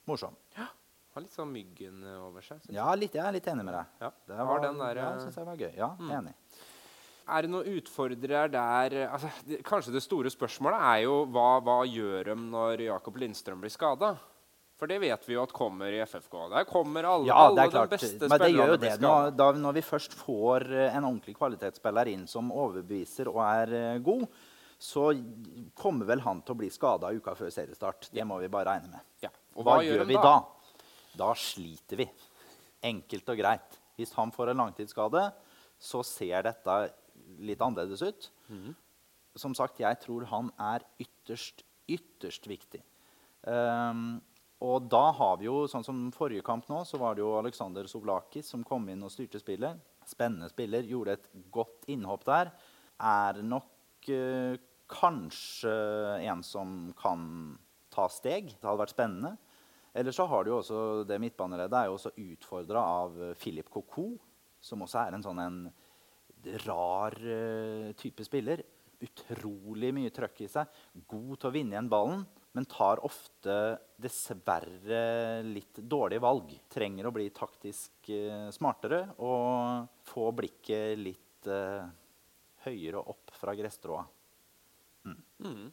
morsom. 0.09 0.35
Ja. 0.57 0.67
Har 1.13 1.23
litt 1.23 1.33
sånn 1.33 1.53
Myggen 1.53 2.01
over 2.19 2.43
seg. 2.45 2.65
Ja, 2.73 2.89
litt, 2.93 3.15
jeg 3.17 3.23
er 3.25 3.33
litt 3.33 3.47
enig 3.49 3.63
med 3.65 3.73
deg. 3.73 3.93
Ja, 4.03 4.09
det 4.29 4.49
var, 4.49 4.59
den 4.65 4.81
der, 4.83 4.99
ja, 5.01 5.13
synes 5.21 5.39
jeg 5.39 5.47
var 5.47 5.61
gøy. 5.61 5.71
Ja, 5.77 5.91
mm. 5.97 6.11
enig. 6.19 6.35
Er 7.27 7.43
det 7.43 7.51
noen 7.51 7.77
utfordrere 7.77 8.47
der 8.53 8.95
altså, 9.07 9.31
det, 9.47 9.57
Kanskje 9.67 9.91
det 9.95 10.03
store 10.05 10.29
spørsmålet 10.31 10.83
er 10.91 11.01
jo 11.03 11.17
hva, 11.33 11.57
hva 11.65 11.81
gjør 11.89 12.29
de 12.29 12.35
når 12.39 12.85
Jakob 12.85 13.17
Lindstrøm 13.19 13.63
blir 13.63 13.73
skada? 13.73 14.13
For 14.77 14.89
det 14.89 14.99
vet 15.01 15.23
vi 15.25 15.33
jo 15.33 15.41
at 15.41 15.53
kommer 15.55 15.89
i 15.89 16.03
FFK. 16.05 16.35
Der 16.51 16.67
kommer 16.69 17.07
alle, 17.09 17.25
ja, 17.31 17.37
alle 17.47 17.65
de 17.65 17.81
beste 17.89 18.11
spillerne. 18.11 18.29
Men 18.29 18.43
det 18.43 18.49
gjør 18.53 18.73
jo 18.73 18.81
det. 18.83 18.91
Når, 19.01 19.31
da, 19.33 19.47
når 19.57 19.73
vi 19.79 19.83
først 19.87 20.13
får 20.19 20.67
eh, 20.69 20.91
en 20.91 21.07
ordentlig 21.07 21.33
kvalitetsspiller 21.39 22.11
inn 22.11 22.27
som 22.29 22.51
overbeviser 22.53 23.31
og 23.31 23.41
er 23.41 23.73
uh, 23.73 24.03
god, 24.05 24.27
så 24.77 25.07
kommer 25.73 26.05
vel 26.11 26.21
han 26.21 26.43
til 26.45 26.53
å 26.53 26.59
bli 26.59 26.69
skada 26.69 27.09
uka 27.09 27.33
før 27.39 27.49
seriestart. 27.53 28.11
Det 28.13 28.27
må 28.29 28.37
vi 28.43 28.51
bare 28.53 28.75
regne 28.75 28.93
med. 28.93 29.07
Ja. 29.25 29.33
Og 29.57 29.65
hva, 29.65 29.79
hva 29.79 29.87
gjør 29.87 30.05
vi 30.05 30.19
da? 30.19 30.35
da? 30.37 30.83
Da 31.17 31.31
sliter 31.41 32.03
vi. 32.03 32.07
Enkelt 32.85 33.33
og 33.33 33.41
greit. 33.41 33.81
Hvis 33.97 34.13
han 34.13 34.29
får 34.35 34.53
en 34.53 34.61
langtidsskade, 34.61 35.25
så 35.81 36.03
ser 36.05 36.45
dette 36.45 36.77
litt 37.41 37.61
annerledes 37.65 38.05
ut. 38.05 38.29
Mm. 38.53 38.75
Som 39.37 39.57
sagt, 39.57 39.81
jeg 39.81 39.97
tror 40.05 40.29
han 40.29 40.53
er 40.61 40.85
ytterst, 41.01 41.65
ytterst 41.89 42.45
viktig. 42.49 42.83
Um, 43.41 44.19
og 44.63 44.87
da 44.89 45.11
har 45.13 45.35
vi 45.37 45.45
jo, 45.45 45.67
sånn 45.69 45.85
som 45.85 46.07
forrige 46.15 46.45
kamp 46.45 46.65
nå, 46.71 46.81
så 46.87 46.97
var 46.97 47.13
det 47.13 47.21
jo 47.21 47.35
Aleksander 47.37 47.85
Sovlakis 47.89 48.49
som 48.49 48.63
kom 48.65 48.87
inn 48.89 49.05
og 49.05 49.13
styrte 49.13 49.41
spillet. 49.41 49.77
Spennende 50.07 50.49
spiller. 50.49 50.87
Gjorde 50.87 51.17
et 51.17 51.27
godt 51.53 51.85
innhopp 51.93 52.25
der. 52.25 52.49
Er 52.97 53.37
nok 53.45 54.09
uh, 54.09 54.57
kanskje 54.89 55.73
en 56.25 56.41
som 56.45 56.71
kan 56.97 57.27
ta 57.93 58.07
steg. 58.09 58.49
Det 58.55 58.65
hadde 58.65 58.81
vært 58.81 58.95
spennende. 58.95 59.35
Eller 59.97 60.15
så 60.15 60.25
har 60.29 60.45
du 60.45 60.51
jo 60.51 60.57
også 60.63 60.79
det 61.09 61.19
midtbaneleddet 61.21 61.77
er 61.77 61.91
jo 61.91 61.97
også 61.99 62.15
utfordra 62.21 62.81
av 63.01 63.15
Philip 63.37 63.69
Coco, 63.73 64.11
som 64.61 64.81
også 64.85 65.03
er 65.03 65.17
en 65.17 65.25
sånn 65.25 65.43
en 65.43 65.61
rar 66.65 67.13
uh, 67.13 67.93
type 67.99 68.25
spiller. 68.25 68.65
Utrolig 69.05 69.93
mye 69.93 70.09
trøkk 70.13 70.47
i 70.47 70.49
seg. 70.49 70.81
God 71.05 71.37
til 71.37 71.51
å 71.51 71.53
vinne 71.53 71.77
igjen 71.77 71.93
ballen, 71.93 72.25
men 72.57 72.65
tar 72.65 72.97
ofte 73.05 73.77
dessverre 74.01 75.43
litt 75.45 75.77
dårlige 75.77 76.23
valg. 76.23 76.55
Trenger 76.73 77.05
å 77.05 77.11
bli 77.13 77.27
taktisk 77.29 78.09
uh, 78.09 78.47
smartere 78.49 79.03
og 79.21 79.85
få 80.09 80.31
blikket 80.33 80.97
litt 80.97 81.49
uh, 81.53 81.85
høyere 82.65 83.03
opp 83.13 83.29
fra 83.37 83.53
gresstråa. 83.53 84.01
Mm. 85.05 85.19
Mm. 85.45 85.67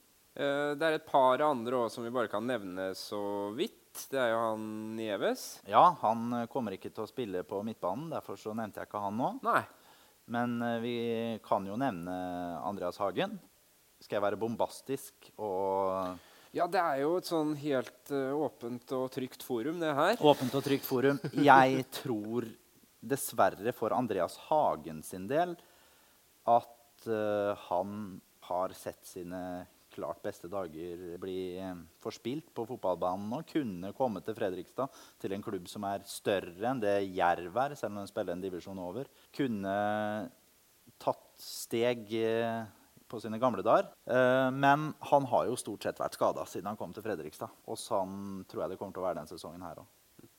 det 0.76 0.86
er 0.86 0.94
et 0.98 1.06
par 1.08 1.40
andre 1.42 1.78
også 1.86 1.96
som 1.96 2.04
vi 2.04 2.12
bare 2.12 2.28
kan 2.30 2.44
nevne 2.44 2.90
så 2.98 3.22
vidt. 3.56 4.04
Det 4.12 4.20
er 4.20 4.34
jo 4.34 4.42
han 4.42 4.68
Nieves. 4.98 5.46
Ja, 5.70 5.86
han 6.02 6.36
eh, 6.36 6.46
kommer 6.52 6.76
ikke 6.76 6.92
til 6.92 7.06
å 7.06 7.08
spille 7.08 7.42
på 7.48 7.62
midtbanen. 7.66 8.12
Derfor 8.12 8.36
så 8.38 8.52
nevnte 8.54 8.82
jeg 8.82 8.90
ikke 8.90 9.02
han 9.06 9.16
nå. 9.18 9.32
Nei. 9.46 9.62
Men 10.36 10.60
vi 10.84 10.94
kan 11.44 11.66
jo 11.66 11.80
nevne 11.80 12.14
Andreas 12.60 13.00
Hagen. 13.00 13.38
Skal 14.04 14.18
jeg 14.18 14.26
være 14.28 14.38
bombastisk 14.40 15.32
og 15.40 16.20
Ja, 16.54 16.68
det 16.70 16.78
er 16.78 17.00
jo 17.02 17.16
et 17.18 17.26
sånn 17.26 17.50
helt 17.58 18.10
uh, 18.14 18.30
åpent 18.46 18.92
og 18.94 19.08
trygt 19.10 19.42
forum, 19.42 19.80
det 19.82 19.90
her. 19.98 20.20
Åpent 20.22 20.54
og 20.54 20.62
trygt 20.62 20.86
forum. 20.86 21.18
Jeg 21.34 21.82
tror 21.98 22.46
dessverre 23.02 23.72
for 23.74 23.94
Andreas 23.96 24.36
Hagen 24.46 25.02
sin 25.04 25.26
del 25.28 25.56
at 26.46 27.08
uh, 27.10 27.58
han 27.66 28.20
har 28.46 28.74
sett 28.78 29.02
sine 29.08 29.40
klart 29.94 30.22
beste 30.22 30.46
dager 30.50 31.02
bli 31.18 31.56
uh, 31.58 31.74
forspilt 32.04 32.52
på 32.54 32.68
fotballbanen 32.70 33.34
og 33.34 33.50
kunne 33.50 33.90
komme 33.98 34.22
til 34.22 34.38
Fredrikstad, 34.38 34.94
til 35.18 35.34
en 35.34 35.42
klubb 35.42 35.66
som 35.70 35.88
er 35.90 36.06
større 36.06 36.70
enn 36.70 36.84
det 36.84 37.00
Jerv 37.16 37.58
er, 37.64 37.74
selv 37.74 37.96
om 37.96 38.04
den 38.04 38.12
spiller 38.12 38.38
en 38.38 38.46
divisjon 38.46 38.78
over. 38.78 39.10
Kunne 39.34 39.74
tatt 41.02 41.28
steg 41.42 42.06
uh, 42.14 42.62
på 43.14 43.20
sine 43.22 43.38
gamle 43.38 43.62
dager. 43.62 43.90
Eh, 44.10 44.50
men 44.50 44.90
han 45.10 45.28
har 45.30 45.46
jo 45.48 45.58
stort 45.58 45.86
sett 45.86 46.00
vært 46.02 46.18
skada 46.18 46.46
siden 46.50 46.72
han 46.72 46.80
kom 46.80 46.94
til 46.94 47.04
Fredrikstad. 47.04 47.52
Og 47.70 47.78
sånn 47.78 48.42
tror 48.50 48.64
jeg 48.64 48.74
det 48.74 48.80
kommer 48.80 48.96
til 48.96 49.04
å 49.04 49.06
være 49.06 49.20
denne 49.20 49.30
sesongen 49.30 49.62
her 49.64 49.84
òg. 49.84 49.92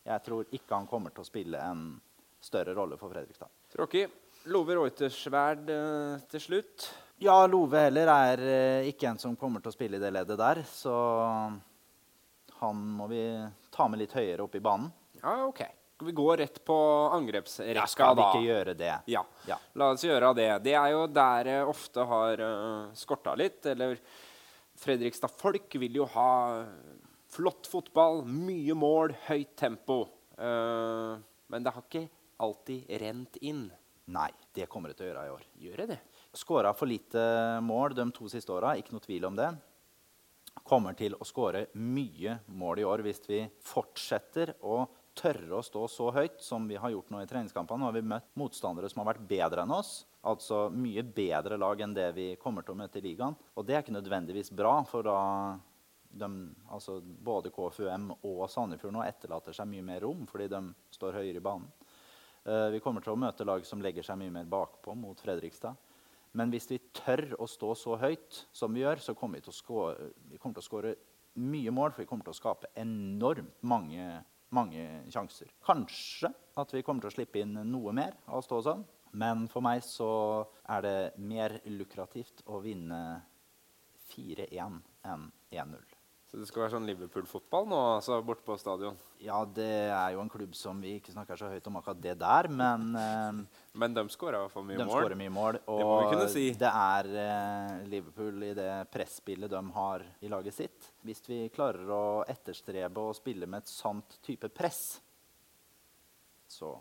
Jeg 0.06 0.22
tror 0.26 0.52
ikke 0.54 0.78
han 0.78 0.90
kommer 0.90 1.14
til 1.16 1.24
å 1.24 1.28
spille 1.28 1.62
en 1.62 1.88
større 2.44 2.76
rolle 2.78 3.00
for 3.02 3.14
Fredrikstad. 3.14 3.50
Tråkig. 3.74 4.06
Love 4.54 4.76
Reutersverd 4.78 5.72
eh, 5.74 6.26
til 6.30 6.44
slutt. 6.44 6.90
Ja, 7.24 7.38
Love 7.48 7.86
heller 7.88 8.12
er 8.12 8.44
eh, 8.44 8.90
ikke 8.92 9.10
en 9.10 9.22
som 9.22 9.38
kommer 9.40 9.64
til 9.64 9.72
å 9.72 9.78
spille 9.78 9.98
i 9.98 10.04
det 10.04 10.12
leddet 10.14 10.38
der. 10.42 10.62
Så 10.70 10.94
han 12.60 12.86
må 13.00 13.08
vi 13.12 13.24
ta 13.74 13.88
med 13.90 14.04
litt 14.04 14.14
høyere 14.16 14.46
opp 14.46 14.60
i 14.60 14.64
banen. 14.64 14.92
Ja, 15.22 15.40
ok. 15.48 15.64
Skal 16.06 16.12
vi 16.12 16.22
gå 16.22 16.36
rett 16.36 16.65
på 16.65 16.76
angrepsrekka, 17.13 17.80
ja, 17.80 17.88
skal 17.88 18.15
vi 18.15 18.22
ikke 18.22 18.41
gjøre 18.46 18.74
det? 18.78 18.91
Ja. 19.10 19.24
ja. 19.50 19.56
La 19.74 19.88
oss 19.89 20.04
gjøre 20.06 20.36
det. 20.38 20.50
Det 20.62 20.74
er 20.78 20.89
jo 20.94 21.08
der 21.10 21.48
det 21.48 21.56
ofte 21.65 22.04
har 22.06 22.41
uh, 22.46 22.91
skorta 22.94 23.32
litt. 23.34 23.65
Eller 23.65 23.96
Fredrikstad-folk 24.78 25.74
vil 25.82 25.96
jo 25.98 26.06
ha 26.13 26.34
flott 27.34 27.65
fotball, 27.65 28.22
mye 28.22 28.76
mål, 28.78 29.15
høyt 29.26 29.56
tempo. 29.58 30.04
Uh, 30.38 31.18
men 31.50 31.65
det 31.65 31.74
har 31.74 31.88
ikke 31.88 32.04
alltid 32.38 32.91
rent 33.02 33.39
inn. 33.41 33.63
Nei, 34.13 34.30
det 34.54 34.68
kommer 34.70 34.94
det 34.94 35.00
til 35.00 35.08
å 35.08 35.10
gjøre 35.10 35.24
i 35.26 35.32
år. 35.34 35.48
Gjør 35.63 35.82
det 35.82 35.88
det? 35.96 35.98
Skåra 36.38 36.76
for 36.78 36.91
lite 36.91 37.24
mål 37.65 37.96
de 37.98 38.06
to 38.13 38.30
siste 38.30 38.54
åra, 38.54 38.76
ikke 38.78 38.94
noe 38.94 39.08
tvil 39.08 39.26
om 39.32 39.41
det. 39.41 39.50
Kommer 40.70 40.94
til 41.02 41.18
å 41.18 41.26
skåre 41.26 41.65
mye 41.82 42.38
mål 42.54 42.84
i 42.84 42.88
år 42.94 43.04
hvis 43.10 43.24
vi 43.26 43.41
fortsetter 43.74 44.54
å 44.62 44.84
tørre 45.15 45.58
å 45.58 45.63
stå 45.65 45.86
så 45.91 46.10
høyt 46.15 46.41
som 46.43 46.67
vi 46.67 46.78
har 46.80 46.91
gjort 46.93 47.12
nå 47.13 47.21
i 47.23 47.30
treningskampene. 47.30 47.82
Nå 47.82 47.89
har 47.89 47.95
vi 47.95 48.04
møtt 48.06 48.28
motstandere 48.39 48.89
som 48.91 49.01
har 49.01 49.13
vært 49.13 49.28
bedre 49.30 49.63
enn 49.63 49.73
oss. 49.75 50.04
Altså 50.25 50.65
mye 50.73 51.04
bedre 51.06 51.58
lag 51.62 51.82
enn 51.82 51.95
det 51.95 52.10
vi 52.17 52.28
kommer 52.41 52.65
til 52.65 52.75
å 52.75 52.80
møte 52.80 52.99
i 52.99 53.06
ligaen. 53.06 53.38
Og 53.56 53.65
det 53.65 53.78
er 53.78 53.86
ikke 53.86 53.95
nødvendigvis 53.95 54.51
bra, 54.56 54.78
for 54.89 55.08
da 55.08 55.19
de, 56.15 56.30
altså 56.71 56.99
både 57.01 57.51
KFUM 57.54 58.12
og 58.15 58.45
Sandefjord 58.51 58.95
nå 58.95 59.04
etterlater 59.04 59.56
seg 59.56 59.67
mye 59.67 59.84
mer 59.84 60.04
rom 60.06 60.23
fordi 60.30 60.47
de 60.51 60.62
står 60.95 61.19
høyere 61.19 61.41
i 61.41 61.43
banen. 61.43 61.67
Uh, 62.45 62.69
vi 62.75 62.80
kommer 62.84 63.04
til 63.04 63.15
å 63.15 63.19
møte 63.19 63.47
lag 63.47 63.65
som 63.65 63.82
legger 63.82 64.06
seg 64.06 64.19
mye 64.21 64.34
mer 64.34 64.47
bakpå 64.49 64.93
mot 64.97 65.19
Fredrikstad. 65.19 65.75
Men 66.36 66.51
hvis 66.51 66.67
vi 66.69 66.82
tør 66.95 67.32
å 67.41 67.47
stå 67.47 67.71
så 67.80 67.97
høyt 67.99 68.41
som 68.54 68.73
vi 68.75 68.84
gjør, 68.84 69.01
så 69.01 69.15
kommer 69.17 69.39
vi 69.39 69.47
til 69.47 69.56
å 69.56 70.63
skåre 70.65 70.95
mye 71.39 71.71
mål. 71.71 71.93
For 71.93 72.04
vi 72.04 72.10
kommer 72.10 72.28
til 72.28 72.36
å 72.36 72.38
skape 72.38 72.71
enormt 72.80 73.63
mange 73.63 74.04
mange 74.56 74.86
sjanser. 75.12 75.52
Kanskje 75.65 76.32
at 76.56 76.74
vi 76.74 76.84
kommer 76.86 77.06
til 77.06 77.12
å 77.12 77.15
slippe 77.18 77.41
inn 77.44 77.58
noe 77.70 77.94
mer 77.96 78.15
av 78.28 78.39
å 78.39 78.46
stå 78.46 78.62
sånn. 78.65 78.86
Men 79.15 79.46
for 79.52 79.63
meg 79.63 79.84
så 79.86 80.10
er 80.68 80.82
det 80.84 80.98
mer 81.24 81.60
lukrativt 81.72 82.44
å 82.52 82.60
vinne 82.63 83.02
4-1 84.12 84.82
enn 85.08 85.30
1-0. 85.52 85.95
Så 86.36 86.41
det 86.41 86.50
skal 86.50 86.65
være 86.65 86.71
sånn 86.74 86.88
Liverpool-fotball 86.89 87.67
nå, 87.71 87.78
altså 87.95 88.17
borte 88.28 88.43
på 88.43 88.58
stadion? 88.60 88.98
Ja, 89.24 89.38
det 89.48 89.69
er 89.88 90.17
jo 90.17 90.19
en 90.19 90.32
klubb 90.34 90.52
som 90.60 90.82
vi 90.84 90.98
ikke 90.98 91.13
snakker 91.13 91.39
så 91.39 91.48
høyt 91.48 91.69
om 91.71 91.78
akkurat 91.80 92.02
det 92.04 92.17
der, 92.19 92.50
men 92.52 92.89
uh, 92.91 93.62
Men 93.71 93.95
de 93.95 94.04
skårer 94.12 94.36
i 94.36 94.41
hvert 94.41 94.52
fall 94.52 94.65
mye 94.67 94.82
de 94.82 94.88
mål? 94.89 95.15
Mye 95.15 95.32
mål. 95.32 95.60
Og 95.71 95.80
det 95.80 95.86
må 95.88 95.93
vi 96.02 96.10
kunne 96.12 96.28
si. 96.34 96.43
det 96.60 96.74
er 96.74 97.10
uh, 97.13 97.78
Liverpool 97.88 98.43
i 98.50 98.52
det 98.58 98.67
presspillet 98.91 99.54
de 99.56 99.62
har 99.78 100.04
i 100.19 100.34
laget 100.34 100.58
sitt. 100.58 100.91
Hvis 101.08 101.24
vi 101.30 101.39
klarer 101.56 101.88
å 101.95 102.04
etterstrebe 102.28 103.08
å 103.08 103.15
spille 103.15 103.48
med 103.48 103.63
et 103.63 103.71
sant 103.71 104.19
type 104.28 104.52
press, 104.52 104.84
så 106.52 106.76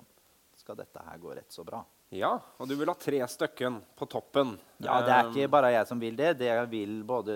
skal 0.59 0.83
dette 0.83 1.07
her 1.13 1.23
gå 1.23 1.39
rett 1.39 1.55
så 1.55 1.63
bra. 1.63 1.85
Ja, 2.15 2.35
og 2.61 2.69
du 2.69 2.75
vil 2.79 2.87
ha 2.91 2.95
tre 3.01 3.19
stykken 3.27 3.81
på 3.99 4.07
toppen. 4.11 4.53
Ja, 4.85 5.01
Det 5.03 5.15
er 5.15 5.31
ikke 5.33 5.49
bare 5.51 5.71
jeg 5.73 5.87
som 5.89 5.99
vil 5.99 6.15
det. 6.19 6.35
Det 6.39 6.51
vil 6.71 7.03
både 7.07 7.35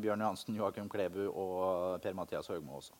Bjørn 0.00 0.22
Johansen, 0.24 0.56
Joakim 0.56 0.88
Klebu 0.88 1.26
og 1.28 2.00
Per-Mathias 2.00 2.48
Høgmo 2.48 2.78
også. 2.78 2.94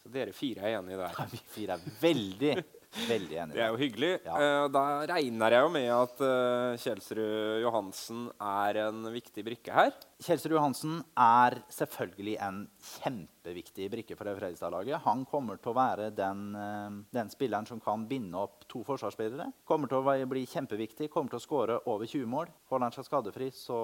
Så 0.00 0.10
dere 0.10 0.32
fire 0.34 0.64
er 0.66 0.78
enige 0.80 0.98
der. 0.98 1.20
Vi 1.30 1.38
fire 1.54 1.76
er 1.76 1.84
veldig, 2.00 2.56
veldig 2.90 3.36
enig. 3.38 3.54
Det 3.54 3.62
er 3.64 3.70
jo 3.70 3.78
hyggelig. 3.80 4.10
Ja. 4.26 4.36
Eh, 4.36 4.66
da 4.74 4.84
regner 5.10 5.54
jeg 5.54 5.64
jo 5.64 5.72
med 5.74 5.88
at 5.94 6.22
uh, 6.24 6.78
Kjelsrud 6.80 7.60
Johansen 7.62 8.24
er 8.42 8.80
en 8.86 9.04
viktig 9.14 9.44
brikke 9.46 9.74
her. 9.74 9.92
Kjelsrud 10.20 10.56
Johansen 10.56 10.96
er 11.14 11.60
selvfølgelig 11.72 12.36
en 12.46 12.62
kjempeviktig 12.90 13.90
brikke 13.92 14.18
for 14.18 14.28
Fredrikstad-laget. 14.28 15.02
Han 15.06 15.24
kommer 15.30 15.60
til 15.60 15.72
å 15.72 15.76
være 15.78 16.10
den, 16.16 16.42
eh, 16.58 16.98
den, 17.16 17.30
spilleren 17.32 17.68
som 17.68 17.82
kan 17.82 18.08
binde 18.10 18.40
opp 18.40 18.66
to 18.70 18.82
forsvarsspillere. 18.86 19.50
Kommer 19.68 19.90
til 19.90 20.02
å 20.02 20.16
bli 20.30 20.46
kjempeviktig, 20.50 21.10
kommer 21.12 21.32
til 21.32 21.40
å 21.40 21.46
skåre 21.46 21.78
over 21.86 22.10
20 22.10 22.26
mål. 22.30 22.50
Holder 22.72 22.90
han 22.90 22.98
seg 22.98 23.08
skadefri, 23.08 23.52
så 23.54 23.78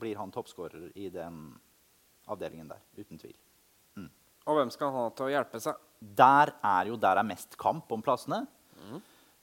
blir 0.00 0.18
han 0.18 0.32
toppskårer 0.34 0.90
i 0.98 1.08
den 1.14 1.46
avdelingen 2.30 2.70
der. 2.70 2.82
Uten 2.98 3.18
tvil. 3.18 3.36
Og 4.48 4.56
hvem 4.56 4.72
skal 4.72 4.90
han 4.90 5.04
ha 5.04 5.14
til 5.14 5.28
å 5.28 5.32
hjelpe 5.34 5.60
seg? 5.62 5.78
Der 6.00 6.54
er 6.64 6.88
jo 6.88 6.96
der 7.00 7.20
er 7.20 7.26
mest 7.26 7.58
kamp 7.60 7.90
om 7.92 8.02
plassene. 8.04 8.46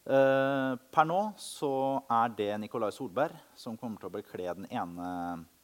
Eh, 0.07 0.73
per 0.93 1.03
nå 1.03 1.19
så 1.41 1.69
er 2.15 2.31
det 2.37 2.51
Nikolai 2.63 2.93
Solberg 2.95 3.35
som 3.59 3.75
kommer 3.75 3.99
til 3.99 4.07
å 4.07 4.13
bekle 4.13 4.53
den 4.55 4.67
ene 4.71 5.07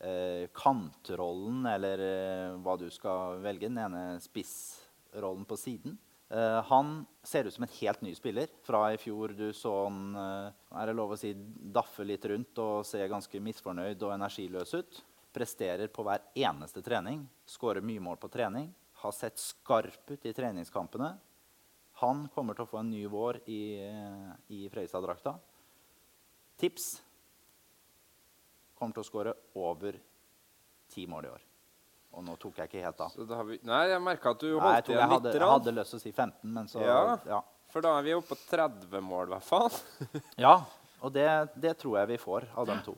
eh, 0.04 0.50
kantrollen, 0.58 1.62
eller 1.72 2.04
eh, 2.04 2.56
hva 2.60 2.76
du 2.80 2.90
skal 2.92 3.40
velge, 3.44 3.70
den 3.70 3.80
ene 3.86 4.18
spissrollen 4.24 5.48
på 5.48 5.60
siden. 5.60 5.96
Uh, 6.34 6.64
han 6.66 7.04
ser 7.22 7.46
ut 7.46 7.54
som 7.54 7.62
en 7.68 7.74
helt 7.76 8.00
ny 8.02 8.10
spiller. 8.18 8.50
Fra 8.66 8.88
i 8.90 8.98
fjor 8.98 9.36
du 9.38 9.52
så 9.54 9.70
han 9.84 10.16
uh, 10.18 10.48
er 10.80 10.90
det 10.90 10.96
lov 10.98 11.14
å 11.14 11.18
si, 11.20 11.30
daffe 11.36 12.02
litt 12.08 12.26
rundt 12.26 12.58
og 12.64 12.88
se 12.90 13.04
ganske 13.12 13.42
misfornøyd 13.44 14.02
og 14.02 14.16
energiløs 14.16 14.74
ut. 14.74 14.98
Presterer 15.36 15.92
på 15.94 16.06
hver 16.08 16.26
eneste 16.34 16.82
trening. 16.82 17.22
Skårer 17.46 17.86
mye 17.86 18.02
mål 18.02 18.18
på 18.24 18.32
trening. 18.34 18.72
Har 19.04 19.12
sett 19.16 19.40
skarp 19.42 20.12
ut 20.16 20.26
i 20.26 20.34
treningskampene. 20.36 21.14
Han 22.02 22.26
kommer 22.34 22.56
til 22.58 22.66
å 22.66 22.70
få 22.72 22.80
en 22.82 22.90
ny 22.92 23.04
vår 23.12 23.42
i, 23.52 23.62
i 24.56 24.62
Fredrikstad-drakta. 24.72 25.36
Tips 26.60 26.88
kommer 28.80 28.96
til 28.96 29.04
å 29.04 29.08
skåre 29.08 29.34
over 29.60 29.98
ti 30.94 31.06
mål 31.10 31.28
i 31.28 31.34
år. 31.34 31.44
Og 32.14 32.26
nå 32.28 32.36
tok 32.42 32.60
jeg 32.62 32.70
ikke 32.70 32.84
helt 32.86 33.00
av. 33.02 33.14
Så 33.14 33.26
da 33.30 33.40
har 33.40 33.48
vi, 33.48 33.58
nei, 33.66 33.82
jeg 33.90 34.02
merka 34.06 34.34
at 34.36 34.42
du 34.44 34.52
holdt 34.54 34.92
igjen 34.92 35.14
hadde, 35.16 35.34
jeg 35.34 35.50
hadde 35.50 35.74
lyst 35.80 35.96
til 35.96 36.00
å 36.00 36.04
si 36.04 36.12
15, 36.14 36.54
men 36.54 36.70
så 36.70 36.84
Ja. 36.84 36.98
ja. 37.26 37.42
For 37.74 37.82
da 37.82 37.96
er 37.98 38.04
vi 38.06 38.14
oppe 38.14 38.36
på 38.36 38.52
30 38.52 39.02
mål, 39.02 39.32
i 39.32 39.34
hvert 39.34 39.48
fall. 39.48 39.70
Ja, 40.46 40.60
og 41.02 41.14
det, 41.16 41.26
det 41.58 41.74
tror 41.82 41.98
jeg 42.00 42.12
vi 42.14 42.20
får 42.22 42.46
av 42.54 42.70
de 42.70 42.76
to. 42.86 42.94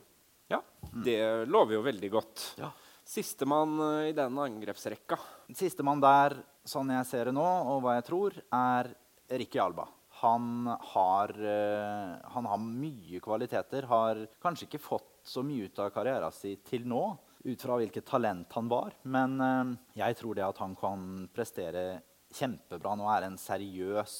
Ja, 0.52 0.60
Det 1.04 1.16
lover 1.48 1.78
jo 1.78 1.80
veldig 1.86 2.10
godt. 2.12 2.42
Ja. 2.60 2.68
Sistemann 3.06 3.78
eh, 3.80 4.08
i 4.10 4.14
denne 4.16 4.48
angrepsrekka. 4.48 5.18
Sistemann 5.54 6.02
der, 6.02 6.34
sånn 6.66 6.90
jeg 6.90 7.06
ser 7.06 7.30
det 7.30 7.36
nå, 7.36 7.44
og 7.70 7.84
hva 7.84 7.94
jeg 8.00 8.06
tror, 8.08 8.34
er 8.50 8.90
Ricky 9.30 9.60
Alba. 9.62 9.86
Han 10.22 10.66
har, 10.94 11.30
eh, 11.38 12.16
han 12.34 12.48
har 12.50 12.64
mye 12.64 13.20
kvaliteter. 13.22 13.86
Har 13.86 14.24
kanskje 14.42 14.66
ikke 14.66 14.82
fått 14.82 15.12
så 15.26 15.44
mye 15.46 15.68
ut 15.68 15.78
av 15.82 15.92
karrieren 15.94 16.34
sin 16.34 16.58
til 16.66 16.86
nå, 16.88 17.04
ut 17.46 17.62
fra 17.62 17.78
hvilket 17.78 18.08
talent 18.08 18.58
han 18.58 18.70
var. 18.72 18.96
Men 19.06 19.38
eh, 19.38 19.74
jeg 20.02 20.18
tror 20.18 20.34
det 20.34 20.48
at 20.48 20.64
han 20.64 20.74
kan 20.78 21.28
prestere 21.34 21.86
kjempebra 22.34 22.96
nå, 22.98 23.06
er 23.12 23.28
en 23.28 23.38
seriøs 23.38 24.16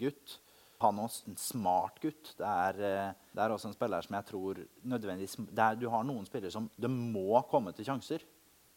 gutt. 0.00 0.38
Han 0.82 1.00
også 1.04 1.30
en 1.30 1.38
smart 1.40 1.98
gutt. 2.02 2.34
Det 2.38 2.48
er, 2.48 2.82
eh, 2.82 3.14
det 3.32 3.42
er 3.42 3.54
også 3.54 3.70
en 3.70 3.76
spiller 3.76 4.04
som 4.04 4.16
jeg 4.18 4.28
tror 4.28 4.60
nødvendigvis 4.84 5.38
er, 5.54 5.76
Du 5.80 5.88
har 5.88 6.04
noen 6.04 6.26
spillere 6.26 6.52
som 6.52 6.68
de 6.76 6.88
må 6.88 7.42
komme 7.50 7.72
til 7.72 7.86
sjanser. 7.86 8.22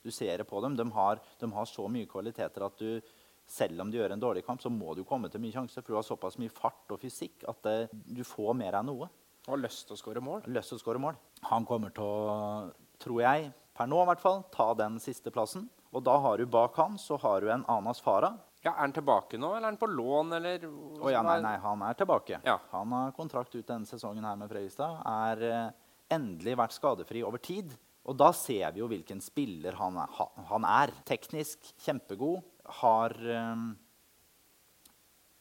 Du 0.05 0.11
ser 0.11 0.37
det 0.37 0.47
på 0.47 0.61
dem. 0.61 0.75
De 0.77 0.85
har, 0.91 1.19
de 1.39 1.51
har 1.51 1.65
så 1.65 1.87
mye 1.89 2.05
kvaliteter 2.09 2.65
at 2.65 2.77
du, 2.77 3.01
selv 3.47 3.81
om 3.81 3.91
de 3.91 3.97
gjør 3.97 4.13
en 4.13 4.21
dårlig 4.21 4.45
kamp, 4.45 4.61
så 4.61 4.69
må 4.69 4.95
du 4.95 5.03
komme 5.03 5.29
til 5.29 5.41
mye 5.41 5.53
sjanser. 5.53 5.81
For 5.81 5.93
du 5.93 5.99
har 5.99 6.05
såpass 6.05 6.37
mye 6.41 6.53
fart 6.53 6.93
og 6.93 7.01
fysikk 7.01 7.45
at 7.49 7.61
det, 7.65 7.77
du 7.91 8.23
får 8.23 8.53
mer 8.57 8.77
av 8.77 8.85
noe. 8.85 9.09
Og 9.45 9.61
lyst 9.61 9.85
til 9.87 9.97
å 9.97 9.99
skåre 9.99 10.21
mål. 10.25 10.45
Lyst 10.49 10.73
til 10.73 10.79
å 10.79 10.81
skåre 10.81 11.01
mål. 11.01 11.17
Han 11.49 11.65
kommer 11.69 11.93
til 11.93 12.05
å, 12.05 12.71
tror 13.01 13.21
jeg, 13.21 13.51
per 13.77 13.89
nå 13.89 14.01
i 14.01 14.09
hvert 14.09 14.23
fall, 14.23 14.43
ta 14.53 14.71
den 14.77 14.97
siste 15.03 15.33
plassen. 15.33 15.67
Og 15.95 16.03
da 16.03 16.17
har 16.21 16.37
du 16.37 16.45
bak 16.49 16.75
han 16.79 16.97
så 16.99 17.17
har 17.21 17.41
du 17.41 17.51
en 17.53 17.65
Anas 17.71 18.01
Farah. 18.03 18.37
Ja, 18.65 18.71
Er 18.71 18.87
han 18.87 18.93
tilbake 18.95 19.37
nå, 19.37 19.51
eller 19.53 19.67
er 19.67 19.73
han 19.75 19.77
på 19.77 19.87
lån, 19.91 20.31
eller 20.39 20.63
oh, 20.65 21.09
ja, 21.13 21.21
nei, 21.21 21.37
nei, 21.43 21.53
han 21.61 21.83
er 21.85 21.97
tilbake. 21.99 22.39
Ja. 22.47 22.55
Han 22.71 22.93
har 22.97 23.11
kontrakt 23.13 23.53
ut 23.53 23.67
denne 23.67 23.85
sesongen 23.85 24.25
her 24.25 24.39
med 24.39 24.49
Fredrikstad. 24.49 25.03
Er 25.05 25.43
eh, 25.45 25.67
endelig 26.15 26.55
vært 26.57 26.73
skadefri 26.73 27.21
over 27.27 27.41
tid. 27.45 27.75
Og 28.09 28.17
da 28.17 28.31
ser 28.33 28.73
vi 28.73 28.81
jo 28.81 28.89
hvilken 28.89 29.21
spiller 29.21 29.77
han 29.77 29.99
er. 30.01 30.17
Han 30.49 30.65
er 30.65 30.93
teknisk 31.05 31.69
kjempegod. 31.85 32.41
Har 32.81 33.13
um, 33.13 33.67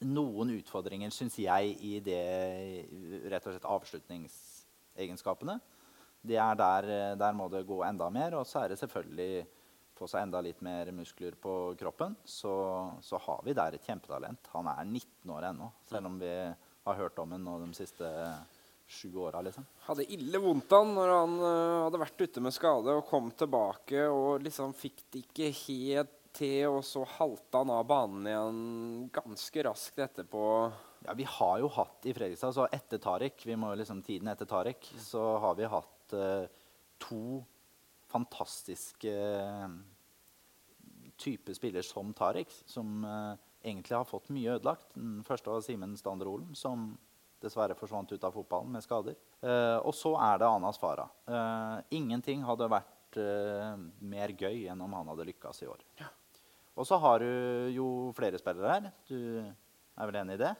noen 0.04 0.52
utfordringer, 0.58 1.12
syns 1.12 1.36
jeg, 1.40 1.74
i 1.80 1.98
det 2.04 2.20
rett 3.32 3.48
og 3.48 3.54
slett 3.54 3.68
avslutningsegenskapene. 3.78 5.58
Det 6.24 6.36
er 6.40 6.56
der, 6.60 6.90
der 7.20 7.36
må 7.36 7.48
det 7.52 7.64
gå 7.68 7.80
enda 7.88 8.08
mer. 8.12 8.36
Og 8.40 8.48
så 8.48 8.64
er 8.64 8.72
det 8.72 8.80
selvfølgelig 8.80 9.44
få 9.94 10.08
seg 10.10 10.26
enda 10.26 10.40
litt 10.42 10.60
mer 10.64 10.90
muskler 10.94 11.36
på 11.40 11.74
kroppen, 11.78 12.16
så, 12.24 12.54
så 13.02 13.20
har 13.26 13.44
vi 13.46 13.54
der 13.56 13.76
et 13.76 13.86
kjempetalent. 13.86 14.50
Han 14.54 14.68
er 14.72 14.82
19 14.84 15.34
år 15.36 15.48
ennå, 15.50 15.70
selv 15.90 16.10
om 16.10 16.18
vi 16.20 16.32
har 16.84 16.98
hørt 16.98 17.18
om 17.22 17.32
ham 17.32 17.46
de 17.62 17.70
siste 17.76 18.10
sju 18.86 19.16
åra. 19.16 19.40
Liksom. 19.40 19.66
Hadde 19.86 20.06
ille 20.12 20.40
vondt 20.42 20.74
han 20.74 20.92
når 20.96 21.14
han 21.14 21.38
uh, 21.40 21.84
hadde 21.86 22.02
vært 22.02 22.26
ute 22.26 22.42
med 22.44 22.54
skade 22.54 22.98
og 22.98 23.06
kom 23.08 23.30
tilbake 23.38 24.06
og 24.10 24.44
liksom 24.44 24.74
fikk 24.76 25.06
det 25.10 25.24
ikke 25.24 25.50
helt 25.64 26.20
til, 26.34 26.66
og 26.66 26.82
så 26.86 27.04
halta 27.06 27.62
han 27.62 27.70
av 27.70 27.86
banen 27.86 28.26
igjen 28.26 28.60
ganske 29.14 29.64
raskt 29.68 30.00
etterpå. 30.02 30.44
Ja, 31.06 31.14
Vi 31.14 31.26
har 31.28 31.60
jo 31.62 31.70
hatt 31.76 32.08
i 32.08 32.14
Fredrikstad, 32.16 32.56
så 32.56 32.66
etter 32.74 32.98
Tariq, 32.98 33.44
vi 33.46 33.56
må 33.60 33.70
liksom 33.78 34.02
tiden 34.02 34.32
etter 34.32 34.48
Tariq, 34.50 34.88
så 34.98 35.22
har 35.44 35.54
vi 35.58 35.70
hatt 35.70 36.16
uh, 36.18 36.64
to 36.98 37.42
fantastiske 38.14 39.12
uh, 39.12 39.74
type 41.20 41.54
spiller 41.56 41.84
som 41.86 42.14
Tariq, 42.16 42.54
som 42.70 43.04
uh, 43.04 43.34
egentlig 43.62 43.96
har 43.96 44.08
fått 44.08 44.30
mye 44.34 44.56
ødelagt. 44.56 44.94
Den 44.94 45.20
første 45.26 45.52
var 45.52 45.64
Simen 45.66 45.96
Stander-Olen, 45.98 46.54
som 46.58 46.92
dessverre 47.44 47.76
forsvant 47.76 48.12
ut 48.14 48.24
av 48.24 48.32
fotballen 48.32 48.72
med 48.72 48.84
skader. 48.84 49.18
og 49.84 49.92
så 49.92 50.14
er 50.16 50.38
det 50.40 50.46
Anas 50.48 50.78
Farah. 50.80 51.10
ingenting 51.92 52.40
hadde 52.46 52.70
vært 52.72 53.18
mer 54.00 54.32
gøy 54.32 54.62
enn 54.72 54.80
om 54.80 54.94
han 54.96 55.10
hadde 55.12 55.26
lykkes 55.28 55.60
i 55.60 55.68
år. 55.68 55.82
Ja. 56.00 56.08
Og 56.74 56.86
så 56.88 56.96
har 56.98 57.20
du 57.20 57.70
jo 57.74 57.88
flere 58.16 58.40
spillere 58.40 58.72
her. 58.72 58.88
Du 59.10 59.18
er 59.44 60.08
vel 60.08 60.22
enig 60.22 60.38
i 60.38 60.42
det? 60.42 60.54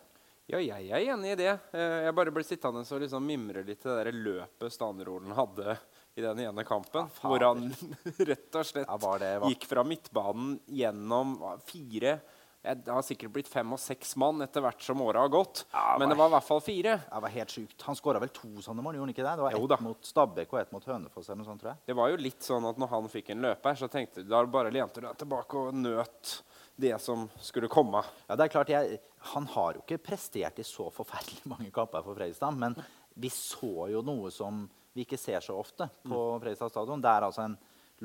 Ja, 0.45 0.61
jeg 0.61 0.91
er 0.93 1.07
enig 1.15 1.33
i 1.33 1.39
det. 1.41 1.53
Eh, 1.73 2.01
jeg 2.05 2.17
bare 2.17 2.33
ble 2.35 2.45
sittende 2.45 2.85
og 2.85 3.01
liksom 3.01 3.25
mimre 3.25 3.65
litt 3.65 3.81
til 3.81 3.95
det 3.95 4.03
der 4.05 4.19
løpet 4.27 4.75
Stanerolen 4.75 5.33
hadde 5.35 5.79
i 6.15 6.23
den 6.23 6.45
ene 6.47 6.65
kampen. 6.67 7.11
Ja, 7.21 7.29
hvor 7.29 7.43
han 7.49 7.69
rett 8.31 8.61
og 8.61 8.69
slett 8.69 8.89
ja, 8.89 8.97
var 9.03 9.21
det, 9.23 9.35
var... 9.43 9.53
gikk 9.53 9.69
fra 9.71 9.85
midtbanen 9.87 10.57
gjennom 10.71 11.37
fire 11.67 12.19
det 12.65 12.89
har 12.89 13.03
sikkert 13.05 13.33
blitt 13.35 13.49
fem 13.51 13.75
og 13.77 13.81
seks 13.81 14.15
mann 14.21 14.41
etter 14.41 14.63
hvert 14.65 14.81
som 14.81 15.01
året 15.05 15.21
har 15.21 15.29
gått. 15.33 15.65
Ja, 15.75 15.99
men 16.01 16.09
det 16.09 16.17
var 16.17 16.31
i 16.31 16.33
hvert 16.33 16.47
fall 16.47 16.63
fire. 16.65 16.95
Det 17.05 17.21
var 17.27 17.33
helt 17.35 17.53
sykt. 17.53 17.83
Han 17.85 17.99
skåra 17.99 18.23
vel 18.23 18.33
to 18.33 18.49
sånne 18.65 18.81
mål? 18.81 18.97
gjorde 18.97 19.05
han 19.05 19.13
ikke 19.13 19.27
Det 19.27 19.35
Det 19.37 19.45
var 19.45 19.75
ett 19.75 19.85
mot 19.85 20.09
Stabæk 20.09 20.55
og 20.55 20.61
ett 20.61 20.73
mot 20.73 20.87
Hønefoss. 20.89 21.29
eller 21.29 21.43
noe 21.43 21.51
sånt, 21.51 21.61
tror 21.61 21.75
jeg. 21.75 21.83
Det 21.85 21.97
var 21.99 22.09
jo 22.09 22.23
litt 22.25 22.47
sånn 22.47 22.69
at 22.71 22.81
når 22.81 22.93
han 22.95 23.11
fikk 23.13 23.35
en 23.35 23.45
løper, 23.45 23.77
så 23.77 23.89
tenkte 23.93 24.25
du 24.25 24.33
da 24.33 24.41
bare 24.49 24.73
lente 24.73 25.03
du 25.03 25.05
deg 25.05 25.19
tilbake 25.21 25.61
og 25.61 25.77
nøt 25.77 26.39
det 26.81 26.95
som 27.05 27.29
skulle 27.37 27.69
komme. 27.69 28.01
Ja, 28.31 28.39
det 28.39 28.47
er 28.47 28.55
klart, 28.57 28.73
jeg, 28.73 29.01
Han 29.35 29.47
har 29.53 29.77
jo 29.77 29.85
ikke 29.85 30.01
prestert 30.09 30.59
i 30.59 30.65
så 30.65 30.89
forferdelig 30.89 31.45
mange 31.53 31.69
kamper 31.75 32.01
for 32.01 32.17
Fredrikstad, 32.17 32.57
men 32.57 32.79
vi 33.15 33.29
så 33.29 33.91
jo 33.93 34.01
noe 34.03 34.33
som 34.33 34.65
vi 34.95 35.05
ikke 35.05 35.19
ser 35.19 35.43
så 35.43 35.57
ofte 35.59 35.89
på 36.05 36.15
mm. 36.15 36.41
Fredrikstad 36.43 36.71
stadion. 36.71 37.03
Det 37.03 37.11
er 37.11 37.27
altså 37.27 37.45
en 37.49 37.57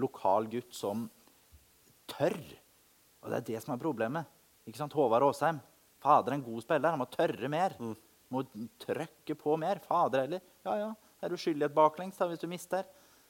lokal 0.01 0.49
gutt 0.49 0.73
som 0.75 1.05
tør. 2.09 2.37
Og 3.21 3.29
det 3.29 3.39
er 3.39 3.47
det 3.51 3.63
som 3.63 3.75
er 3.75 3.81
problemet. 3.81 4.29
Ikke 4.65 4.81
sant? 4.81 4.95
Håvard 4.97 5.27
Aasheim. 5.27 5.59
Fader, 6.01 6.33
en 6.35 6.45
god 6.45 6.63
spiller. 6.65 6.95
Han 6.95 7.01
må 7.01 7.09
tørre 7.13 7.51
mer. 7.51 7.75
Mm. 7.77 7.93
Må 8.33 8.43
trykke 8.81 9.35
på 9.37 9.57
mer. 9.61 9.81
Fader 9.85 10.25
heller. 10.25 10.41
Ja, 10.65 10.75
ja, 10.81 10.89
er 11.21 11.31
du 11.31 11.37
skyldig 11.39 11.67
et 11.67 11.75
baklengs 11.75 12.17
da, 12.17 12.27
hvis 12.29 12.41
du 12.41 12.47
mister? 12.49 12.87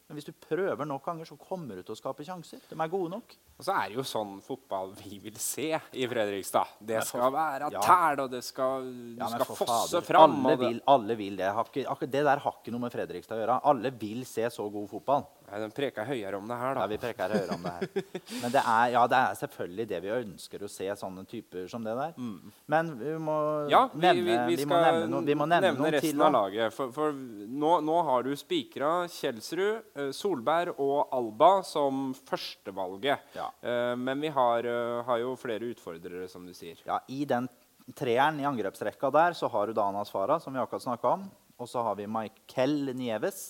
Men 0.10 0.18
hvis 0.18 0.26
du 0.26 0.34
prøver 0.34 0.88
nok 0.90 1.04
ganger, 1.06 1.28
så 1.30 1.36
kommer 1.38 1.78
du 1.78 1.84
til 1.86 1.94
å 1.94 1.98
skape 2.00 2.26
sjanser. 2.26 2.64
De 2.66 2.74
er 2.74 2.90
gode 2.90 3.12
nok. 3.14 3.34
Og 3.60 3.66
så 3.68 3.76
er 3.78 3.92
det 3.92 4.00
jo 4.00 4.06
sånn 4.10 4.40
fotball 4.42 4.96
vi 4.98 5.20
vil 5.22 5.36
se 5.38 5.68
i 5.70 6.08
Fredrikstad. 6.10 6.72
Det 6.82 7.04
skal 7.06 7.30
være 7.36 7.68
ja. 7.76 7.84
tæl, 7.86 8.24
og 8.24 8.32
det 8.34 8.42
skal, 8.48 8.88
du 8.90 9.22
ja, 9.22 9.28
skal 9.36 9.60
fosse 9.60 10.02
fram. 10.08 10.34
Alle 10.50 10.56
vil, 10.64 10.80
alle 10.90 11.18
vil 11.20 11.38
det. 11.38 11.52
Ikke, 11.84 12.10
det 12.10 12.24
der 12.26 12.42
har 12.42 12.58
ikke 12.58 12.74
noe 12.74 12.88
med 12.88 12.96
Fredrikstad 12.96 13.38
å 13.38 13.44
gjøre. 13.44 13.60
Alle 13.70 13.94
vil 14.02 14.26
se 14.26 14.50
så 14.56 14.66
god 14.74 14.90
fotball. 14.90 15.28
Ja, 15.50 15.60
de 15.64 15.70
preker 15.74 16.06
høyere 16.06 16.38
om 16.38 16.50
det 16.50 16.58
her, 16.60 16.76
da. 16.78 16.84
Ja, 16.84 16.90
vi 16.92 16.98
preker 17.02 17.34
høyere 17.34 17.56
om 17.56 17.66
det 17.66 17.74
her. 17.76 18.04
Men 18.44 18.54
det 18.54 18.62
er, 18.62 18.84
ja, 18.94 19.04
det 19.10 19.20
er 19.20 19.38
selvfølgelig 19.40 19.86
det 19.90 20.00
vi 20.04 20.12
ønsker 20.14 20.66
å 20.66 20.70
se, 20.72 20.88
sånne 21.00 21.26
typer 21.30 21.68
som 21.72 21.86
det 21.86 21.96
der. 21.98 22.14
Mm. 22.18 22.54
Men 22.74 22.92
vi 23.00 23.16
må 23.24 23.38
ja, 23.72 23.82
vi, 23.94 24.04
nevne, 24.06 24.24
vi, 24.26 24.38
vi, 24.56 24.60
vi 24.62 24.68
må 24.70 24.82
nevne, 24.84 25.08
no, 25.10 25.22
må 25.24 25.50
nevne, 25.50 25.72
nevne 25.72 25.92
resten 25.96 26.14
til, 26.14 26.26
av 26.28 26.36
laget. 26.38 26.76
For, 26.76 26.94
for 26.96 27.16
nå, 27.16 27.74
nå, 27.86 27.98
har 28.10 28.28
du 28.28 28.34
spikra 28.40 28.92
Kjelsrud, 29.12 29.90
eh, 29.96 30.12
Solberg 30.16 30.78
og 30.78 31.16
Alba 31.16 31.52
som 31.68 32.12
førstevalget. 32.30 33.34
Ja. 33.38 33.50
Uh, 33.64 33.96
men 34.00 34.22
vi 34.22 34.34
har, 34.36 34.70
uh, 34.70 35.02
har, 35.08 35.24
jo 35.24 35.36
flere 35.40 35.72
utfordrere, 35.74 36.30
som 36.32 36.46
du 36.46 36.54
sier. 36.58 36.80
Ja, 36.88 37.02
I 37.10 37.26
den 37.30 37.50
treeren 37.98 38.40
i 38.40 38.46
angrepsrekka 38.46 39.10
der 39.14 39.38
så 39.38 39.50
har 39.50 39.68
du 39.68 39.74
Danas 39.74 40.12
Farah, 40.14 40.42
som 40.42 40.54
vi 40.54 40.62
akkurat 40.62 40.86
snakka 40.86 41.16
om. 41.18 41.30
Og 41.60 41.68
så 41.68 41.82
har 41.84 41.98
vi 42.00 42.08
Michael 42.08 42.94
Nieves 42.96 43.50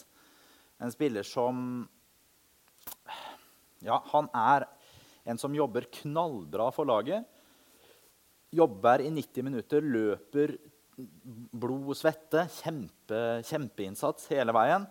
en 0.80 0.92
spiller 0.92 1.24
som 1.28 1.88
Ja, 3.84 4.02
han 4.12 4.28
er 4.36 4.68
en 5.30 5.38
som 5.40 5.56
jobber 5.56 5.86
knallbra 6.02 6.70
for 6.76 6.88
laget. 6.90 7.28
Jobber 8.52 9.04
i 9.04 9.12
90 9.14 9.46
minutter, 9.46 9.84
løper 9.84 10.56
blod 11.00 11.92
og 11.94 11.98
svette. 11.98 12.48
Kjempe, 12.60 13.20
kjempeinnsats 13.48 14.28
hele 14.34 14.56
veien. 14.56 14.88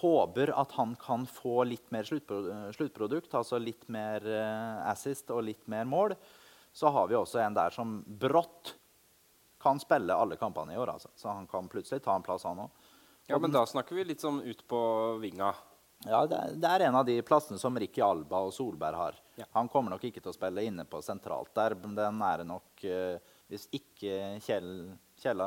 Håper 0.00 0.52
at 0.52 0.74
han 0.76 0.96
kan 1.00 1.24
få 1.30 1.62
litt 1.68 1.86
mer 1.94 2.04
sluttprodukt, 2.08 3.32
altså 3.32 3.60
litt 3.62 3.86
mer 3.92 4.26
uh, 4.26 4.82
assist 4.90 5.30
og 5.32 5.46
litt 5.46 5.64
mer 5.70 5.86
mål. 5.88 6.16
Så 6.76 6.92
har 6.92 7.08
vi 7.08 7.16
også 7.16 7.40
en 7.40 7.56
der 7.56 7.72
som 7.72 8.02
brått 8.04 8.74
kan 9.62 9.80
spille 9.80 10.14
alle 10.14 10.36
kampene 10.36 10.74
i 10.74 10.78
år. 10.78 10.92
Altså. 10.98 11.08
Så 11.16 11.32
han 11.32 11.46
kan 11.48 11.70
plutselig 11.72 12.04
ta 12.04 12.14
en 12.14 12.26
plass, 12.26 12.44
han 12.44 12.66
òg. 12.66 12.85
Ja, 13.26 13.38
Men 13.42 13.50
da 13.50 13.64
snakker 13.66 13.96
vi 13.98 14.04
litt 14.06 14.22
sånn 14.22 14.38
ut 14.46 14.62
på 14.70 14.80
vinga. 15.22 15.50
Ja, 16.04 16.20
det 16.28 16.36
er, 16.36 16.52
det 16.60 16.70
er 16.70 16.84
en 16.86 16.98
av 16.98 17.06
de 17.08 17.16
plassene 17.26 17.58
som 17.58 17.74
Ricky 17.78 18.02
Alba 18.04 18.42
og 18.46 18.52
Solberg 18.54 18.98
har. 18.98 19.16
Ja. 19.40 19.48
Han 19.56 19.70
kommer 19.72 19.94
nok 19.94 20.04
ikke 20.06 20.20
til 20.20 20.30
å 20.30 20.36
spille 20.36 20.62
inne 20.66 20.84
på 20.86 21.00
sentralt 21.02 21.50
der. 21.56 21.74
Men 21.80 21.96
Den 21.98 22.20
er 22.22 22.44
nok 22.46 22.84
uh, 22.84 23.16
Hvis 23.50 23.66
ikke 23.74 24.36
Kjell, 24.44 24.70
Kjell, 25.22 25.42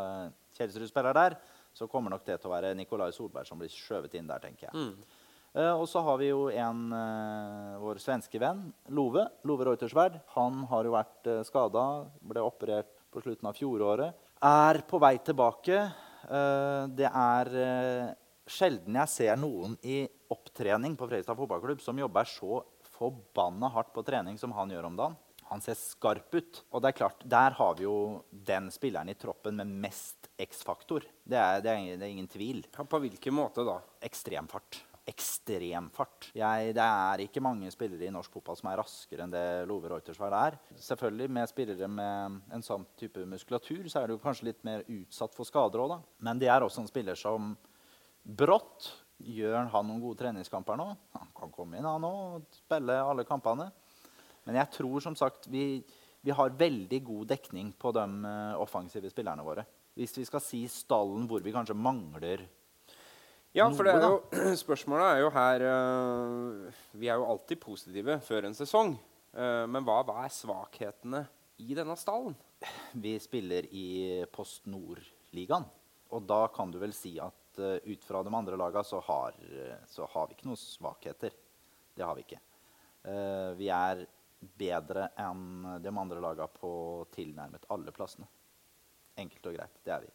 Kjelsrud 0.58 0.90
spiller 0.90 1.16
der, 1.16 1.38
så 1.76 1.88
kommer 1.88 2.12
nok 2.12 2.26
det 2.28 2.40
til 2.42 2.50
å 2.50 2.54
være 2.54 2.76
Nikolai 2.78 3.12
Solberg 3.16 3.48
som 3.48 3.60
blir 3.62 3.72
skjøvet 3.72 4.18
inn 4.20 4.28
der, 4.30 4.44
tenker 4.44 4.70
jeg. 4.70 4.76
Mm. 4.76 5.26
Uh, 5.56 5.74
og 5.80 5.88
så 5.90 6.04
har 6.06 6.20
vi 6.22 6.30
jo 6.30 6.44
en 6.52 6.84
uh, 6.94 7.80
vår 7.82 8.02
svenske 8.04 8.42
venn, 8.42 8.68
Love. 8.94 9.24
Love 9.50 9.70
Reutersverd. 9.70 10.20
Han 10.36 10.66
har 10.70 10.86
jo 10.86 10.94
vært 10.98 11.32
uh, 11.32 11.40
skada, 11.48 11.86
ble 12.22 12.44
operert 12.44 12.92
på 13.10 13.24
slutten 13.24 13.50
av 13.50 13.58
fjoråret. 13.58 14.28
Er 14.46 14.84
på 14.88 15.00
vei 15.02 15.16
tilbake. 15.26 15.82
Eh, 16.30 16.84
det 16.94 17.10
er 17.10 17.56
eh, 17.58 18.10
sjelden 18.50 18.98
jeg 19.02 19.14
ser 19.14 19.40
noen 19.40 19.76
i 19.82 20.04
opptrening 20.30 20.98
på 20.98 21.08
Fredrikstad 21.10 21.38
fotballklubb 21.40 21.82
som 21.82 21.98
jobber 21.98 22.30
så 22.30 22.62
forbanna 23.00 23.72
hardt 23.74 23.94
på 23.96 24.04
trening 24.06 24.38
som 24.38 24.54
han 24.58 24.70
gjør 24.74 24.90
om 24.92 25.00
dagen. 25.00 25.18
Han 25.50 25.64
ser 25.66 25.78
skarp 25.80 26.36
ut. 26.36 26.60
Og 26.70 26.84
det 26.84 26.92
er 26.92 27.00
klart, 27.00 27.24
der 27.26 27.56
har 27.58 27.78
vi 27.80 27.88
jo 27.88 27.96
den 28.30 28.70
spilleren 28.74 29.10
i 29.10 29.18
troppen 29.18 29.58
med 29.58 29.72
mest 29.88 30.30
X-faktor. 30.38 31.08
Det, 31.24 31.40
det, 31.66 31.74
det, 31.98 32.04
er 32.04 32.12
ingen 32.12 32.30
tvil. 32.30 32.62
Ja, 32.76 32.86
på 32.86 33.02
hvilken 33.02 33.34
måte 33.34 33.66
da? 33.66 33.80
Ekstremfart 34.06 34.84
ekstrem 35.10 35.90
fart. 35.94 36.30
Jeg, 36.38 36.74
det 36.78 36.86
er 36.86 37.24
ikke 37.24 37.44
mange 37.44 37.72
spillere 37.74 38.08
i 38.08 38.14
norsk 38.14 38.38
fotball 38.38 38.58
som 38.60 38.70
er 38.72 38.80
raskere 38.82 39.26
enn 39.26 39.34
det 39.34 39.44
Love 39.70 39.92
Reutersvær 39.92 40.36
er. 40.38 40.58
Selvfølgelig 40.86 41.30
Med 41.40 41.52
spillere 41.52 41.90
med 41.92 42.40
en 42.56 42.66
sånn 42.66 42.86
type 43.00 43.26
muskulatur 43.30 43.90
så 43.90 44.04
er 44.04 44.12
du 44.12 44.22
kanskje 44.22 44.52
litt 44.52 44.64
mer 44.68 44.86
utsatt 44.88 45.36
for 45.36 45.50
skader 45.50 45.84
òg, 45.84 46.00
Men 46.20 46.40
det 46.40 46.50
er 46.50 46.66
også 46.66 46.84
en 46.84 46.92
spiller 46.92 47.20
som 47.20 47.56
brått 48.24 48.92
Gjør 49.20 49.68
han 49.74 49.84
noen 49.84 50.00
gode 50.00 50.22
treningskamper 50.22 50.78
nå? 50.80 50.86
Han 51.18 51.32
kan 51.36 51.52
komme 51.52 51.76
inn 51.76 51.88
han 51.88 52.06
og 52.08 52.46
spille 52.56 52.96
alle 53.04 53.26
kampene. 53.28 53.66
Men 54.48 54.62
jeg 54.62 54.72
tror 54.78 55.04
som 55.04 55.18
sagt 55.20 55.50
vi, 55.52 55.82
vi 56.24 56.32
har 56.32 56.56
veldig 56.56 57.02
god 57.04 57.28
dekning 57.34 57.74
på 57.76 57.92
de 57.96 58.06
uh, 58.24 58.56
offensive 58.64 59.12
spillerne 59.12 59.44
våre. 59.44 59.66
Hvis 60.00 60.16
vi 60.22 60.24
skal 60.28 60.44
si 60.44 60.62
stallen 60.72 61.28
hvor 61.28 61.44
vi 61.44 61.52
kanskje 61.52 61.76
mangler 61.76 62.46
ja, 63.58 63.66
for 63.74 63.88
er 63.90 64.04
jo, 64.04 64.18
spørsmålet 64.64 65.08
er 65.08 65.24
jo 65.24 65.30
her 65.34 65.64
uh, 65.66 66.82
Vi 67.02 67.10
er 67.10 67.18
jo 67.18 67.26
alltid 67.32 67.58
positive 67.62 68.20
før 68.22 68.46
en 68.46 68.58
sesong. 68.58 68.94
Uh, 69.34 69.66
men 69.70 69.86
hva, 69.86 70.04
hva, 70.06 70.22
er 70.26 70.34
svakhetene 70.34 71.24
i 71.66 71.74
denne 71.78 71.98
stallen? 71.98 72.38
Vi 73.06 73.16
spiller 73.22 73.66
i 73.74 73.88
Post 74.34 74.70
Nord-ligaen. 74.70 75.66
Og 76.14 76.30
da 76.30 76.44
kan 76.54 76.70
du 76.74 76.78
vel 76.82 76.94
si 76.94 77.16
at 77.22 77.62
uh, 77.62 77.82
ut 77.90 78.06
fra 78.06 78.22
de 78.26 78.36
andre 78.38 78.62
lagene 78.62 78.86
så 78.86 79.02
har, 79.10 79.42
så 79.90 80.06
har, 80.14 80.30
vi 80.30 80.38
ikke 80.38 80.50
noen 80.52 80.62
svakheter. 80.62 81.34
Det 81.98 82.06
har 82.06 82.16
vi 82.16 82.24
ikke. 82.28 82.40
vi 83.60 83.68
er 83.74 84.06
bedre 84.40 85.10
enn 85.20 85.82
de 85.82 85.92
andre 85.92 86.22
lagene 86.24 86.48
på 86.54 86.72
tilnærmet 87.12 87.66
alle 87.74 87.92
plassene. 87.92 88.30
Enkelt 89.20 89.50
og 89.50 89.58
greit. 89.58 89.82
Det 89.84 89.96
er 89.98 90.06
vi. 90.06 90.14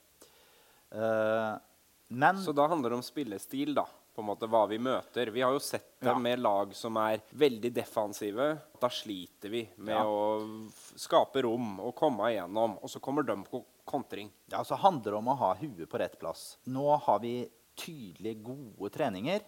Men 2.14 2.38
Så 2.42 2.52
da 2.54 2.66
handler 2.70 2.90
det 2.90 2.96
om 2.96 3.02
spillestil, 3.02 3.74
da. 3.74 3.86
På 4.14 4.22
en 4.22 4.28
måte 4.28 4.46
Hva 4.46 4.64
vi 4.70 4.78
møter. 4.78 5.30
Vi 5.34 5.42
har 5.42 5.52
jo 5.52 5.58
sett 5.58 5.98
det 6.00 6.06
Ja. 6.12 6.18
med 6.18 6.38
lag 6.38 6.74
som 6.74 6.96
er 6.96 7.20
veldig 7.34 7.72
defensive. 7.74 8.58
Da 8.80 8.88
sliter 8.88 9.50
vi 9.50 9.68
med 9.76 9.94
Ja. 9.96 10.04
å 10.04 10.70
skape 10.96 11.42
rom 11.42 11.80
og 11.80 11.94
komme 11.96 12.20
igjennom. 12.30 12.78
Og 12.82 12.88
så 12.88 13.00
kommer 13.00 13.24
de 13.26 13.42
på 13.44 13.64
kontring. 13.84 14.30
Ja, 14.48 14.62
så 14.62 14.76
handler 14.76 15.10
det 15.10 15.14
om 15.18 15.28
å 15.28 15.36
ha 15.36 15.54
huet 15.54 15.88
på 15.90 15.98
rett 15.98 16.18
plass. 16.20 16.58
Nå 16.68 16.96
har 17.00 17.18
vi 17.18 17.50
tydelige, 17.76 18.42
gode 18.44 18.90
treninger. 18.92 19.40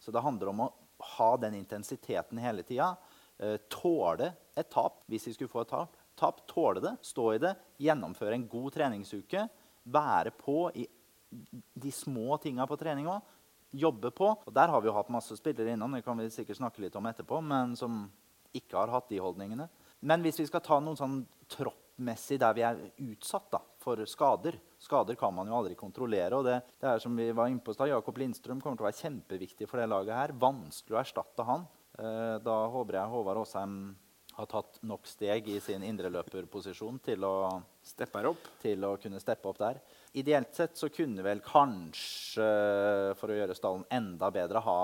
Så 0.00 0.10
det 0.10 0.22
handler 0.22 0.48
om 0.48 0.60
å 0.60 0.72
ha 1.18 1.36
den 1.36 1.54
intensiteten 1.54 2.38
hele 2.38 2.62
tida. 2.62 2.96
Eh, 3.38 3.58
tåle 3.68 4.32
et 4.56 4.70
tap 4.70 5.02
hvis 5.08 5.26
vi 5.26 5.32
skulle 5.34 5.50
få 5.50 5.60
et 5.62 5.68
tap. 5.68 5.96
tap. 6.16 6.46
Tåle 6.46 6.80
det, 6.80 6.96
stå 7.02 7.34
i 7.34 7.38
det, 7.38 7.56
gjennomføre 7.80 8.34
en 8.34 8.48
god 8.48 8.72
treningsuke. 8.72 9.48
Være 9.86 10.30
på 10.30 10.70
i 10.76 10.86
de 11.82 11.92
små 11.94 12.38
tinga 12.42 12.66
på 12.68 12.78
trening 12.80 13.08
òg. 13.10 13.20
Jobbe 13.72 14.10
på. 14.12 14.28
Og 14.46 14.52
der 14.52 14.68
har 14.68 14.82
vi 14.82 14.90
jo 14.90 14.96
hatt 14.96 15.12
masse 15.12 15.36
spillere 15.38 15.74
innom, 15.74 15.94
det 15.96 16.04
kan 16.04 16.18
vi 16.18 16.28
sikkert 16.32 16.60
snakke 16.60 16.82
litt 16.84 16.96
om 16.98 17.06
etterpå, 17.08 17.40
men 17.44 17.76
som 17.78 18.04
ikke 18.52 18.76
har 18.76 18.92
hatt 18.92 19.08
de 19.08 19.20
holdningene. 19.22 19.68
Men 20.04 20.24
hvis 20.24 20.42
vi 20.42 20.48
skal 20.48 20.64
ta 20.64 20.80
noen 20.82 20.98
sånn 20.98 21.22
troppmessig 21.52 22.40
der 22.42 22.56
vi 22.56 22.64
er 22.66 22.80
utsatt 23.06 23.48
da, 23.54 23.62
for 23.82 24.02
skader 24.08 24.58
Skader 24.82 25.14
kan 25.14 25.30
man 25.30 25.46
jo 25.46 25.54
aldri 25.54 25.76
kontrollere. 25.78 26.34
og 26.34 26.42
det, 26.42 26.56
det 26.82 26.88
er 26.90 26.98
som 26.98 27.14
vi 27.14 27.28
var 27.30 27.46
inne 27.46 27.62
på 27.62 27.70
i 27.70 27.92
Jakob 27.92 28.16
Lindstrøm 28.18 28.58
kommer 28.60 28.74
til 28.74 28.82
å 28.82 28.88
være 28.88 28.98
kjempeviktig 28.98 29.68
for 29.70 29.78
det 29.78 29.86
laget. 29.86 30.16
her. 30.16 30.32
Vanskelig 30.34 30.96
å 30.96 31.00
erstatte 31.04 31.46
han. 31.46 31.68
Eh, 31.98 32.38
da 32.42 32.56
håper 32.72 32.98
jeg 32.98 33.12
Håvard 33.12 33.42
Aasheim 33.44 33.76
har 34.32 34.46
tatt 34.48 34.78
nok 34.88 35.06
steg 35.06 35.48
i 35.52 35.58
sin 35.60 35.82
indreløperposisjon 35.84 36.98
til 37.04 37.24
til 38.62 38.84
å 38.88 38.94
kunne 39.00 39.20
steppe 39.20 39.48
opp 39.50 39.58
der. 39.60 39.80
Ideelt 40.16 40.54
sett 40.56 40.78
så 40.78 40.88
kunne 40.92 41.24
vel 41.24 41.42
kanskje, 41.44 42.46
for 43.18 43.32
å 43.32 43.36
gjøre 43.36 43.56
stallen 43.56 43.84
enda 43.92 44.30
bedre, 44.32 44.62
ha 44.64 44.78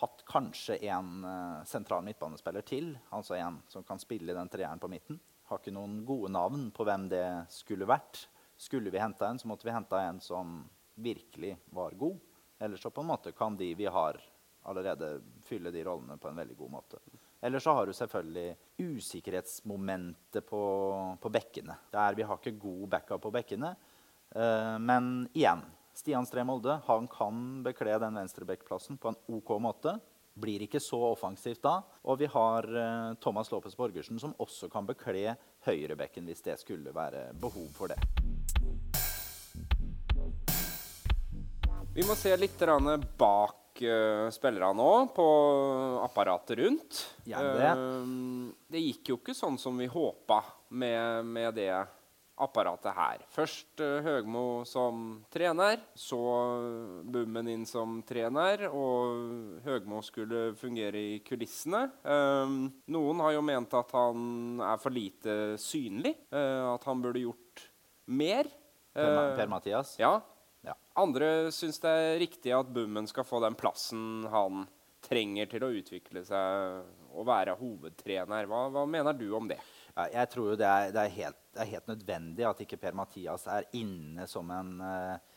hatt 0.00 0.24
kanskje 0.28 0.78
en 0.88 1.24
eh, 1.24 1.64
sentral 1.68 2.04
midtbanespiller 2.06 2.64
til. 2.66 2.94
Altså 3.16 3.36
en 3.38 3.60
som 3.72 3.84
kan 3.86 4.00
spille 4.02 4.32
i 4.32 4.36
den 4.36 4.52
treeren 4.52 4.80
på 4.82 4.90
midten. 4.92 5.20
Har 5.50 5.60
ikke 5.60 5.74
noen 5.76 6.00
gode 6.08 6.32
navn 6.34 6.70
på 6.74 6.86
hvem 6.86 7.06
det 7.12 7.26
skulle 7.52 7.88
vært. 7.88 8.26
Skulle 8.56 8.90
vi 8.90 9.02
henta 9.02 9.28
en, 9.28 9.38
så 9.38 9.48
måtte 9.48 9.68
vi 9.68 9.76
henta 9.76 10.00
en 10.08 10.20
som 10.24 10.58
virkelig 10.96 11.54
var 11.76 11.94
god. 12.00 12.18
Eller 12.58 12.80
så 12.80 12.90
på 12.90 13.04
en 13.04 13.12
måte 13.12 13.36
kan 13.36 13.56
de 13.56 13.74
vi 13.76 13.86
har 13.86 14.18
allerede, 14.66 15.20
fylle 15.46 15.70
de 15.70 15.84
rollene 15.84 16.16
på 16.18 16.28
en 16.28 16.40
veldig 16.40 16.56
god 16.58 16.72
måte. 16.72 17.00
Eller 17.46 17.58
så 17.58 17.70
har 17.72 17.86
du 17.86 17.92
selvfølgelig 17.94 18.56
usikkerhetsmomentet 18.82 20.46
på, 20.48 20.62
på 21.22 21.30
bekkene. 21.30 21.76
Der 21.94 22.16
vi 22.18 22.24
har 22.26 22.40
ikke 22.40 22.58
god 22.58 22.88
backup 22.90 23.22
på 23.22 23.30
bekkene. 23.36 23.70
Eh, 24.34 24.78
men 24.82 25.28
igjen, 25.30 25.62
Stian 25.94 26.26
Stree 26.26 26.42
Molde 26.42 26.80
han 26.88 27.06
kan 27.06 27.62
bekle 27.62 28.00
den 28.02 28.18
venstrebekkplassen 28.18 28.98
på 28.98 29.12
en 29.12 29.20
OK 29.38 29.52
måte. 29.62 29.94
Blir 30.34 30.64
ikke 30.66 30.82
så 30.82 30.98
offensivt 31.12 31.62
da. 31.62 31.76
Og 32.10 32.18
vi 32.18 32.26
har 32.34 32.66
eh, 32.66 33.14
Thomas 33.22 33.52
Lopez 33.54 33.78
Borgersen, 33.78 34.18
som 34.18 34.34
også 34.42 34.66
kan 34.72 34.90
bekle 34.90 35.36
høyrebekken 35.68 36.26
hvis 36.26 36.42
det 36.48 36.58
skulle 36.64 36.90
være 36.98 37.28
behov 37.38 37.70
for 37.78 37.94
det. 37.94 38.00
Vi 41.94 42.10
må 42.10 42.18
se 42.18 42.34
litt 42.42 42.58
grann 42.58 42.90
bak 43.76 43.82
uh, 43.82 44.30
spillerne 44.30 44.76
nå, 44.76 45.08
på 45.14 45.26
apparatet 46.04 46.58
rundt. 46.58 47.16
Ja, 47.24 47.42
det. 47.42 47.66
Eh, 47.66 48.54
det 48.68 48.80
gikk 48.80 49.08
jo 49.10 49.16
ikke 49.20 49.34
sånn 49.34 49.58
som 49.58 49.76
vi 49.78 49.86
håpa 49.86 50.42
med, 50.70 51.24
med 51.26 51.54
det 51.54 51.86
apparatet 52.36 52.92
her. 52.92 53.24
Først 53.32 53.80
uh, 53.80 54.02
Høgmo 54.04 54.64
som 54.66 55.22
trener, 55.32 55.80
så 55.94 56.18
Bummen 57.04 57.48
inn 57.48 57.66
som 57.66 58.02
trener, 58.06 58.66
og 58.68 59.62
Høgmo 59.64 60.02
skulle 60.04 60.54
fungere 60.56 61.00
i 61.00 61.18
kulissene. 61.24 61.86
Eh, 62.04 62.56
noen 62.92 63.24
har 63.24 63.32
jo 63.36 63.42
ment 63.44 63.72
at 63.74 63.96
han 63.96 64.60
er 64.60 64.78
for 64.82 64.92
lite 64.92 65.56
synlig, 65.60 66.16
eh, 66.30 66.62
at 66.74 66.84
han 66.84 67.02
burde 67.02 67.24
gjort 67.24 67.66
mer. 68.06 68.48
Per, 68.96 69.04
Eh, 69.04 69.36
per 69.36 69.48
Mathias. 69.52 69.98
ja, 69.98 70.22
Ja. 70.66 70.74
andre 70.98 71.52
syns 71.54 71.78
det 71.82 71.92
er 71.92 72.18
riktig 72.18 72.54
at 72.56 72.70
Bummen 72.74 73.06
skal 73.06 73.26
få 73.26 73.38
den 73.44 73.54
plassen 73.58 74.26
han 74.32 74.64
trenger 75.06 75.46
til 75.50 75.62
å 75.62 75.70
utvikle 75.78 76.24
seg 76.26 77.12
og 77.14 77.28
være 77.28 77.54
hovedtrener. 77.60 78.48
Hva, 78.50 78.66
hva 78.74 78.82
mener 78.90 79.14
du 79.14 79.28
om 79.38 79.46
det? 79.48 79.60
Ja, 79.94 80.08
jeg 80.18 80.30
tror 80.32 80.50
jo 80.50 80.58
det 80.58 80.66
er, 80.66 80.90
det, 80.92 81.04
er 81.04 81.14
helt, 81.14 81.38
det 81.54 81.62
er 81.62 81.72
helt 81.76 81.90
nødvendig 81.92 82.48
at 82.48 82.62
ikke 82.64 82.80
Per-Mathias 82.82 83.46
er 83.48 83.68
inne 83.78 84.26
som 84.28 84.50
en 84.52 84.74
uh, 84.82 85.36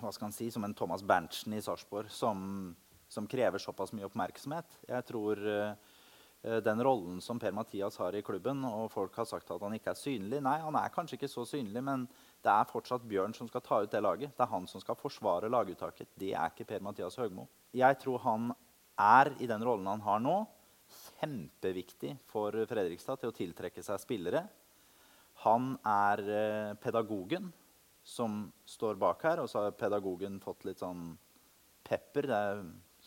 hva 0.00 0.12
skal 0.12 0.28
han 0.28 0.34
si, 0.34 0.50
som 0.52 0.64
en 0.66 0.74
Thomas 0.76 1.04
Berntsen 1.06 1.54
i 1.56 1.62
Sarpsborg, 1.62 2.10
som, 2.12 2.74
som 3.08 3.28
krever 3.30 3.62
såpass 3.62 3.94
mye 3.96 4.08
oppmerksomhet. 4.08 4.78
Jeg 4.88 5.06
tror 5.08 5.40
eh, 5.48 6.58
den 6.64 6.82
rollen 6.84 7.20
som 7.24 7.40
Per-Mathias 7.40 7.96
har 8.02 8.16
i 8.18 8.24
klubben, 8.26 8.64
og 8.68 8.90
folk 8.92 9.16
har 9.16 9.28
sagt 9.30 9.50
at 9.54 9.62
han 9.62 9.76
ikke 9.78 9.94
er 9.94 10.00
synlig 10.00 10.42
Nei, 10.44 10.58
han 10.60 10.76
er 10.78 10.92
kanskje 10.94 11.20
ikke 11.20 11.32
så 11.32 11.46
synlig, 11.48 11.84
men 11.86 12.04
det 12.42 12.50
er 12.50 12.70
fortsatt 12.70 13.04
Bjørn 13.06 13.34
som 13.36 13.48
skal 13.50 13.62
ta 13.62 13.78
ut 13.84 13.92
det 13.92 14.00
laget. 14.02 14.32
Det 14.34 14.42
er 14.42 14.50
han 14.50 14.66
som 14.70 14.82
skal 14.82 14.98
forsvare 14.98 15.50
laguttaket. 15.52 16.10
Det 16.18 16.32
er 16.34 16.50
ikke 16.50 16.66
Per-Mathias 16.72 17.18
Høgmo. 17.20 17.46
Jeg 17.76 17.98
tror 18.02 18.22
han 18.24 18.50
er 18.98 19.30
i 19.40 19.48
den 19.50 19.62
rollen 19.64 19.86
han 19.88 20.02
har 20.04 20.22
nå, 20.22 20.36
kjempeviktig 21.20 22.16
for 22.28 22.56
Fredrikstad 22.68 23.22
til 23.22 23.30
å 23.30 23.36
tiltrekke 23.36 23.84
seg 23.84 24.00
spillere. 24.02 24.42
Han 25.46 25.72
er 25.88 26.22
eh, 26.28 26.72
pedagogen 26.82 27.48
som 28.04 28.44
står 28.68 28.98
bak 29.00 29.22
her, 29.24 29.42
og 29.42 29.48
så 29.50 29.64
har 29.64 29.78
pedagogen 29.78 30.40
fått 30.42 30.66
litt 30.66 30.82
sånn 30.82 31.12
pepper. 31.86 32.28
Det 32.28 32.42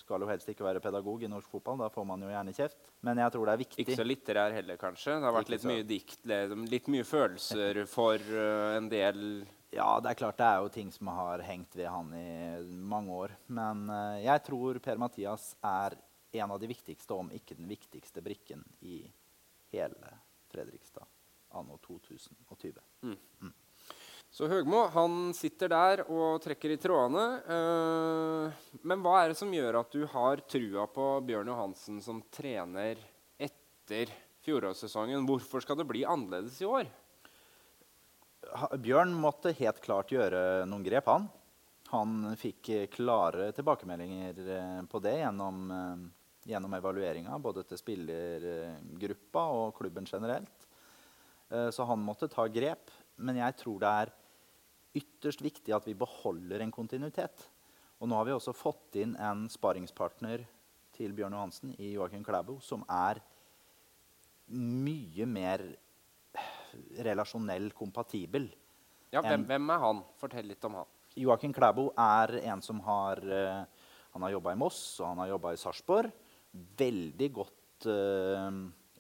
skal 0.06 0.22
jo 0.22 0.30
helst 0.30 0.50
ikke 0.52 0.66
være 0.66 0.82
pedagog 0.84 1.26
i 1.26 1.30
norsk 1.32 1.50
fotball, 1.50 1.80
da 1.82 1.90
får 1.94 2.06
man 2.08 2.22
jo 2.22 2.30
gjerne 2.30 2.54
kjeft. 2.56 2.78
Men 3.06 3.22
jeg 3.24 3.34
tror 3.34 3.50
det 3.50 3.56
er 3.56 3.62
viktig. 3.64 3.82
Ikke 3.84 3.98
så 3.98 4.06
litterær 4.06 4.56
heller, 4.56 4.80
kanskje. 4.82 5.18
Det 5.18 5.28
har 5.28 5.36
vært 5.40 5.54
litt 5.56 5.68
mye 5.70 5.86
dikt, 5.90 6.20
litt 6.76 6.90
mye 6.94 7.08
følelser 7.08 7.82
for 7.90 8.22
uh, 8.32 8.76
en 8.78 8.90
del 8.92 9.22
Ja, 9.76 9.90
det 10.00 10.14
er 10.14 10.20
klart 10.22 10.40
det 10.40 10.48
er 10.48 10.62
jo 10.64 10.72
ting 10.72 10.94
som 10.94 11.10
har 11.12 11.42
hengt 11.44 11.76
ved 11.76 11.90
han 11.92 12.14
i 12.16 12.30
mange 12.94 13.18
år. 13.26 13.36
Men 13.58 13.88
uh, 13.90 14.22
jeg 14.22 14.46
tror 14.46 14.80
Per-Mathias 14.86 15.52
er 15.66 15.98
en 16.36 16.52
av 16.52 16.62
de 16.62 16.70
viktigste, 16.70 17.18
om 17.18 17.32
ikke 17.34 17.58
den 17.58 17.68
viktigste 17.72 18.24
brikken 18.24 18.64
i 18.86 19.02
hele 19.74 20.16
Fredrikstad 20.52 21.08
anno 21.56 21.78
2020. 21.88 22.82
Så 24.36 24.50
Høgmo 24.52 24.82
han 24.92 25.30
sitter 25.32 25.70
der 25.72 26.02
og 26.12 26.42
trekker 26.44 26.74
i 26.74 26.80
trådene. 26.82 27.24
eh, 27.48 28.80
men 28.84 29.00
hva 29.00 29.22
er 29.22 29.32
det 29.32 29.38
som 29.40 29.54
gjør 29.54 29.78
at 29.80 29.94
du 29.96 30.02
har 30.12 30.42
trua 30.44 30.84
på 30.92 31.06
Bjørn 31.24 31.48
Johansen 31.54 32.02
som 32.04 32.20
trener 32.36 33.00
etter 33.40 34.12
fjorårssesongen? 34.44 35.24
Hvorfor 35.24 35.64
skal 35.64 35.80
det 35.80 35.88
bli 35.88 36.04
annerledes 36.04 36.58
i 36.60 36.68
år? 36.68 36.90
Bjørn 38.84 39.16
måtte 39.16 39.56
helt 39.56 39.80
klart 39.80 40.12
gjøre 40.12 40.66
noen 40.68 40.84
grep, 40.84 41.08
han. 41.08 41.30
Han 41.94 42.36
fikk 42.36 42.74
eh, 42.76 42.86
klare 42.92 43.54
tilbakemeldinger 43.56 44.44
eh, 44.58 44.84
på 44.92 45.00
det 45.00 45.16
gjennom, 45.22 45.72
gjennom 46.44 46.76
evalueringa, 46.76 47.40
både 47.40 47.64
til 47.72 47.80
spillergruppa 47.80 49.48
og 49.62 49.80
klubben 49.80 50.12
generelt. 50.12 50.68
Så 51.46 51.86
han 51.86 52.02
måtte 52.02 52.28
ta 52.28 52.48
grep. 52.50 52.90
Men 53.22 53.38
jeg 53.38 53.56
tror 53.62 53.80
det 53.80 53.90
er 54.02 54.10
ytterst 54.96 55.44
viktig 55.44 55.74
at 55.76 55.88
vi 55.88 55.96
beholder 55.98 56.64
en 56.64 56.74
kontinuitet. 56.74 57.46
Og 58.00 58.10
nå 58.10 58.18
har 58.18 58.28
vi 58.28 58.36
også 58.36 58.54
fått 58.56 58.98
inn 59.02 59.16
en 59.22 59.46
sparringspartner 59.52 60.44
til 60.96 61.16
Bjørn 61.16 61.36
Johansen 61.36 61.74
i 61.80 61.94
Joakim 61.96 62.24
Klæbo, 62.24 62.58
som 62.64 62.84
er 62.92 63.20
mye 64.56 65.26
mer 65.28 65.64
relasjonell 67.06 67.72
kompatibel. 67.76 68.50
Ja, 69.14 69.24
hvem, 69.24 69.46
hvem 69.48 69.72
er 69.72 69.82
han? 69.82 70.02
Fortell 70.20 70.48
litt 70.52 70.64
om 70.68 70.80
han. 70.82 70.92
Joakim 71.16 71.54
Klæbo 71.56 71.90
er 72.00 72.36
en 72.44 72.64
som 72.64 72.82
har 72.84 73.22
eh, 73.24 73.84
Han 74.16 74.24
har 74.24 74.32
jobba 74.32 74.54
i 74.54 74.60
Moss 74.60 74.80
og 75.02 75.10
han 75.10 75.22
har 75.24 75.34
jobba 75.34 75.52
i 75.52 75.60
Sarpsborg. 75.60 76.12
Veldig 76.80 77.28
godt 77.36 77.88
uh, 77.92 78.48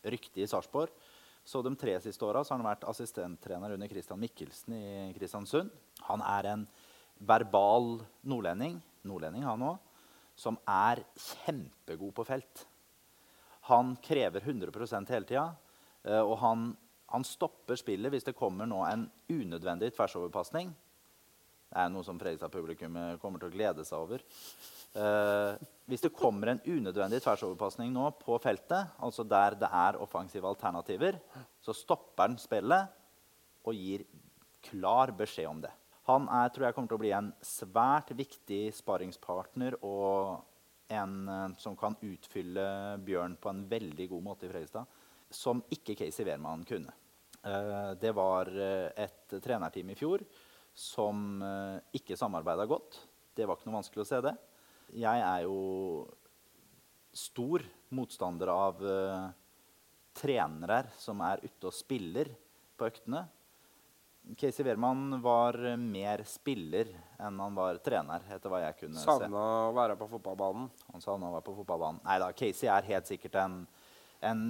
rykte 0.03 0.41
i 0.43 0.47
Sarpsborg. 0.51 0.91
Så 1.45 1.61
de 1.61 1.75
tre 1.77 1.93
siste 2.01 2.25
åra 2.25 2.41
har 2.41 2.57
han 2.57 2.65
vært 2.65 2.87
assistenttrener 2.89 3.75
under 3.75 3.89
Christian 3.89 4.21
Mikkelsen 4.21 4.73
i 4.73 4.85
Kristiansund. 5.13 5.69
Han 6.07 6.23
er 6.25 6.47
en 6.49 6.63
verbal 7.21 7.99
nordlending, 8.25 8.79
nordlending 9.05 9.45
han 9.45 9.65
òg, 9.67 9.77
som 10.35 10.57
er 10.67 11.03
kjempegod 11.13 12.15
på 12.17 12.25
felt. 12.27 12.65
Han 13.69 13.93
krever 14.01 14.41
100 14.41 15.05
hele 15.13 15.29
tida, 15.29 15.45
eh, 16.03 16.21
og 16.21 16.37
han, 16.41 16.71
han 17.13 17.23
stopper 17.23 17.77
spillet 17.77 18.11
hvis 18.13 18.25
det 18.25 18.37
kommer 18.37 18.65
nå 18.65 18.81
en 18.89 19.05
unødvendig 19.29 19.93
tversoverpasning. 19.93 20.73
Det 21.69 21.77
er 21.81 21.93
noe 21.93 22.05
som 22.05 22.17
Fredrikstad-publikummet 22.21 23.21
kommer 23.21 23.41
til 23.41 23.49
å 23.49 23.55
glede 23.55 23.85
seg 23.85 24.01
over. 24.01 24.25
Eh, 24.95 25.63
hvis 25.91 26.05
det 26.05 26.13
kommer 26.15 26.53
en 26.53 26.61
unødvendig 26.63 27.19
tversoverpasning 27.21 27.91
nå 27.93 28.07
på 28.21 28.37
feltet, 28.41 28.93
altså 29.03 29.25
der 29.27 29.57
det 29.59 29.67
er 29.67 29.99
offensive 30.01 30.47
alternativer, 30.47 31.19
så 31.61 31.75
stopper 31.75 32.29
han 32.29 32.37
spillet 32.41 32.95
og 33.65 33.75
gir 33.75 34.05
klar 34.65 35.11
beskjed 35.17 35.49
om 35.49 35.59
det. 35.65 35.73
Han 36.07 36.29
er, 36.29 36.49
tror 36.53 36.67
jeg 36.67 36.77
kommer 36.77 36.89
til 36.89 36.99
å 36.99 37.03
bli 37.03 37.13
en 37.17 37.31
svært 37.43 38.13
viktig 38.17 38.61
sparringspartner 38.77 39.77
og 39.85 40.45
en 40.93 41.15
uh, 41.25 41.53
som 41.57 41.73
kan 41.77 41.97
utfylle 42.05 42.65
Bjørn 43.01 43.39
på 43.41 43.49
en 43.49 43.63
veldig 43.69 44.09
god 44.11 44.25
måte 44.25 44.45
i 44.45 44.51
Fredrikstad, 44.51 44.85
som 45.33 45.63
ikke 45.73 45.97
Casey 45.97 46.25
Wehrmann 46.27 46.65
kunne. 46.69 46.93
Uh, 47.41 47.93
det 47.97 48.13
var 48.17 48.49
et 48.53 49.37
trenerteam 49.41 49.89
i 49.91 49.97
fjor 49.97 50.23
som 50.75 51.39
ikke 51.95 52.17
samarbeida 52.19 52.65
godt. 52.67 52.99
Det 53.37 53.45
var 53.47 53.55
ikke 53.55 53.69
noe 53.69 53.79
vanskelig 53.79 54.03
å 54.03 54.09
se 54.09 54.19
det. 54.25 54.33
Jeg 54.93 55.21
er 55.25 55.45
jo 55.47 56.05
stor 57.15 57.63
motstander 57.95 58.51
av 58.51 58.83
trenere 60.15 60.83
som 60.99 61.23
er 61.25 61.41
ute 61.43 61.69
og 61.69 61.75
spiller 61.75 62.29
på 62.75 62.87
øktene. 62.89 63.25
Casey 64.37 64.65
Wehrmann 64.65 65.21
var 65.21 65.57
mer 65.77 66.23
spiller 66.25 66.89
enn 67.21 67.39
han 67.39 67.57
var 67.57 67.77
trener. 67.85 68.23
etter 68.33 68.49
hva 68.49 68.63
jeg 68.63 68.77
kunne 68.79 69.01
savna 69.01 69.27
se. 69.29 69.67
å 69.69 69.75
være 69.75 69.97
på 69.99 70.07
fotballbanen? 70.15 70.69
Han 70.93 71.03
savna 71.03 71.29
å 71.29 71.35
være 71.35 71.45
på 71.45 71.57
fotballbanen. 71.59 72.01
Nei 72.07 72.17
da, 72.23 72.31
Casey 72.33 72.69
er 72.71 72.89
helt 72.89 73.11
sikkert 73.11 73.37
en, 73.43 73.59
en 74.25 74.41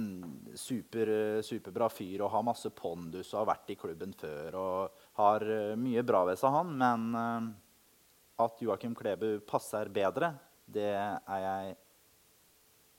super, 0.56 1.12
superbra 1.44 1.90
fyr 1.92 2.24
og 2.24 2.32
har 2.32 2.46
masse 2.46 2.72
pondus 2.72 3.34
og 3.34 3.42
har 3.42 3.50
vært 3.52 3.74
i 3.74 3.78
klubben 3.78 4.16
før 4.16 4.58
og 4.62 5.04
har 5.20 5.44
eh, 5.44 5.76
mye 5.80 6.04
bra 6.06 6.24
ved 6.30 6.40
seg, 6.40 6.56
han. 6.56 6.72
Men 6.80 7.06
uh, 7.12 7.52
at 8.42 8.62
Joakim 8.62 8.94
Klebu 8.96 9.40
passer 9.48 9.88
bedre, 9.92 10.34
det 10.66 10.92
er 10.92 11.42
jeg 11.46 11.76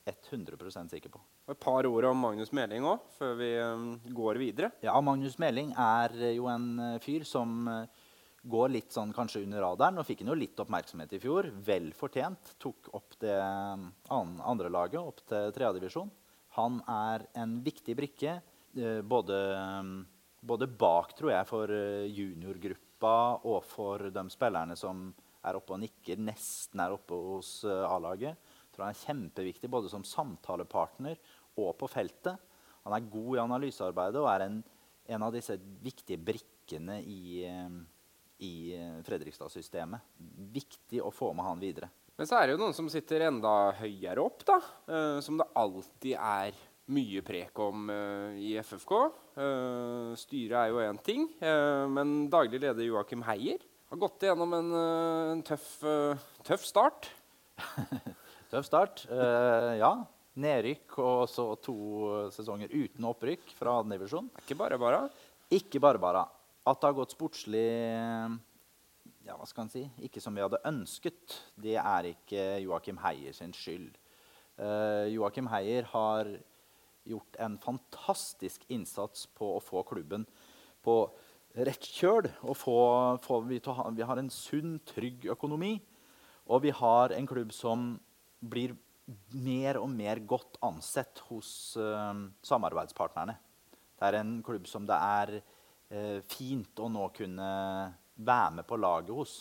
100% 0.08 0.94
sikker 0.94 1.12
på. 1.12 1.20
Og 1.48 1.54
et 1.54 1.62
par 1.62 1.86
ord 1.88 2.04
om 2.10 2.18
Magnus 2.26 2.50
Meling 2.52 2.84
òg, 2.84 3.06
før 3.16 3.38
vi 3.38 3.48
um, 3.56 3.86
går 4.12 4.40
videre. 4.40 4.68
Ja, 4.84 4.98
Magnus 5.04 5.38
Meling 5.40 5.70
er 5.72 6.12
eh, 6.18 6.34
jo 6.36 6.48
en 6.52 6.66
uh, 6.76 6.98
fyr 7.00 7.24
som 7.28 7.62
uh, 7.64 7.86
går 8.48 8.74
litt 8.74 8.92
sånn 8.92 9.14
kanskje 9.16 9.46
under 9.46 9.64
radaren. 9.64 10.00
Og 10.00 10.04
fikk 10.08 10.24
han 10.24 10.32
jo 10.34 10.36
litt 10.36 10.60
oppmerksomhet 10.60 11.14
i 11.16 11.22
fjor. 11.22 11.48
Vel 11.64 11.88
fortjent. 11.96 12.52
Tok 12.60 12.90
opp 12.98 13.16
det 13.24 13.38
um, 13.40 13.88
andre 14.12 14.72
laget 14.72 15.00
opp 15.00 15.24
til 15.28 15.48
tredjedivisjon. 15.56 16.12
Han 16.58 16.82
er 16.90 17.24
en 17.38 17.58
viktig 17.64 17.96
brikke 17.96 18.38
både, 19.08 19.38
um, 19.56 19.94
både, 20.44 20.68
bak, 20.68 21.14
tror 21.16 21.32
jeg, 21.32 21.48
for 21.48 21.72
juniorgruppa 22.12 23.16
og 23.48 23.62
for 23.64 24.10
de 24.12 24.24
spillerne 24.32 24.76
som 24.76 25.06
er 25.48 25.58
oppe 25.58 25.74
og 25.74 25.82
nikker, 25.82 26.20
nesten 26.20 26.84
er 26.84 26.94
oppe 26.94 27.16
hos 27.16 27.62
A-laget. 27.64 28.36
tror 28.72 28.86
Han 28.86 28.94
er 28.94 29.02
kjempeviktig 29.02 29.70
både 29.72 29.90
som 29.90 30.06
samtalepartner 30.06 31.18
og 31.58 31.74
på 31.80 31.88
feltet. 31.90 32.38
Han 32.86 32.96
er 32.96 33.10
god 33.12 33.36
i 33.36 33.42
analysearbeidet 33.42 34.22
og 34.22 34.30
er 34.30 34.46
en, 34.46 34.58
en 35.12 35.26
av 35.26 35.34
disse 35.34 35.58
viktige 35.84 36.20
brikkene 36.22 37.00
i, 37.02 37.44
eh, 37.44 37.78
i 38.46 38.54
eh, 38.76 38.98
Fredrikstad-systemet. 39.06 40.14
Viktig 40.54 41.02
å 41.04 41.12
få 41.12 41.34
med 41.36 41.48
han 41.48 41.60
videre. 41.62 41.90
Men 42.18 42.26
så 42.26 42.38
er 42.38 42.48
det 42.48 42.56
jo 42.56 42.62
noen 42.62 42.74
som 42.74 42.88
sitter 42.90 43.28
enda 43.28 43.74
høyere 43.78 44.24
opp, 44.24 44.40
da. 44.42 44.56
Som 45.22 45.36
det 45.38 45.46
alltid 45.54 46.16
er 46.16 46.56
mye 46.90 47.20
prek 47.22 47.60
om 47.62 47.92
i 48.34 48.56
FFK. 48.58 48.94
Styret 50.18 50.56
er 50.58 50.72
jo 50.72 50.80
én 50.82 50.98
ting, 50.98 51.28
men 51.94 52.24
daglig 52.32 52.58
leder 52.64 52.88
Joakim 52.88 53.22
Heier 53.28 53.62
har 53.88 54.02
gått 54.04 54.26
igjennom 54.26 54.52
en, 54.58 54.70
en 55.34 55.42
tøff, 55.46 55.68
tøff, 56.44 56.64
start. 56.68 57.10
tøff 58.52 58.68
start, 58.68 59.06
ja 59.80 59.92
nedrykk 60.38 60.98
og 61.02 61.22
så 61.30 61.46
to 61.62 61.76
sesonger 62.34 62.72
uten 62.72 63.06
opprykk 63.08 63.54
fra 63.58 63.78
andredivisjon. 63.82 64.30
Ikke 64.42 64.58
bare 64.58 64.78
bare? 64.80 65.06
Ikke 65.54 65.80
bare 65.82 66.00
bare. 66.02 66.24
At 66.68 66.80
det 66.80 66.90
har 66.90 66.98
gått 66.98 67.14
sportslig 67.16 67.68
ja, 69.28 69.36
hva 69.36 69.46
skal 69.48 69.66
en 69.66 69.72
si, 69.72 69.84
ikke 70.04 70.22
som 70.24 70.36
vi 70.36 70.44
hadde 70.44 70.60
ønsket, 70.68 71.38
det 71.60 71.76
er 71.80 72.12
ikke 72.14 72.44
Joakim 72.64 73.00
Heier 73.02 73.34
sin 73.36 73.52
skyld. 73.56 73.90
Uh, 74.58 75.04
Joakim 75.12 75.50
Heier 75.52 75.86
har 75.92 76.30
gjort 77.08 77.36
en 77.40 77.58
fantastisk 77.60 78.64
innsats 78.72 79.26
på 79.36 79.54
å 79.56 79.62
få 79.64 79.84
klubben 79.88 80.26
på 80.84 80.96
kjøl. 81.66 82.28
Og 82.46 82.56
få, 82.56 82.78
få 83.24 83.40
vi, 83.46 83.60
vi 83.60 84.06
har 84.06 84.18
en 84.18 84.30
sunn, 84.30 84.78
trygg 84.86 85.26
økonomi. 85.32 85.80
Og 86.48 86.62
vi 86.62 86.70
har 86.70 87.12
en 87.12 87.26
klubb 87.26 87.52
som 87.52 87.98
blir 88.40 88.76
mer 89.32 89.80
og 89.80 89.88
mer 89.90 90.20
godt 90.20 90.58
ansett 90.64 91.18
hos 91.28 91.76
uh, 91.80 92.14
samarbeidspartnerne. 92.44 93.36
Det 93.98 94.06
er 94.06 94.18
en 94.20 94.42
klubb 94.44 94.68
som 94.68 94.86
det 94.86 94.96
er 94.96 95.38
uh, 95.40 96.18
fint 96.28 96.80
å 96.80 96.88
nå 96.92 97.08
kunne 97.16 97.52
være 98.14 98.58
med 98.58 98.68
på 98.68 98.78
laget 98.78 99.14
hos. 99.16 99.38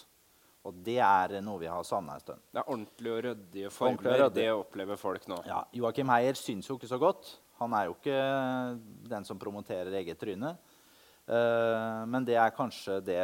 Og 0.68 0.80
det 0.84 0.97
er 0.99 1.38
noe 1.43 1.61
vi 1.61 1.70
har 1.72 1.84
savna 1.88 2.18
en 2.18 2.24
stund. 2.24 2.41
Det 2.51 2.59
er 2.59 2.72
ordentlig 2.72 3.11
og 3.11 3.22
ryddige 3.24 3.70
former. 3.72 4.24
Og 4.26 4.34
Det 4.36 4.49
opplever 4.51 4.99
folk 4.99 5.28
nå. 5.32 5.38
Ja, 5.47 5.61
Joakim 5.72 6.11
Heier 6.11 6.36
syns 6.36 6.68
jo 6.68 6.76
ikke 6.76 6.89
så 6.89 6.99
godt. 6.99 7.38
Han 7.61 7.74
er 7.74 7.88
jo 7.88 7.95
ikke 7.95 8.18
den 9.07 9.26
som 9.26 9.39
promoterer 9.39 9.95
eget 10.01 10.20
tryne. 10.20 10.57
Uh, 11.28 12.03
men 12.07 12.25
det 12.28 12.38
er 12.39 12.55
kanskje 12.55 13.01
det 13.03 13.21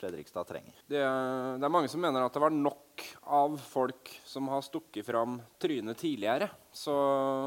Fredrikstad 0.00 0.44
trenger. 0.48 0.74
Det, 0.86 0.96
det, 0.96 1.64
er 1.66 1.72
mange 1.72 1.88
som 1.92 2.00
mener 2.00 2.24
at 2.24 2.32
det 2.32 2.40
var 2.40 2.52
nok 2.54 3.02
av 3.36 3.56
folk 3.60 4.08
som 4.24 4.48
har 4.48 4.62
stukket 4.64 5.04
fram 5.04 5.36
trynet 5.60 5.98
tidligere. 6.00 6.48
Så 6.72 6.94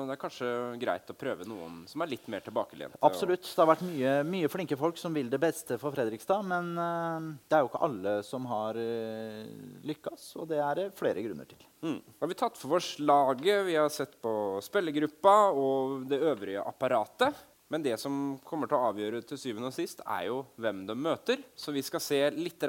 det 0.06 0.14
er 0.14 0.22
kanskje 0.22 0.50
greit 0.82 1.10
å 1.10 1.16
prøve 1.18 1.48
noen 1.50 1.82
som 1.90 2.04
er 2.04 2.12
litt 2.12 2.28
mer 2.30 2.44
tilbakelente. 2.46 3.00
Absolutt. 3.06 3.48
Det 3.48 3.62
har 3.62 3.70
vært 3.72 3.86
mye, 3.88 4.12
mye, 4.28 4.52
flinke 4.54 4.78
folk 4.78 5.00
som 5.02 5.16
vil 5.18 5.32
det 5.34 5.40
beste 5.42 5.80
for 5.82 5.96
Fredrikstad. 5.96 6.46
Men 6.50 6.74
uh, 6.78 7.32
det 7.50 7.58
er 7.58 7.66
jo 7.66 7.72
ikke 7.72 7.84
alle 7.88 8.16
som 8.28 8.46
har 8.52 8.78
uh, 8.78 9.80
lykkes, 9.90 10.28
og 10.38 10.52
det 10.54 10.62
er 10.62 10.82
det 10.82 10.90
flere 11.00 11.26
grunner 11.26 11.50
til. 11.50 11.64
Mm. 11.82 12.00
Har 12.22 12.30
vi 12.30 12.38
tatt 12.44 12.60
for 12.60 12.78
oss 12.78 12.94
laget, 13.02 13.66
vi 13.66 13.80
har 13.80 13.90
sett 13.94 14.20
på 14.22 14.36
spillergruppa 14.64 15.38
og 15.58 16.06
det 16.12 16.22
øvrige 16.22 16.62
apparatet. 16.70 17.42
Men 17.72 17.84
det 17.84 17.96
som 18.02 18.38
kommer 18.46 18.70
til 18.70 18.78
å 18.78 18.90
avgjøre 18.92 19.24
til 19.28 19.40
syvende 19.40 19.72
og 19.72 19.76
sist, 19.76 20.04
er 20.06 20.28
jo 20.28 20.42
hvem 20.62 20.84
de 20.90 20.96
møter. 21.00 21.44
Så 21.56 21.74
vi 21.74 21.82
skal 21.86 22.04
se 22.04 22.20
litt 22.36 22.66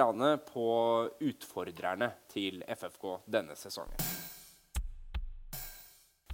på 0.48 0.68
utfordrerne 1.20 2.12
til 2.30 2.62
FFK 2.68 3.08
denne 3.26 3.56
sesongen. 3.58 3.98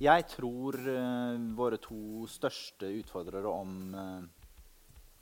Jeg 0.00 0.24
tror 0.32 0.78
uh, 0.80 1.36
våre 1.52 1.76
to 1.76 2.24
største 2.30 2.88
utfordrere 3.02 3.50
om 3.52 3.74
uh, 3.92 4.22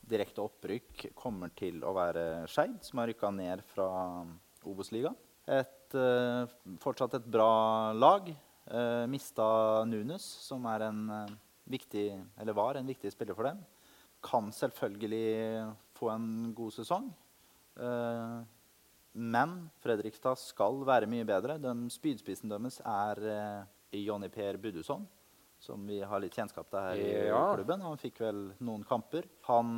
direkte 0.06 0.44
opprykk 0.44 1.08
kommer 1.18 1.50
til 1.58 1.82
å 1.82 1.90
være 1.96 2.44
Skeid, 2.46 2.76
som 2.86 3.02
har 3.02 3.10
rykka 3.10 3.32
ned 3.34 3.64
fra 3.72 3.88
Obos-ligaen. 4.62 5.18
Uh, 5.48 6.44
fortsatt 6.78 7.16
et 7.18 7.26
bra 7.26 7.94
lag. 7.96 8.30
Mista 9.08 9.44
Nunes, 9.88 10.20
som 10.44 10.66
er 10.68 10.82
en 10.90 10.98
viktig, 11.68 12.06
eller 12.40 12.56
var 12.56 12.78
en 12.78 12.88
viktig 12.88 13.12
spiller 13.12 13.36
for 13.36 13.48
dem. 13.48 13.60
Kan 14.24 14.50
selvfølgelig 14.54 15.66
få 15.98 16.10
en 16.14 16.28
god 16.56 16.74
sesong. 16.74 17.10
Uh, 17.78 18.40
men 19.18 19.54
Fredrikstad 19.82 20.38
skal 20.40 20.82
være 20.86 21.08
mye 21.10 21.26
bedre. 21.28 21.58
Den 21.62 21.86
spydspissen 21.92 22.50
deres 22.50 22.80
er 22.82 23.22
uh, 23.28 23.68
Jonny 23.94 24.30
Per 24.32 24.58
Budusson, 24.62 25.06
som 25.62 25.86
vi 25.86 26.00
har 26.02 26.22
litt 26.22 26.34
kjennskap 26.34 26.68
til 26.70 26.82
her 26.82 26.98
ja. 27.02 27.38
i 27.38 27.54
klubben. 27.58 27.84
Han 27.86 28.00
fikk 28.00 28.20
vel 28.24 28.42
noen 28.62 28.84
kamper. 28.88 29.28
Han 29.48 29.70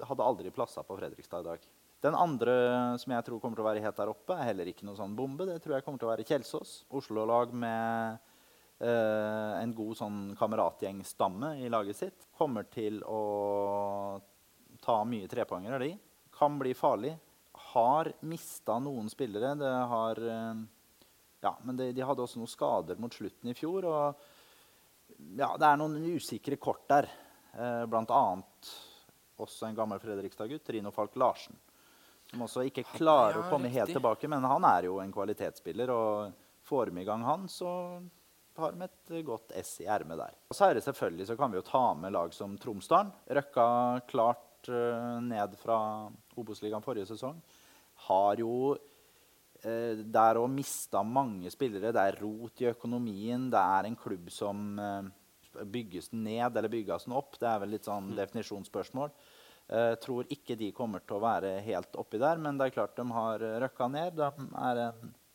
hadde 0.00 0.24
aldri 0.24 0.52
plassa 0.54 0.84
på 0.86 0.96
Fredrikstad 0.96 1.44
i 1.44 1.50
dag. 1.50 1.68
Den 2.00 2.16
andre 2.16 2.54
som 3.00 3.12
jeg 3.12 3.24
tror 3.26 3.40
kommer 3.42 3.58
til 3.58 3.64
å 3.64 3.68
være 3.68 3.84
helt 3.84 3.98
der 4.00 4.10
oppe, 4.12 4.32
er 4.32 4.48
heller 4.48 4.70
ikke 4.70 4.86
noe 4.88 4.96
sånn 4.96 5.16
bombe. 5.16 5.44
Det 5.48 5.58
tror 5.60 5.76
jeg 5.76 5.84
kommer 5.84 6.00
til 6.00 6.08
å 6.08 6.12
være 6.14 6.24
Kjelsås. 6.24 6.70
Oslo-lag 6.96 7.52
med 7.52 8.29
en 8.80 9.72
god 9.76 9.96
sånn 9.98 10.18
kameratgjengstamme 10.40 11.50
i 11.60 11.68
laget 11.68 11.98
sitt. 11.98 12.26
Kommer 12.38 12.64
til 12.72 13.02
å 13.04 13.18
ta 14.80 15.02
mye 15.04 15.28
trepoengere, 15.28 15.78
de. 15.78 15.90
Kan 16.32 16.58
bli 16.58 16.74
farlig. 16.74 17.14
Har 17.72 18.12
mista 18.20 18.78
noen 18.80 19.10
spillere. 19.12 19.54
Det 19.60 19.72
har 19.92 20.20
uh, 20.24 20.62
Ja, 21.40 21.54
men 21.64 21.76
de, 21.76 21.90
de, 21.96 22.04
hadde 22.04 22.24
også 22.24 22.40
noen 22.40 22.50
skader 22.50 23.00
mot 23.00 23.14
slutten 23.14 23.52
i 23.52 23.56
fjor. 23.56 23.86
Og 23.88 24.22
ja, 25.36 25.54
det 25.56 25.66
er 25.66 25.80
noen 25.80 25.98
usikre 26.16 26.56
kort 26.60 26.86
der. 26.88 27.08
Eh, 27.50 27.84
blant 27.90 28.12
annet 28.14 28.68
også 29.40 29.66
en 29.66 29.74
gammel 29.74 29.98
Fredrikstad-gutt, 30.02 30.68
Rino 30.70 30.92
Falk 30.94 31.16
Larsen. 31.18 31.56
Som 32.30 32.44
også 32.44 32.62
ikke 32.68 32.84
klarer 32.92 33.40
ja, 33.40 33.42
å 33.42 33.48
komme 33.50 33.66
riktig. 33.66 33.80
helt 33.80 33.96
tilbake, 33.96 34.28
men 34.30 34.44
han 34.46 34.66
er 34.68 34.86
jo 34.86 35.00
en 35.02 35.12
kvalitetsspiller. 35.12 35.90
Og 35.90 36.68
får 36.68 36.92
vi 36.94 37.02
i 37.02 37.08
gang 37.08 37.24
han, 37.26 37.48
så 37.50 37.72
har 38.58 38.74
de 38.74 38.86
et 38.86 39.24
godt 39.26 39.54
S 39.60 39.80
i 39.84 39.88
ermet 39.90 40.18
der. 40.18 40.36
Og 40.50 40.56
så 40.56 40.68
er 40.68 40.76
det 40.76 40.84
selvfølgelig 40.84 41.28
så 41.28 41.36
kan 41.38 41.52
vi 41.52 41.58
jo 41.60 41.66
ta 41.66 41.82
med 41.98 42.14
lag 42.14 42.32
som 42.34 42.56
Tromsdalen. 42.60 43.12
Røkka 43.30 43.66
klart 44.10 44.70
uh, 44.70 45.18
ned 45.24 45.56
fra 45.60 45.78
Obos-ligaen 46.38 46.84
forrige 46.84 47.08
sesong. 47.12 47.38
Har 48.08 48.40
jo 48.42 48.74
uh, 48.74 49.94
der 50.18 50.40
òg 50.40 50.50
mista 50.52 51.04
mange 51.06 51.52
spillere. 51.52 51.94
Det 51.94 52.04
er 52.04 52.20
rot 52.22 52.64
i 52.64 52.70
økonomien. 52.72 53.48
Det 53.52 53.64
er 53.78 53.88
en 53.88 53.98
klubb 53.98 54.32
som 54.34 54.72
uh, 54.80 55.64
bygges 55.64 56.12
ned 56.12 56.56
eller 56.56 56.72
bygges 56.72 57.08
den 57.08 57.16
opp. 57.18 57.38
Det 57.40 57.48
er 57.48 57.62
vel 57.62 57.76
litt 57.76 57.88
sånn 57.88 58.10
mm. 58.12 58.18
definisjonsspørsmål. 58.18 59.14
Uh, 59.70 59.94
tror 60.02 60.26
ikke 60.34 60.58
de 60.58 60.72
kommer 60.74 61.04
til 61.06 61.20
å 61.20 61.22
være 61.22 61.60
helt 61.62 61.94
oppi 62.00 62.18
der, 62.18 62.40
men 62.42 62.58
det 62.58 62.68
er 62.68 62.78
klart 62.80 62.98
de 62.98 63.06
har 63.14 63.48
røkka 63.62 63.86
ned. 63.92 64.18
De 64.18 64.50
er 64.66 64.84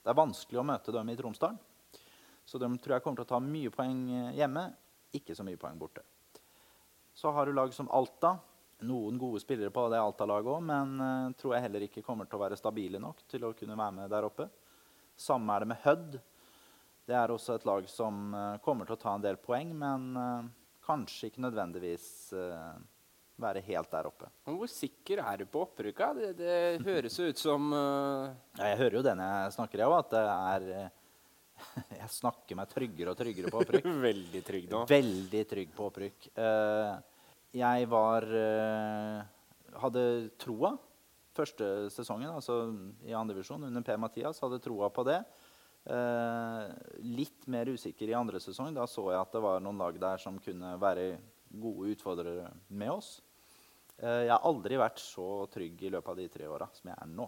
det 0.05 0.11
er 0.13 0.20
vanskelig 0.20 0.59
å 0.61 0.68
møte 0.68 0.93
dem 0.93 1.09
i 1.09 1.16
Tromsdalen. 1.18 1.57
Så 2.45 2.61
de 2.61 2.69
tror 2.77 2.95
jeg 2.95 3.03
kommer 3.03 3.21
til 3.21 3.25
å 3.25 3.33
ta 3.33 3.39
mye 3.41 3.71
poeng 3.73 4.03
hjemme, 4.37 4.67
ikke 5.17 5.35
så 5.35 5.45
mye 5.47 5.57
poeng 5.59 5.79
borte. 5.81 6.03
Så 7.15 7.31
har 7.31 7.47
du 7.47 7.55
lag 7.55 7.73
som 7.73 7.89
Alta. 7.95 8.35
Noen 8.85 9.15
gode 9.17 9.39
spillere 9.39 9.71
på 9.71 9.85
det 9.87 10.01
Alta-laget 10.03 10.51
òg, 10.51 10.63
men 10.67 10.89
uh, 10.99 11.33
tror 11.39 11.53
jeg 11.55 11.63
heller 11.63 11.85
ikke 11.85 12.03
kommer 12.03 12.27
til 12.27 12.35
å 12.35 12.41
være 12.41 12.57
stabile 12.59 12.99
nok 12.99 13.21
til 13.31 13.45
å 13.47 13.53
kunne 13.55 13.77
være 13.79 13.95
med 14.01 14.11
der 14.11 14.27
oppe. 14.27 14.49
Samme 15.15 15.55
er 15.55 15.63
det 15.63 15.69
med 15.71 15.79
Hødd. 15.85 16.17
Det 17.07 17.15
er 17.15 17.31
også 17.31 17.55
et 17.55 17.65
lag 17.69 17.87
som 17.87 18.35
uh, 18.35 18.57
kommer 18.65 18.89
til 18.89 18.97
å 18.97 18.99
ta 18.99 19.13
en 19.15 19.23
del 19.23 19.39
poeng, 19.39 19.71
men 19.79 20.51
kanskje 20.85 21.31
ikke 21.31 21.45
nødvendigvis 21.47 22.09
være 23.41 23.63
helt 23.65 23.89
der 23.95 24.09
oppe. 24.11 24.27
Hvor 24.45 24.69
sikker 24.69 25.23
er 25.23 25.39
du 25.39 25.47
på 25.49 25.63
opprykka? 25.63 26.11
Det, 26.19 26.29
det 26.37 26.59
høres 26.85 27.15
ut 27.17 27.39
som 27.41 27.71
uh... 27.73 28.27
ja, 28.59 28.69
Jeg 28.73 28.81
hører 28.83 28.99
jo 28.99 29.05
det 29.07 29.15
når 29.17 29.31
jeg 29.31 29.55
snakker, 29.55 29.81
jeg 29.81 29.89
òg, 29.89 29.97
at 30.03 30.13
det 30.13 30.25
er 30.27 30.67
Jeg 32.01 32.10
snakker 32.14 32.58
meg 32.60 32.72
tryggere 32.72 33.14
og 33.14 33.20
tryggere 33.20 33.51
på 33.53 33.62
opprykk. 33.64 33.88
Veldig 34.10 34.41
trygg 34.47 34.68
nå. 34.72 34.84
Veldig 34.89 35.43
trygg 35.51 35.72
på 35.76 35.88
opprykk. 35.89 36.30
Uh, 36.39 36.95
jeg 37.56 37.88
var 37.88 38.28
uh, 38.28 39.24
Hadde 39.80 40.03
troa 40.39 40.74
første 41.36 41.89
sesongen, 41.91 42.30
altså 42.32 42.62
i 43.03 43.16
andredivisjon 43.16 43.68
under 43.68 43.84
Per 43.84 43.99
Mathias. 43.99 44.39
Hadde 44.43 44.62
troa 44.64 44.88
på 44.93 45.03
det. 45.08 45.20
Uh, 45.86 46.72
litt 47.03 47.43
mer 47.51 47.70
usikker 47.70 48.12
i 48.12 48.16
andre 48.18 48.39
sesong. 48.43 48.72
Da 48.76 48.88
så 48.88 49.10
jeg 49.12 49.20
at 49.20 49.36
det 49.36 49.43
var 49.43 49.64
noen 49.64 49.80
lag 49.82 49.99
der 49.99 50.22
som 50.22 50.39
kunne 50.43 50.76
være 50.82 51.16
gode 51.56 51.95
utfordrere 51.95 52.49
med 52.70 52.93
oss. 52.95 53.18
Eh, 53.97 54.26
jeg 54.28 54.34
har 54.34 54.43
aldri 54.47 54.80
vært 54.80 54.99
så 54.99 55.45
trygg 55.51 55.84
i 55.88 55.91
løpet 55.93 56.12
av 56.12 56.20
de 56.20 56.28
tre 56.32 56.47
åra 56.51 56.68
som 56.76 56.91
jeg 56.91 56.97
er 56.99 57.12
nå. 57.12 57.28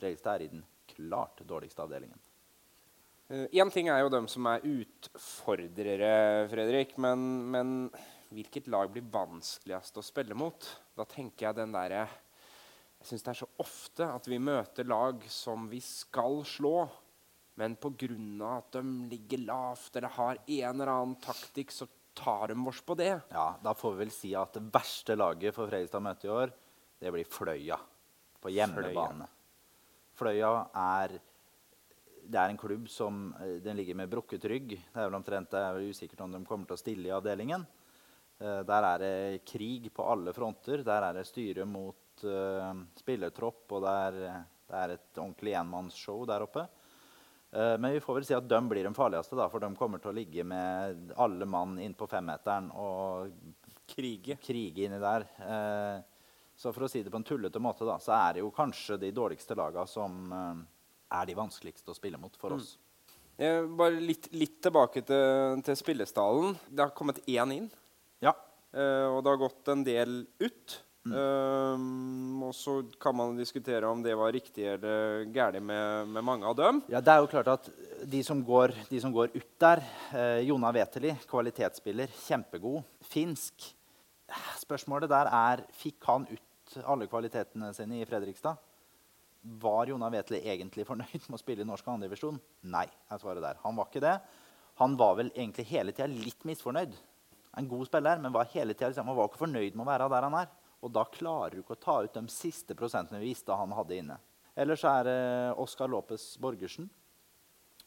Fredrikstad 0.00 0.34
er 0.34 0.44
i 0.46 0.52
den 0.54 0.62
klart 0.94 1.42
dårligste 1.48 1.84
avdelingen. 1.84 2.20
Én 3.32 3.64
uh, 3.64 3.72
ting 3.72 3.88
er 3.88 4.02
jo 4.02 4.10
dem 4.12 4.26
som 4.28 4.44
er 4.50 4.64
utfordrere, 4.68 6.48
Fredrik. 6.52 6.98
Men, 7.00 7.22
men, 7.54 7.70
hvilket 8.32 8.68
lag 8.72 8.90
blir 8.92 9.06
vanskeligst 9.12 9.96
å 9.96 10.04
spille 10.04 10.36
mot? 10.36 10.66
Da 10.96 11.06
tenker 11.08 11.48
jeg 11.48 11.56
den 11.56 11.72
derre 11.72 12.02
Jeg 12.04 13.08
syns 13.08 13.24
det 13.24 13.32
er 13.32 13.40
så 13.40 13.48
ofte 13.64 14.08
at 14.08 14.28
vi 14.28 14.40
møter 14.40 14.88
lag 14.88 15.24
som 15.32 15.64
vi 15.70 15.80
skal 15.84 16.42
slå. 16.48 16.84
Men 17.60 17.76
pga. 17.76 18.08
at 18.52 18.76
de 18.76 18.84
ligger 19.08 19.44
lavt 19.48 19.96
eller 19.96 20.16
har 20.16 20.38
en 20.46 20.68
eller 20.70 20.92
annen 20.92 21.18
taktikk, 21.20 21.72
så 21.72 21.88
tar 22.14 22.52
de 22.52 22.68
oss 22.68 22.80
på 22.84 22.96
det. 23.00 23.14
Ja, 23.32 23.56
Da 23.62 23.74
får 23.74 23.92
vi 23.92 24.04
vel 24.04 24.12
si 24.12 24.34
at 24.36 24.52
det 24.56 24.68
verste 24.72 25.16
laget 25.16 25.56
for 25.56 25.68
Fredrikstad 25.68 26.04
møte 26.04 26.28
i 26.28 26.32
år, 26.32 26.52
det 27.00 27.12
blir 27.12 27.28
Fløya 27.28 27.80
på 28.42 28.52
hjemmebane. 28.52 29.28
Fløya 30.16 30.68
er 30.76 31.16
det 32.22 32.38
er 32.38 32.52
en 32.52 32.58
klubb 32.60 32.88
som 32.90 33.30
eh, 33.40 33.58
den 33.64 33.78
ligger 33.78 33.98
med 33.98 34.10
brukket 34.12 34.44
rygg. 34.50 34.76
Det 34.76 34.98
er 34.98 35.08
vel 35.08 35.18
omtrent 35.18 35.50
det 35.52 35.62
er 35.62 35.88
usikkert 35.88 36.24
om 36.24 36.34
de 36.34 36.42
kommer 36.46 36.68
til 36.68 36.78
å 36.78 36.82
stille 36.82 37.10
i 37.10 37.14
avdelingen. 37.14 37.64
Uh, 38.42 38.60
der 38.66 38.86
er 38.88 39.02
det 39.02 39.42
krig 39.46 39.90
på 39.94 40.06
alle 40.08 40.34
fronter. 40.34 40.82
Der 40.86 41.06
er 41.06 41.18
det 41.18 41.28
styre 41.28 41.66
mot 41.68 42.24
uh, 42.26 42.72
spillertropp, 42.98 43.64
og 43.70 43.84
det 43.84 43.96
er, 44.06 44.20
det 44.70 44.78
er 44.80 44.94
et 44.96 45.20
ordentlig 45.20 45.56
enmannsshow 45.60 46.24
der 46.28 46.46
oppe. 46.46 46.66
Uh, 47.52 47.76
men 47.76 47.92
vi 47.94 48.02
får 48.02 48.18
vel 48.18 48.26
si 48.26 48.36
at 48.36 48.48
de 48.48 48.62
blir 48.70 48.88
de 48.88 48.94
farligste, 48.96 49.38
da, 49.38 49.48
for 49.52 49.62
de 49.62 49.70
kommer 49.78 50.02
til 50.02 50.10
å 50.10 50.16
ligge 50.16 50.46
med 50.48 51.12
alle 51.20 51.46
mann 51.46 51.76
innpå 51.82 52.08
femmeteren 52.10 52.72
og 52.74 53.30
krige. 53.92 54.38
krige 54.42 54.88
inni 54.88 55.02
der. 55.02 55.28
Uh, 55.38 56.12
så 56.56 56.72
for 56.72 56.86
å 56.86 56.90
si 56.90 57.02
det 57.02 57.10
på 57.10 57.18
en 57.20 57.26
tullete 57.26 57.60
måte, 57.62 57.86
da, 57.88 57.96
så 58.02 58.14
er 58.16 58.36
det 58.36 58.44
jo 58.44 58.52
kanskje 58.54 59.00
de 59.00 59.12
dårligste 59.14 59.56
lagene 59.58 59.88
som 59.88 60.32
eh, 60.36 60.60
er 61.12 61.28
de 61.28 61.36
vanskeligste 61.38 61.92
å 61.92 61.98
spille 61.98 62.20
mot 62.20 62.36
for 62.40 62.54
mm. 62.54 62.60
oss. 62.60 62.72
Mm. 63.40 63.76
bare 63.78 64.00
litt, 64.00 64.28
litt, 64.36 64.58
tilbake 64.62 65.02
til, 65.08 65.62
til 65.66 65.78
spillestallen. 65.78 66.56
Det 66.68 66.84
har 66.84 66.96
kommet 66.96 67.22
én 67.26 67.54
inn. 67.56 67.68
Ja. 68.22 68.36
og 68.72 69.18
det 69.24 69.32
har 69.32 69.40
gått 69.40 69.68
en 69.72 69.82
del 69.84 70.22
ut. 70.40 70.76
Mm. 71.02 71.14
Um, 71.18 72.42
og 72.46 72.52
så 72.54 72.76
kan 73.02 73.16
man 73.18 73.34
diskutere 73.34 73.88
om 73.90 74.04
det 74.04 74.14
var 74.14 74.30
riktig 74.32 74.68
eller 74.70 75.24
galt 75.34 75.58
med, 75.58 76.08
med, 76.08 76.22
mange 76.22 76.46
av 76.46 76.54
dem. 76.56 76.78
Ja, 76.92 77.00
det 77.02 77.10
er 77.10 77.24
jo 77.24 77.30
klart 77.32 77.50
at 77.50 77.70
De 78.06 78.20
som 78.22 78.42
går, 78.46 78.74
de 78.86 79.00
som 79.02 79.10
går 79.14 79.32
ut 79.34 79.48
der 79.62 79.82
uh, 80.12 80.38
Jona 80.46 80.70
Weteli, 80.74 81.16
kvalitetsspiller, 81.26 82.12
kjempegod. 82.22 82.84
Finsk. 83.10 83.72
Spørsmålet 84.62 85.10
der 85.10 85.30
er 85.34 85.64
fikk 85.74 86.06
han 86.06 86.28
ut 86.30 86.78
alle 86.86 87.08
kvalitetene 87.10 87.72
sine 87.76 88.00
i 88.00 88.06
Fredrikstad. 88.08 88.60
Var 89.42 89.90
Jona 89.90 90.08
Vetle 90.12 90.38
egentlig 90.46 90.86
fornøyd 90.86 91.26
med 91.26 91.34
å 91.34 91.40
spille 91.40 91.64
i 91.64 91.68
norsk 91.68 91.88
andredivisjon? 91.90 92.38
Nei. 92.70 92.86
jeg 93.10 93.22
svarer 93.22 93.42
der. 93.42 93.58
Han 93.64 93.78
var 93.78 93.88
ikke 93.90 94.04
det. 94.04 94.16
Han 94.78 94.94
var 94.96 95.16
vel 95.18 95.32
egentlig 95.34 95.66
hele 95.72 95.92
tida 95.92 96.06
litt 96.10 96.46
misfornøyd. 96.48 96.94
En 97.58 97.68
god 97.68 97.88
spiller, 97.90 98.20
men 98.22 98.32
var 98.32 98.48
hele 98.54 98.74
tida 98.74 98.92
liksom, 98.92 99.10
han 99.10 99.18
var 99.18 99.28
ikke 99.28 99.42
fornøyd 99.42 99.74
med 99.74 99.84
å 99.84 99.90
være 99.90 100.08
der 100.14 100.28
han 100.28 100.38
er. 100.38 100.52
Og 100.82 100.94
da 100.94 101.04
klarer 101.10 101.56
du 101.56 101.62
ikke 101.62 101.76
å 101.76 101.82
ta 101.82 101.98
ut 102.02 102.14
de 102.14 102.22
siste 102.32 102.76
prosentene 102.78 103.20
vi 103.22 103.32
visste 103.32 103.58
han 103.58 103.74
hadde 103.76 103.98
inne. 103.98 104.18
Ellers 104.58 104.82
er 104.86 105.06
det 105.08 105.20
Oskar 105.60 105.90
Lopez 105.90 106.32
Borgersen, 106.42 106.88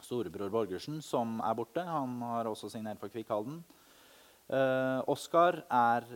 storebror 0.03 0.51
Borgersen, 0.53 1.01
som 1.03 1.39
er 1.45 1.57
borte. 1.57 1.83
Han 1.85 2.19
har 2.25 2.49
også 2.49 2.71
signert 2.73 2.99
for 3.01 3.11
Kvikkhalden. 3.13 3.61
Uh, 4.51 5.01
Oskar 5.09 5.63
er 5.71 6.07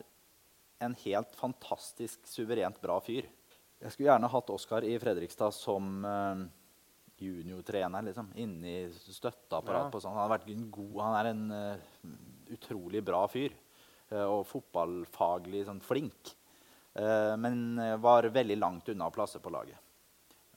en 0.83 0.95
helt 1.03 1.35
fantastisk 1.37 2.27
suverent 2.29 2.79
bra 2.81 2.99
fyr. 3.03 3.27
Jeg 3.79 3.93
skulle 3.93 4.09
gjerne 4.09 4.31
hatt 4.31 4.49
Oskar 4.51 4.83
i 4.83 4.97
Fredrikstad 4.99 5.55
som 5.55 6.03
uh, 6.03 6.41
juniortrener. 7.19 8.03
Liksom, 8.09 8.33
inni 8.35 8.81
støtteapparat. 8.91 9.93
Ja. 9.93 10.01
Sånn. 10.03 10.15
Han, 10.17 10.25
har 10.25 10.33
vært 10.33 10.49
god. 10.73 10.97
han 11.05 11.17
er 11.19 11.29
en 11.31 11.45
uh, 11.53 12.11
utrolig 12.55 13.03
bra 13.05 13.23
fyr. 13.31 13.55
Uh, 14.11 14.25
og 14.25 14.43
fotballfaglig 14.49 15.63
sånn, 15.69 15.79
flink. 15.85 16.35
Eh, 16.99 17.35
men 17.37 17.77
var 18.01 18.25
veldig 18.33 18.55
langt 18.57 18.89
unna 18.89 19.07
plasser 19.13 19.39
på 19.39 19.51
laget. 19.53 19.77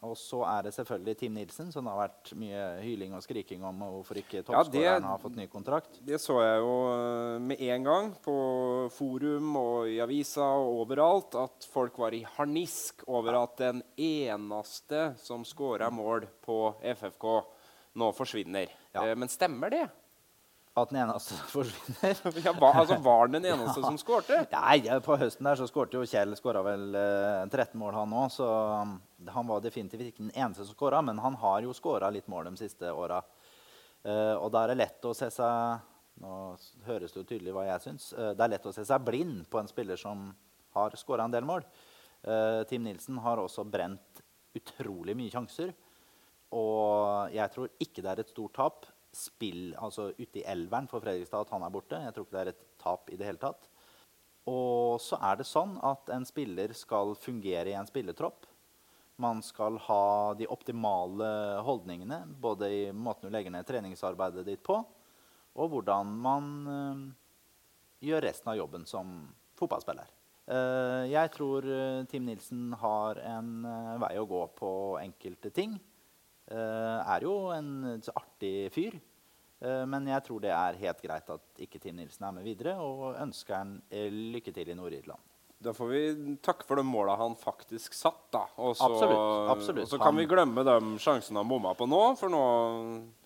Og 0.03 0.17
så 0.19 0.41
er 0.51 0.65
det 0.67 0.73
selvfølgelig 0.75 1.15
Team 1.21 1.37
Nilsen, 1.39 1.69
som 1.71 1.87
det 1.87 1.93
har 1.93 2.01
vært 2.01 2.33
mye 2.35 2.63
hyling 2.83 3.13
og 3.15 3.23
skriking 3.23 3.63
om 3.69 3.85
hvorfor 3.85 4.19
ikke 4.19 4.41
toppskåreren 4.43 5.05
ja, 5.07 5.13
har 5.13 5.21
fått 5.23 5.37
ny 5.39 5.47
kontrakt. 5.51 6.01
Det 6.03 6.19
så 6.19 6.41
jeg 6.43 6.59
jo 6.59 6.73
eh, 6.91 7.37
med 7.47 7.63
en 7.69 7.87
gang 7.87 8.11
på 8.25 8.35
forum 8.97 9.55
og 9.61 9.93
i 9.93 10.01
avisa 10.03 10.49
og 10.59 10.81
overalt, 10.83 11.39
at 11.39 11.69
folk 11.71 12.03
var 12.03 12.17
i 12.19 12.25
harnisk 12.35 13.07
over 13.07 13.39
at 13.45 13.55
den 13.63 13.85
eneste 13.95 15.13
som 15.23 15.47
scora 15.47 15.93
mål 15.95 16.27
på 16.43 16.59
FFK, 16.97 17.29
nå 18.03 18.11
forsvinner. 18.19 18.75
Ja. 18.91 19.07
Eh, 19.07 19.15
men 19.15 19.31
stemmer 19.31 19.71
det? 19.71 19.87
At 20.73 20.89
den 20.89 21.03
eneste 21.03 21.37
forsvinner. 21.53 22.19
ja, 22.47 22.53
var, 22.57 22.79
altså, 22.81 22.97
var 23.05 23.31
den 23.31 23.43
den 23.43 23.53
eneste 23.53 23.81
ja. 23.85 23.87
som 23.87 23.99
skårte? 24.01 24.43
Nei, 24.51 24.83
På 25.05 25.15
høsten 25.21 25.47
der 25.47 25.63
så 25.63 25.67
skårte 25.69 26.01
jo 26.01 26.07
Kjell 26.09 26.33
skåra 26.39 26.63
vel 26.65 26.91
eh, 26.97 27.47
13 27.47 27.77
mål, 27.79 27.95
han 28.01 28.15
òg. 28.17 28.31
Så 28.33 28.49
um, 28.49 28.97
han 29.31 29.49
var 29.49 29.63
definitivt 29.63 30.09
ikke 30.09 30.25
den 30.25 30.35
eneste 30.35 30.67
som 30.67 30.77
skåra, 30.77 31.03
men 31.05 31.21
han 31.23 31.37
har 31.41 31.63
jo 31.65 31.75
skåra 31.77 32.11
litt 32.11 32.29
mål 32.31 32.51
de 32.51 32.61
siste 32.65 32.91
åra. 32.91 33.21
Uh, 34.03 34.35
og 34.39 34.51
da 34.53 34.65
er 34.65 34.73
det 34.73 34.81
lett 34.81 35.05
å 35.07 35.15
se 35.15 35.29
seg 35.31 35.89
Nå 36.23 36.33
høres 36.85 37.15
det 37.15 37.23
jo 37.23 37.25
tydelig 37.25 37.55
hva 37.57 37.63
jeg 37.65 37.83
syns. 37.87 38.11
Uh, 38.13 38.35
det 38.37 38.45
er 38.45 38.51
lett 38.53 38.67
å 38.69 38.73
se 38.75 38.83
seg 38.85 39.05
blind 39.07 39.47
på 39.51 39.61
en 39.61 39.71
spiller 39.71 39.97
som 39.97 40.27
har 40.77 40.97
skåra 41.01 41.25
en 41.25 41.33
del 41.33 41.47
mål. 41.49 41.65
Uh, 42.23 42.63
Team 42.69 42.85
Nilsen 42.85 43.17
har 43.25 43.41
også 43.41 43.65
brent 43.65 44.21
utrolig 44.59 45.17
mye 45.17 45.33
sjanser. 45.33 45.73
Og 46.53 47.33
jeg 47.33 47.49
tror 47.55 47.73
ikke 47.81 48.05
det 48.05 48.13
er 48.13 48.23
et 48.23 48.35
stort 48.35 48.55
tap 48.59 48.91
spill, 49.13 49.73
altså 49.77 50.11
ute 50.17 50.41
i 50.41 50.47
elveren 50.49 50.89
for 50.89 51.05
Fredrikstad 51.05 51.47
at 51.47 51.53
han 51.55 51.65
er 51.65 51.73
borte. 51.73 52.01
Jeg 52.01 52.15
tror 52.15 52.27
ikke 52.27 52.37
det 52.37 52.43
er 52.43 52.53
et 52.53 52.65
tap 52.81 53.13
i 53.13 53.19
det 53.21 53.29
hele 53.29 53.41
tatt. 53.41 53.69
Og 54.51 54.99
så 55.03 55.19
er 55.23 55.39
det 55.39 55.47
sånn 55.47 55.77
at 55.87 56.09
en 56.13 56.25
spiller 56.27 56.73
skal 56.75 57.15
fungere 57.19 57.71
i 57.71 57.77
en 57.79 57.89
spillertropp. 57.89 58.49
Man 59.23 59.43
skal 59.47 59.79
ha 59.87 60.05
de 60.39 60.49
optimale 60.51 61.29
holdningene, 61.63 62.25
både 62.43 62.71
i 62.73 62.83
måten 62.93 63.29
du 63.29 63.35
legger 63.35 63.55
ned 63.55 63.69
treningsarbeidet 63.69 64.45
ditt 64.49 64.65
på, 64.67 64.81
og 65.53 65.71
hvordan 65.71 66.11
man 66.25 66.51
uh, 66.67 67.07
gjør 68.03 68.25
resten 68.27 68.51
av 68.51 68.59
jobben 68.59 68.89
som 68.89 69.15
fotballspiller. 69.61 70.11
Uh, 70.51 71.07
jeg 71.07 71.31
tror 71.37 71.69
uh, 71.69 72.03
Team 72.11 72.27
Nilsen 72.27 72.73
har 72.81 73.21
en 73.37 73.55
vei 74.03 74.15
å 74.19 74.27
gå 74.27 74.43
på 74.59 74.73
enkelte 75.05 75.53
ting. 75.55 75.79
Eh, 76.51 77.01
er 77.15 77.25
jo 77.25 77.35
en 77.55 78.01
artig 78.19 78.73
fyr. 78.75 78.99
Eh, 79.63 79.85
men 79.89 80.09
jeg 80.11 80.25
tror 80.27 80.43
det 80.43 80.53
er 80.53 80.81
helt 80.81 81.03
greit 81.05 81.31
at 81.31 81.63
ikke 81.65 81.81
Tim 81.81 82.01
Nilsen 82.01 82.27
er 82.27 82.35
med 82.37 82.47
videre, 82.47 82.77
og 82.83 83.17
ønsker 83.21 83.57
han 83.61 83.77
eh, 83.91 84.11
lykke 84.11 84.53
til 84.55 84.73
i 84.73 84.77
Nord-Irland. 84.77 85.23
Da 85.63 85.73
får 85.77 85.89
vi 85.93 86.03
takke 86.43 86.67
for 86.67 86.81
de 86.81 86.85
måla 86.87 87.15
han 87.21 87.37
faktisk 87.39 87.95
satt. 87.95 88.25
da. 88.35 88.45
Og 88.59 88.77
så, 88.77 88.89
absolutt, 88.89 89.51
absolutt. 89.57 89.85
Og 89.87 89.91
så 89.95 89.99
kan 90.03 90.11
han... 90.13 90.21
vi 90.23 90.27
glemme 90.31 90.65
de 90.67 90.77
sjansene 91.03 91.39
han 91.43 91.51
bomma 91.51 91.75
på 91.79 91.87
nå, 91.91 92.05
for 92.21 92.33
nå 92.33 92.45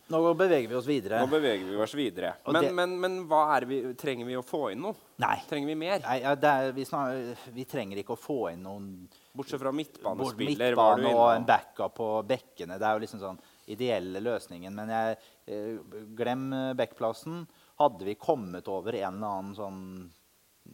Nå 0.06 0.20
beveger 0.38 0.68
vi 0.70 0.76
oss 0.78 0.86
videre. 0.86 1.18
Nå 1.18 1.26
beveger 1.26 1.66
vi 1.66 1.78
oss 1.82 1.94
videre. 1.98 2.28
Men, 2.46 2.62
det- 2.62 2.74
men, 2.78 2.92
men 3.02 3.14
hva 3.26 3.40
er 3.56 3.64
vi, 3.66 3.80
trenger 3.98 4.28
vi 4.28 4.36
å 4.38 4.42
få 4.46 4.68
inn 4.70 4.84
noe? 4.84 4.94
Nei. 5.18 5.40
Trenger 5.48 5.66
vi 5.72 5.74
mer? 5.80 5.98
Nei 6.04 6.20
ja, 6.22 6.34
det 6.38 6.52
er, 6.52 6.68
vi, 6.76 6.84
snar, 6.86 7.16
vi 7.56 7.64
trenger 7.66 7.98
ikke 7.98 8.14
å 8.14 8.20
få 8.20 8.36
inn 8.52 8.62
noen 8.62 8.86
Bortsett 9.34 9.58
fra 9.60 9.72
midtbanespiller. 9.74 10.76
midtbane 10.76 11.10
og 11.10 11.26
en 11.32 11.48
backup 11.48 11.96
på 11.98 12.06
bekkene. 12.28 12.78
Det 12.78 12.86
er 12.86 12.94
jo 12.94 13.02
liksom 13.02 13.24
sånn 13.24 13.40
ideelle 13.74 14.22
løsningen. 14.22 14.78
Men 14.78 14.94
jeg, 14.94 15.18
eh, 15.50 15.98
glem 16.16 16.46
backplassen. 16.78 17.42
Hadde 17.82 18.06
vi 18.06 18.14
kommet 18.14 18.70
over 18.72 18.94
en 19.02 19.18
eller 19.18 19.34
annen 19.40 19.58
sånn 19.58 19.82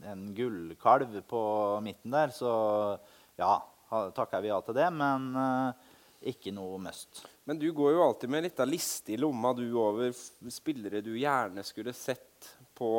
en 0.09 0.29
gullkalv 0.35 1.19
på 1.29 1.43
midten 1.85 2.15
der, 2.15 2.33
så 2.35 2.53
ja, 3.39 3.57
takker 4.17 4.43
vi 4.43 4.51
ja 4.51 4.59
til 4.65 4.77
det. 4.79 4.89
Men 4.95 5.29
uh, 5.37 5.91
ikke 6.33 6.55
noe 6.55 6.81
must. 6.83 7.25
Men 7.49 7.59
du 7.59 7.69
går 7.75 7.95
jo 7.97 8.05
alltid 8.07 8.31
med 8.31 8.47
litt 8.47 8.63
av 8.63 8.71
liste 8.71 9.15
i 9.15 9.21
lomma 9.21 9.53
du 9.59 9.67
over 9.81 10.13
spillere 10.53 11.03
du 11.03 11.15
gjerne 11.19 11.65
skulle 11.67 11.95
sett 11.97 12.53
på 12.79 12.93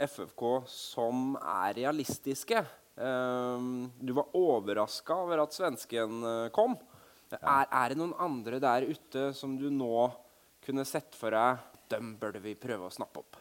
FFK 0.00 0.46
som 0.70 1.34
er 1.40 1.74
realistiske. 1.82 2.64
Um, 3.00 3.90
du 4.00 4.14
var 4.16 4.32
overraska 4.36 5.16
over 5.24 5.44
at 5.44 5.56
svensken 5.56 6.24
kom. 6.52 6.74
kom. 6.76 6.80
Er, 7.38 7.68
er 7.70 7.92
det 7.92 8.00
noen 8.00 8.16
andre 8.18 8.58
der 8.62 8.88
ute 8.90 9.30
som 9.36 9.54
du 9.58 9.68
nå 9.70 10.08
kunne 10.64 10.86
sett 10.88 11.14
for 11.16 11.34
deg 11.34 11.66
Dem 11.90 12.14
burde 12.20 12.38
vi 12.42 12.52
prøve 12.54 12.86
å 12.86 12.92
snappe 12.94 13.18
opp. 13.18 13.38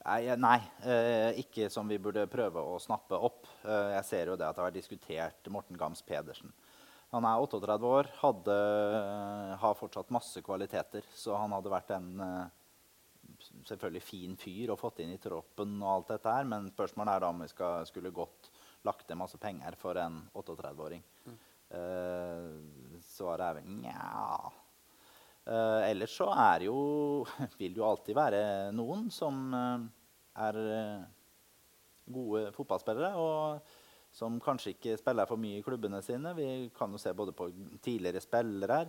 Nei, 0.00 0.20
eh, 0.28 0.36
nei 0.40 0.58
eh, 0.88 1.40
ikke 1.42 1.68
som 1.72 1.88
vi 1.88 1.98
burde 2.00 2.28
prøve 2.30 2.62
å 2.64 2.78
snappe 2.80 3.18
opp. 3.18 3.48
Eh, 3.64 3.90
jeg 3.98 4.06
ser 4.08 4.30
jo 4.32 4.36
det 4.38 4.46
at 4.46 4.56
det 4.56 4.62
har 4.62 4.70
vært 4.70 4.78
diskutert 4.78 5.50
Morten 5.52 5.76
Gams 5.80 6.00
Pedersen. 6.06 6.52
Han 7.10 7.26
er 7.26 7.42
38 7.42 7.90
år, 7.90 8.08
hadde, 8.20 8.56
har 9.58 9.74
fortsatt 9.74 10.12
masse 10.14 10.40
kvaliteter. 10.46 11.02
Så 11.10 11.34
han 11.34 11.50
hadde 11.56 11.72
vært 11.72 11.90
en 11.96 12.22
selvfølgelig 13.66 14.02
fin 14.06 14.36
fyr 14.38 14.70
og 14.70 14.78
fått 14.78 15.02
inn 15.02 15.16
i 15.16 15.18
troppen 15.18 15.74
og 15.82 15.90
alt 15.90 16.12
dette 16.14 16.36
her. 16.36 16.46
Men 16.46 16.70
spørsmålet 16.70 17.16
er 17.16 17.24
da 17.24 17.32
om 17.34 17.42
vi 17.42 17.50
skal, 17.50 17.82
skulle 17.90 18.14
godt 18.14 18.52
lagt 18.86 19.10
ned 19.10 19.18
masse 19.24 19.42
penger 19.42 19.74
for 19.80 19.98
en 19.98 20.22
38-åring. 20.38 21.02
Mm. 21.26 21.40
svaret 23.10 23.48
er 23.48 23.58
vel 23.58 23.74
nja. 23.82 24.54
Eh, 25.48 25.90
ellers 25.90 26.12
så 26.18 26.28
er 26.36 26.66
jo 26.68 26.76
Vil 27.58 27.72
det 27.72 27.80
jo 27.80 27.86
alltid 27.88 28.14
være 28.18 28.42
noen 28.76 29.06
som 29.14 29.38
eh, 29.56 29.86
er 30.44 30.58
eh, 30.60 31.06
gode 32.10 32.50
fotballspillere, 32.56 33.12
og 33.18 33.62
som 34.12 34.40
kanskje 34.42 34.72
ikke 34.74 34.96
spiller 34.98 35.28
for 35.30 35.38
mye 35.38 35.60
i 35.60 35.62
klubbene 35.64 36.00
sine. 36.02 36.32
Vi 36.34 36.46
kan 36.74 36.90
jo 36.90 36.98
se 36.98 37.12
både 37.14 37.30
på 37.36 37.46
tidligere 37.82 38.22
spillere 38.24 38.78
her. 38.80 38.88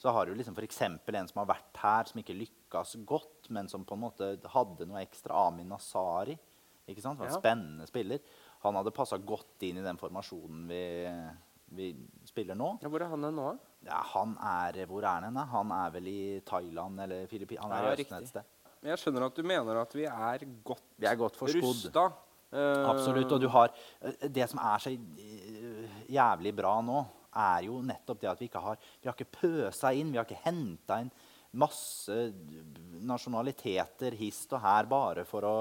Så 0.00 0.10
har 0.10 0.26
du 0.26 0.32
liksom 0.34 0.56
f.eks. 0.56 0.80
en 0.88 1.28
som 1.28 1.42
har 1.42 1.50
vært 1.52 1.76
her, 1.82 2.08
som 2.08 2.18
ikke 2.22 2.34
lykkes 2.38 2.94
godt, 3.06 3.50
men 3.54 3.68
som 3.70 3.84
på 3.86 3.94
en 3.94 4.02
måte 4.06 4.30
hadde 4.54 4.88
noe 4.88 5.02
ekstra. 5.04 5.44
Amin 5.50 5.68
Nasari. 5.70 6.34
Ikke 6.88 7.04
sant? 7.04 7.20
Var 7.20 7.28
en 7.28 7.36
Ja. 7.36 7.38
spennende 7.38 7.86
spiller. 7.86 8.24
Han 8.64 8.74
hadde 8.80 8.92
passa 8.96 9.18
godt 9.20 9.62
inn 9.68 9.78
i 9.78 9.84
den 9.84 10.00
formasjonen 10.00 10.64
vi, 10.68 10.80
vi 11.76 11.90
spiller 12.24 12.56
nå. 12.56 12.78
Ja, 12.82 12.88
hvor 12.88 13.04
er 13.04 13.12
han 13.12 13.20
nå? 13.28 13.30
da? 13.36 13.54
Ja, 13.84 14.00
han 14.14 14.36
er 14.40 14.86
Hvor 14.88 15.02
er 15.04 15.26
han? 15.26 15.36
Han 15.36 15.72
er 15.76 15.90
vel 15.94 16.06
i 16.08 16.40
Thailand 16.46 17.00
eller 17.04 17.26
Filippinene? 17.30 17.68
Han 17.68 17.72
er 17.72 17.90
i 17.90 17.94
Østen 17.94 18.04
riktig. 18.04 18.22
et 18.22 18.28
sted. 18.28 18.44
Jeg 18.84 18.98
skjønner 19.00 19.26
at 19.26 19.34
du 19.36 19.42
mener 19.48 19.80
at 19.80 19.92
vi 19.96 20.04
er 20.04 20.44
godt, 20.64 20.82
Vi 21.00 21.06
er 21.08 21.16
godt 21.16 21.38
rusta. 21.40 22.06
Eh, 22.54 22.84
Absolutt. 22.90 23.32
Og 23.32 23.40
du 23.40 23.48
har 23.48 23.70
eh, 24.02 24.28
Det 24.28 24.48
som 24.50 24.60
er 24.60 24.78
så 24.84 24.90
eh, 24.92 26.00
jævlig 26.12 26.52
bra 26.56 26.76
nå, 26.84 27.04
er 27.34 27.64
jo 27.66 27.80
nettopp 27.82 28.20
det 28.20 28.28
at 28.30 28.38
vi 28.40 28.46
ikke 28.48 28.60
har 28.62 28.76
Vi 29.02 29.08
har 29.08 29.14
ikke 29.16 29.32
pøsa 29.40 29.90
inn, 29.96 30.12
vi 30.12 30.18
har 30.20 30.24
ikke 30.28 30.44
henta 30.44 31.00
inn 31.02 31.10
masse 31.54 32.10
nasjonaliteter 33.06 34.14
hist 34.18 34.52
og 34.56 34.62
her 34.64 34.88
bare 34.90 35.24
for 35.28 35.46
å, 35.46 35.54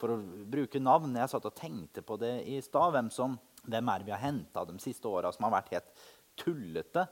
for 0.00 0.14
å 0.14 0.18
bruke 0.48 0.80
navn. 0.80 1.16
Jeg 1.18 1.28
satt 1.32 1.48
og 1.48 1.56
tenkte 1.58 2.02
på 2.06 2.16
det 2.20 2.34
i 2.48 2.60
stad. 2.64 2.92
Hvem, 2.94 3.10
som- 3.12 3.38
hvem 3.66 3.88
er 3.92 3.98
det 3.98 4.06
vi 4.06 4.12
har 4.14 4.22
henta 4.24 4.64
de 4.66 4.78
siste 4.78 5.04
åra 5.08 5.32
som 5.34 5.44
har 5.44 5.60
vært 5.62 5.72
helt 5.74 5.92
tullete? 6.36 7.06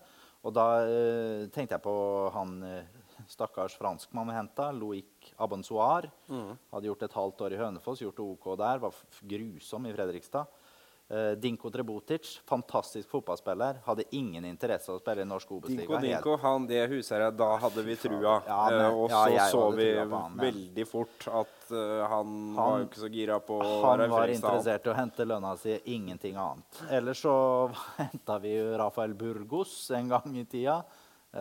Og 0.45 0.53
da 0.53 0.67
eh, 0.85 1.47
tenkte 1.55 1.79
jeg 1.79 1.85
på 1.85 1.95
han 2.35 2.59
eh, 2.69 3.01
stakkars 3.31 3.77
franskmann 3.81 4.29
vi 4.29 4.37
henta, 4.37 4.69
Loic 4.77 5.33
Abonsoir. 5.41 6.11
Hadde 6.29 6.91
gjort 6.91 7.07
et 7.07 7.17
halvt 7.17 7.47
år 7.47 7.57
i 7.57 7.61
Hønefoss, 7.63 8.03
gjort 8.05 8.21
det 8.21 8.27
OK 8.27 8.51
der. 8.61 8.83
Var 8.85 8.99
grusom 9.35 9.89
i 9.89 9.95
Fredrikstad. 9.97 10.61
Uh, 11.05 11.35
Dinko 11.37 11.69
Trebotic, 11.69 12.41
fantastisk 12.49 13.11
fotballspiller. 13.13 13.83
Hadde 13.85 14.07
ingen 14.17 14.45
interesse 14.49 14.89
av 14.89 14.97
å 14.97 15.03
spille 15.03 15.21
i 15.21 15.29
norsk 15.29 15.51
Dinko 15.51 15.59
Obos-liga. 15.61 15.99
Helt- 15.99 16.07
Dinko, 16.09 16.37
han 16.41 16.65
det 16.67 16.81
husherret, 16.89 17.37
da 17.37 17.51
hadde 17.61 17.85
vi 17.85 17.97
trua. 18.01 18.39
Ja, 18.49 18.61
men- 18.71 18.87
uh, 18.87 19.03
og 19.03 19.11
så 19.13 19.51
så 19.51 19.65
vi 19.77 19.89
han, 19.99 20.39
veldig 20.41 20.87
fort 20.89 21.29
at 21.29 21.64
eh, 21.73 22.03
han, 22.11 22.35
var 22.57 22.83
jo 22.83 22.89
ikke 22.89 23.03
så 23.05 23.11
gira 23.13 23.39
på 23.45 23.57
å 23.61 23.71
Han 23.85 24.03
være 24.03 24.09
i 24.09 24.13
var 24.13 24.35
interessert 24.35 24.87
i 24.87 24.93
å 24.93 24.99
hente 24.99 25.27
lønna 25.29 25.55
si, 25.61 25.79
ingenting 25.95 26.37
annet. 26.41 26.83
Ellers 26.93 27.23
så 27.25 27.37
henta 28.03 28.39
vi 28.43 28.57
jo 28.57 28.75
Rafael 28.81 29.17
Burgos 29.19 29.79
en 29.97 30.13
gang 30.13 30.37
i 30.37 30.45
tida. 30.45 30.83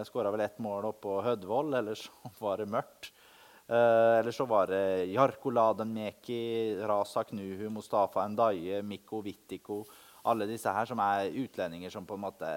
Skåra 0.08 0.32
vel 0.34 0.42
ett 0.48 0.58
mål 0.64 0.88
oppå 0.90 1.20
Hødvoll, 1.22 1.76
ellers 1.78 2.08
så 2.08 2.32
var 2.46 2.64
det 2.64 2.72
mørkt. 2.74 3.12
Eh, 3.68 4.20
ellers 4.20 4.38
så 4.38 4.46
var 4.46 4.68
det 4.68 5.06
Jarko 5.14 5.52
Ladenmeki, 5.54 6.76
Rasa 6.84 7.24
Knuhu, 7.24 7.70
Mustafa 7.72 8.26
Endaye, 8.26 8.82
Mikko 8.84 9.22
Wittiko 9.24 9.86
Alle 10.28 10.48
disse 10.50 10.72
her 10.72 10.90
som 10.90 11.00
er 11.00 11.32
utlendinger 11.32 11.94
som 11.94 12.04
på 12.08 12.18
en 12.18 12.26
måte 12.26 12.50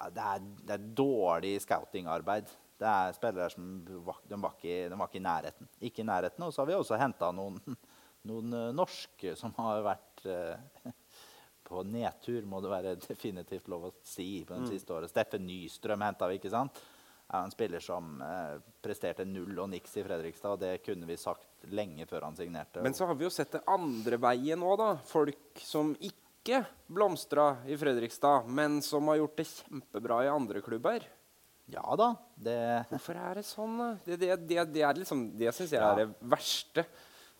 ja, 0.00 0.08
det, 0.10 0.24
er, 0.24 0.42
det 0.66 0.74
er 0.74 0.90
dårlig 0.96 1.54
scoutingarbeid. 1.62 2.50
Det 2.80 2.88
er 2.88 3.12
spillere 3.16 3.50
som 3.52 3.66
de 3.84 3.98
var, 4.06 4.20
ikke, 4.24 4.76
de 4.88 4.96
var 4.98 5.10
ikke 5.10 5.20
i 5.20 5.24
nærheten. 5.26 5.68
Ikke 5.84 6.00
i 6.00 6.08
nærheten. 6.08 6.46
Og 6.46 6.52
så 6.54 6.62
har 6.62 6.70
vi 6.70 6.78
også 6.78 6.96
henta 7.00 7.28
noen, 7.36 7.58
noen 8.30 8.54
eh, 8.56 8.70
norske 8.76 9.34
som 9.36 9.52
har 9.58 9.82
vært 9.84 10.24
eh, 10.26 10.88
på 11.70 11.82
nedtur, 11.86 12.46
må 12.50 12.58
det 12.64 12.70
være 12.72 12.94
definitivt 13.04 13.68
lov 13.70 13.90
å 13.90 13.92
si, 14.02 14.40
på 14.48 14.56
Mm. 14.56 14.64
de 14.64 14.72
siste 14.78 14.90
året. 14.96 15.12
Steffen 15.12 15.44
Nystrøm 15.46 16.02
henta 16.02 16.26
vi, 16.32 16.40
ikke 16.40 16.50
sant? 16.50 16.80
Er 17.30 17.44
en 17.46 17.52
spiller 17.54 17.78
som 17.84 18.16
eh, 18.26 18.56
presterte 18.82 19.22
null 19.28 19.54
og 19.62 19.68
niks 19.70 19.92
i 20.00 20.02
Fredrikstad. 20.02 20.56
og 20.56 20.64
Det 20.64 20.72
kunne 20.82 21.06
vi 21.06 21.14
sagt 21.20 21.68
lenge 21.70 22.08
før 22.10 22.26
han 22.26 22.34
signerte. 22.40 22.82
Men 22.82 22.96
så 22.96 23.06
har 23.06 23.14
vi 23.20 23.28
jo 23.28 23.30
sett 23.30 23.52
det 23.54 23.60
andre 23.70 24.18
veien 24.18 24.64
òg, 24.66 24.78
da. 24.80 24.88
Folk 25.06 25.60
som 25.62 25.92
ikke 26.00 26.64
blomstra 26.90 27.52
i 27.70 27.76
Fredrikstad, 27.78 28.48
men 28.50 28.80
som 28.82 29.06
har 29.12 29.20
gjort 29.20 29.36
det 29.38 29.46
kjempebra 29.52 30.24
i 30.26 30.32
andre 30.32 30.64
klubber. 30.64 31.04
Ja 31.70 31.96
da. 31.98 32.10
Det, 32.34 32.56
Hvorfor 32.90 33.18
er 33.20 33.38
det 33.40 33.46
sånn? 33.46 33.78
Det, 34.04 34.16
det, 34.18 34.34
det, 34.48 34.64
det, 34.74 34.82
er 34.86 34.98
liksom, 34.98 35.24
det 35.38 35.52
syns 35.56 35.74
jeg 35.74 35.80
Ja. 35.80 35.92
er 35.92 36.04
det 36.04 36.30
verste. 36.32 36.84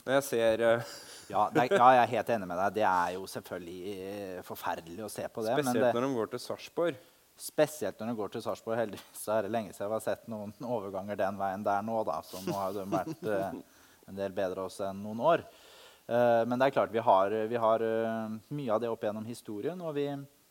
Når 0.04 0.16
jeg 0.16 0.24
ser 0.24 0.62
uh... 0.64 0.90
ja, 1.28 1.44
er, 1.50 1.72
ja, 1.74 1.88
jeg 1.96 2.02
er 2.02 2.12
helt 2.14 2.30
enig 2.36 2.48
med 2.48 2.60
deg. 2.62 2.76
Det 2.78 2.84
er 2.88 3.14
jo 3.18 3.26
selvfølgelig 3.28 3.94
eh, 3.94 4.38
forferdelig 4.46 5.04
å 5.04 5.10
se 5.12 5.26
på 5.28 5.44
det. 5.44 5.56
Spesielt 5.58 5.96
når 5.96 6.06
de 6.06 6.12
går 6.16 6.30
til 6.34 6.42
Sarpsborg. 6.46 7.02
Spesielt 7.40 8.00
når 8.00 8.12
de 8.12 8.16
går 8.20 8.32
til 8.34 8.44
Sarpsborg. 8.44 8.78
Heldigvis 8.80 9.26
er 9.34 9.44
det 9.44 9.52
lenge 9.52 9.74
siden 9.74 9.86
jeg 9.86 9.94
har 9.96 10.06
sett 10.06 10.24
noen 10.32 10.54
overganger 10.64 11.20
den 11.20 11.40
veien 11.40 11.66
der 11.66 11.84
nå. 11.84 12.00
da, 12.08 12.20
Så 12.24 12.40
nå 12.46 12.56
har 12.56 12.72
de 12.76 12.86
vært 12.92 13.28
uh, 13.28 13.60
en 14.08 14.22
del 14.22 14.36
bedre 14.36 14.64
også 14.70 14.88
enn 14.88 15.04
noen 15.04 15.20
år. 15.34 15.44
Uh, 16.10 16.42
men 16.48 16.56
det 16.56 16.70
er 16.70 16.76
klart, 16.78 16.92
vi 16.94 17.04
har, 17.04 17.36
vi 17.52 17.60
har 17.60 17.84
mye 18.48 18.72
av 18.72 18.80
det 18.82 18.90
opp 18.92 19.04
gjennom 19.04 19.28
historien. 19.28 19.84
Og 19.84 19.94
vi, 20.00 20.08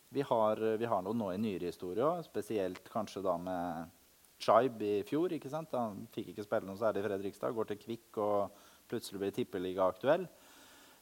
vi, 0.10 0.22
har, 0.26 0.62
vi 0.82 0.90
har 0.90 1.02
noe 1.06 1.14
nå 1.18 1.32
i 1.34 1.40
nyere 1.42 1.70
historie 1.70 2.06
òg, 2.06 2.24
spesielt 2.26 2.90
kanskje 2.94 3.22
da 3.26 3.38
med 3.38 3.96
Chibe 4.40 4.88
i 5.00 5.04
fjor. 5.04 5.34
ikke 5.36 5.52
sant? 5.52 5.74
Han 5.76 6.06
fikk 6.16 6.32
ikke 6.32 6.46
spille 6.46 6.68
noe 6.70 6.80
særlig 6.80 7.04
i 7.04 7.08
Fredrikstad. 7.10 7.54
Går 7.56 7.68
til 7.74 7.82
Kvikk 7.82 8.20
og 8.24 8.62
plutselig 8.90 9.20
blir 9.20 9.34
tippeligaaktuell. 9.36 10.24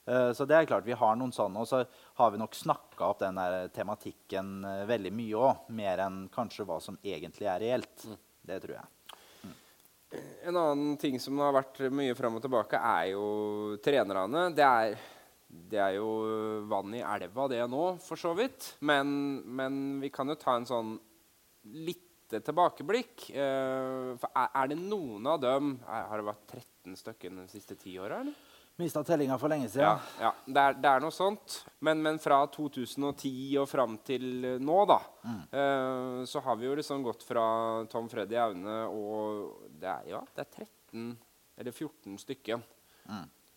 Eh, 0.07 0.31
Så 0.33 0.47
det 0.49 0.57
er 0.57 0.65
klart 0.65 0.87
vi 0.87 0.97
har 0.97 1.15
noen 1.15 1.31
sånne. 1.35 1.61
Og 1.61 1.69
så 1.69 1.83
har 2.17 2.31
vi 2.33 2.41
nok 2.41 2.57
snakka 2.57 3.11
opp 3.11 3.21
den 3.21 3.37
tematikken 3.75 4.65
eh, 4.65 4.85
veldig 4.89 5.13
mye 5.13 5.43
òg. 5.51 5.67
Mer 5.77 6.01
enn 6.07 6.23
kanskje 6.33 6.65
hva 6.65 6.79
som 6.81 6.97
egentlig 7.03 7.45
er 7.47 7.61
reelt. 7.61 8.07
Det 8.47 8.57
tror 8.63 8.79
jeg. 8.79 8.87
En 10.47 10.55
annen 10.55 10.97
ting 10.97 11.19
som 11.19 11.37
har 11.43 11.51
vært 11.51 11.81
mye 11.91 12.15
fram 12.15 12.37
og 12.39 12.41
tilbake, 12.45 12.79
er 12.79 13.09
jo 13.11 13.77
trenerne. 13.83 14.47
Det 14.55 14.63
er, 14.63 14.93
det 15.47 15.79
er 15.79 15.93
jo 15.95 16.09
vann 16.67 16.95
i 16.95 17.03
elva, 17.03 17.47
det 17.51 17.61
nå, 17.71 17.85
for 18.03 18.19
så 18.19 18.33
vidt. 18.37 18.73
Men, 18.79 19.39
men 19.45 19.79
vi 20.03 20.11
kan 20.13 20.27
jo 20.27 20.35
ta 20.39 20.57
en 20.57 20.67
sånn 20.67 20.97
lite 21.87 22.41
tilbakeblikk. 22.43 23.29
Eh, 23.31 24.11
for 24.19 24.27
er, 24.33 24.51
er 24.51 24.73
det 24.73 24.79
noen 24.81 25.27
av 25.31 25.39
dem 25.43 25.77
er, 25.85 26.05
Har 26.11 26.19
det 26.19 26.27
vært 26.27 26.53
13 26.59 26.99
stykker 26.99 27.35
de 27.39 27.47
siste 27.51 27.79
ti 27.79 27.95
åra, 27.99 28.21
eller? 28.25 28.35
Mista 28.77 29.01
tellinga 29.01 29.39
for 29.41 29.49
lenge 29.49 29.71
siden. 29.73 30.03
ja 30.21 30.29
det, 30.45 30.61
er, 30.61 30.75
det 30.77 30.89
er 30.91 31.01
noe 31.01 31.15
sånt. 31.15 31.55
Men, 31.81 32.03
men 32.05 32.19
fra 32.21 32.43
2010 32.53 33.31
og 33.63 33.65
fram 33.71 33.95
til 34.05 34.27
nå, 34.61 34.75
da, 34.91 34.99
eh, 35.49 36.19
så 36.29 36.43
har 36.45 36.59
vi 36.59 36.67
jo 36.67 36.75
liksom 36.77 37.07
gått 37.07 37.25
fra 37.25 37.47
Tom 37.89 38.11
Freddy 38.11 38.37
Aune 38.37 38.83
og 38.91 39.71
det 39.71 39.89
er, 39.89 40.11
ja, 40.11 40.21
det 40.35 40.45
er 40.45 40.67
13 40.67 41.09
eller 41.57 41.73
14 41.73 42.19
stykker. 42.21 42.61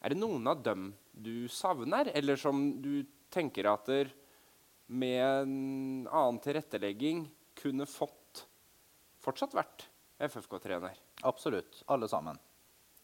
Er 0.01 0.14
det 0.14 0.16
noen 0.16 0.47
av 0.49 0.62
dem 0.64 0.88
du 1.23 1.49
savner, 1.49 2.11
eller 2.14 2.37
som 2.41 2.61
du 2.83 3.03
tenker 3.33 3.68
at 3.73 3.87
der, 3.91 4.11
med 4.91 5.23
en 5.23 6.09
annen 6.11 6.41
tilrettelegging 6.43 7.25
kunne 7.61 7.87
fått 7.87 8.47
fortsatt 9.23 9.55
vært 9.55 9.85
FFK-trener? 10.18 10.97
Absolutt. 11.29 11.83
Alle 11.87 12.09
sammen. 12.11 12.39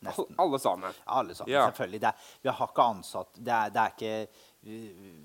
Nesten. 0.04 0.34
alle 0.36 0.58
sammen. 0.60 0.92
Alle 1.08 1.34
sammen, 1.34 1.52
Ja. 1.54 1.62
selvfølgelig. 1.70 2.00
Det 2.02 2.08
er, 2.10 2.24
vi 2.42 2.48
har 2.52 2.68
ikke 2.68 2.84
ansatt 2.84 3.38
Det 3.40 3.52
er, 3.52 3.70
det 3.72 3.80
er, 3.80 3.94
ikke, 3.94 4.28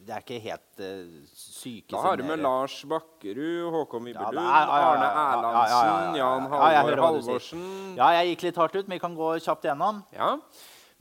det 0.07 0.13
er 0.15 0.21
ikke 0.23 0.37
helt 0.45 0.79
uh, 0.79 1.25
syke 1.35 1.91
Da 1.91 2.03
har 2.05 2.15
du 2.17 2.23
med 2.23 2.39
Lars 2.39 2.77
Bakkerud, 2.87 3.67
Håkon 3.75 4.07
er- 4.07 4.15
ja, 4.15 4.29
Arne 4.31 5.09
Erlandsen, 5.11 5.43
ja, 5.43 5.65
ja, 5.67 5.81
ja, 5.83 6.05
ja. 6.05 6.15
Jan 6.21 6.47
Halvor. 6.53 7.03
Halvorsen. 7.03 7.65
Ja, 7.99 8.11
jeg 8.21 8.31
gikk 8.31 8.47
litt 8.47 8.61
hardt 8.63 8.75
ut, 8.79 8.87
men 8.87 8.95
vi 8.95 9.03
kan 9.03 9.15
gå 9.19 9.33
kjapt 9.43 9.67
gjennom. 9.67 10.03
Ja. 10.15 10.37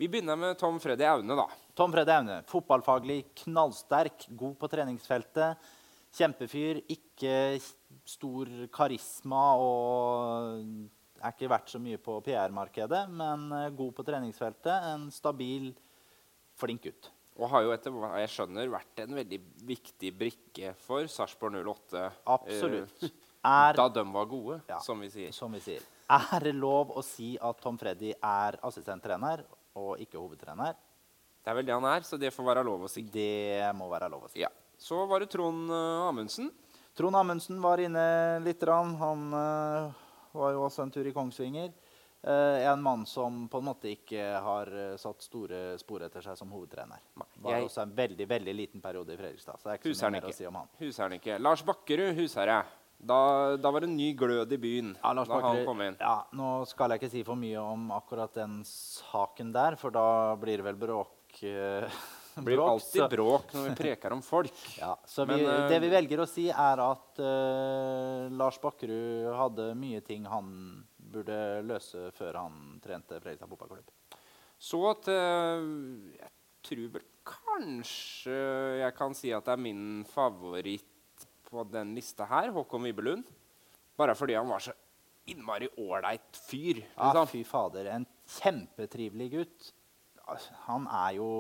Vi 0.01 0.09
begynner 0.09 0.37
med 0.37 0.59
Tom 0.59 0.81
Freddy 0.81 1.05
Aune, 1.07 1.37
da. 1.39 1.47
Tom 1.79 1.93
Fredde 1.95 2.15
Aune. 2.17 2.41
Fotballfaglig 2.51 3.21
knallsterk, 3.45 4.27
god 4.37 4.57
på 4.61 4.69
treningsfeltet. 4.73 5.69
Kjempefyr. 6.17 6.81
Ikke 6.91 7.35
stor 8.11 8.51
karisma 8.75 9.45
og 9.63 10.65
er 11.21 11.35
ikke 11.35 11.51
verdt 11.53 11.71
så 11.75 11.79
mye 11.83 11.99
på 12.01 12.17
PR-markedet, 12.25 13.05
men 13.13 13.47
eh, 13.53 13.71
god 13.77 13.93
på 13.99 14.05
treningsfeltet. 14.09 14.87
En 14.95 15.09
stabil, 15.15 15.71
flink 16.59 16.83
gutt. 16.89 17.11
Og 17.41 17.49
har 17.53 17.63
jo 17.65 17.73
etter 17.73 17.93
hva 17.95 18.15
jeg 18.21 18.33
skjønner 18.35 18.69
vært 18.73 19.03
en 19.05 19.15
veldig 19.17 19.39
viktig 19.69 20.11
brikke 20.19 20.73
for 20.81 21.07
Sarpsborg 21.09 21.61
08. 21.63 22.07
Absolutt. 22.35 23.05
eh, 23.07 23.17
Er, 23.47 23.73
da 23.79 23.87
de 23.89 24.03
var 24.13 24.27
gode, 24.29 24.59
Ja. 24.69 24.79
som 24.85 25.01
vi 25.01 25.09
sier. 25.09 25.31
som 25.33 25.53
vi 25.53 25.61
sier, 25.65 25.81
er 26.11 26.41
det 26.45 26.55
lov 26.55 26.91
å 26.93 27.01
si 27.05 27.39
at 27.41 27.61
Tom 27.63 27.79
Freddy 27.81 28.11
er 28.13 28.59
assistenttrener 28.69 29.45
og 29.81 29.97
ikke 30.03 30.19
hovedtrener? 30.21 30.75
Det 31.45 31.51
er 31.51 31.57
vel 31.57 31.67
det 31.67 31.73
han 31.75 31.85
er, 31.89 32.01
så 32.05 32.19
det 32.21 32.33
får 32.35 32.45
være 32.51 32.65
lov 32.67 32.83
å 32.85 32.91
si. 32.93 33.03
Det 33.03 33.71
må 33.77 33.89
være 33.91 34.11
lov 34.13 34.27
å 34.27 34.31
si. 34.33 34.41
Ja. 34.43 34.49
Så 34.81 35.03
var 35.09 35.21
det 35.25 35.31
Trond 35.33 35.71
eh, 35.73 36.09
Amundsen. 36.09 36.51
Trond 36.97 37.17
Amundsen 37.17 37.61
var 37.63 37.81
inne 37.81 38.41
litt. 38.45 38.63
Han 38.69 39.33
eh, 39.33 40.03
var 40.37 40.53
jo 40.57 40.67
også 40.67 40.83
en 40.85 40.91
tur 40.93 41.07
i 41.09 41.13
Kongsvinger. 41.17 41.71
Eh, 42.21 42.67
en 42.69 42.83
mann 42.85 43.07
som 43.09 43.47
på 43.49 43.59
en 43.63 43.65
måte 43.71 43.89
ikke 43.89 44.25
har 44.45 44.69
satt 45.01 45.25
store 45.25 45.79
spor 45.81 46.05
etter 46.05 46.21
seg 46.27 46.37
som 46.37 46.51
hovedtrener. 46.53 47.01
Var 47.41 47.55
jeg- 47.57 47.65
også 47.71 47.83
en 47.87 47.95
veldig 47.97 48.27
veldig 48.29 48.55
liten 48.59 48.81
periode 48.85 49.15
i 49.15 49.17
Fredrikstad. 49.17 49.57
Så 49.61 49.65
det 49.71 49.73
er 49.73 49.81
ikke 49.81 49.97
så 49.97 50.11
mye 50.11 50.21
mer 50.21 50.29
å 50.29 50.35
si 50.37 50.47
om 50.51 50.55
han. 50.61 50.69
Huser 50.83 51.03
han 51.09 51.17
ikke. 51.17 51.39
Lars 51.41 51.63
Bakkerud, 51.65 52.13
husherre. 52.21 52.59
Da, 53.01 53.57
da 53.57 53.71
var 53.73 53.81
det 53.81 53.89
en 53.89 53.97
ny 53.97 54.11
glød 54.13 54.51
i 54.53 54.59
byen 54.61 54.91
Ja, 55.01 55.15
Lars 55.17 55.29
da 55.31 55.39
han 55.41 55.63
kom 55.65 55.81
inn. 55.81 55.95
ja, 55.99 56.19
nå 56.37 56.67
skal 56.69 56.91
jeg 56.93 57.01
ikke 57.01 57.09
si 57.15 57.23
for 57.25 57.35
mye 57.41 57.57
om 57.57 57.87
akkurat 57.97 58.35
den 58.37 58.59
saken 58.69 59.55
der, 59.55 59.77
for 59.81 59.89
da 59.95 60.37
blir 60.37 60.61
det 60.61 60.67
vel 60.67 60.77
bråk. 60.77 61.09
Eh, 61.45 62.01
Det 62.35 62.45
blir 62.47 62.61
alltid 62.63 63.07
bråk 63.13 63.53
når 63.57 63.69
vi 63.69 63.75
preker 63.79 64.15
om 64.17 64.23
folk. 64.25 64.55
Ja, 64.83 64.95
så 65.07 65.27
Men, 65.29 65.41
vi, 65.41 65.47
eh, 65.49 65.69
det 65.71 65.81
vi 65.85 65.91
velger 65.93 66.23
å 66.25 66.29
si, 66.31 66.49
er 66.51 66.83
at 66.85 67.21
uh, 67.23 68.29
Lars 68.35 68.61
Bakkerud 68.63 69.31
hadde 69.37 69.71
mye 69.79 70.03
ting 70.07 70.27
han 70.31 70.53
burde 71.11 71.39
løse 71.67 72.11
før 72.15 72.39
han 72.45 72.61
trente 72.85 73.19
Fredrikstad 73.19 73.51
fotballklubb. 73.51 73.91
Så 74.61 74.83
til 75.03 76.13
Jeg 76.21 76.31
tror 76.69 76.89
vel 76.99 77.07
kanskje 77.25 78.37
jeg 78.83 78.95
kan 78.99 79.15
si 79.17 79.31
at 79.33 79.47
det 79.47 79.55
er 79.57 79.63
min 79.65 80.05
favoritt 80.09 81.27
på 81.51 81.65
den 81.67 81.95
lista 81.97 82.27
her, 82.31 82.53
Håkon 82.55 82.85
Wibelund. 82.87 83.25
Bare 83.99 84.15
fordi 84.15 84.37
han 84.39 84.49
var 84.49 84.63
så 84.63 84.75
innmari 85.31 85.69
ålreit 85.79 86.37
fyr. 86.47 86.83
Ja, 86.97 87.11
Liksom. 87.11 87.27
fy 87.33 87.43
fader. 87.45 87.87
En 87.87 88.07
kjempetrivelig 88.27 89.31
gutt. 89.35 89.73
Han 90.67 90.87
er 90.87 91.17
jo 91.19 91.31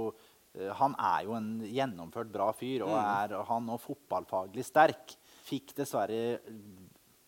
eh, 0.54 0.70
han 0.78 0.96
er 0.98 1.26
jo 1.26 1.36
en 1.38 1.50
gjennomført 1.66 2.32
bra 2.32 2.50
fyr, 2.56 2.86
og 2.86 2.96
er 2.98 3.36
han 3.48 3.68
og 3.72 3.82
fotballfaglig 3.82 4.64
sterk. 4.66 5.14
Fikk 5.46 5.74
dessverre 5.78 6.40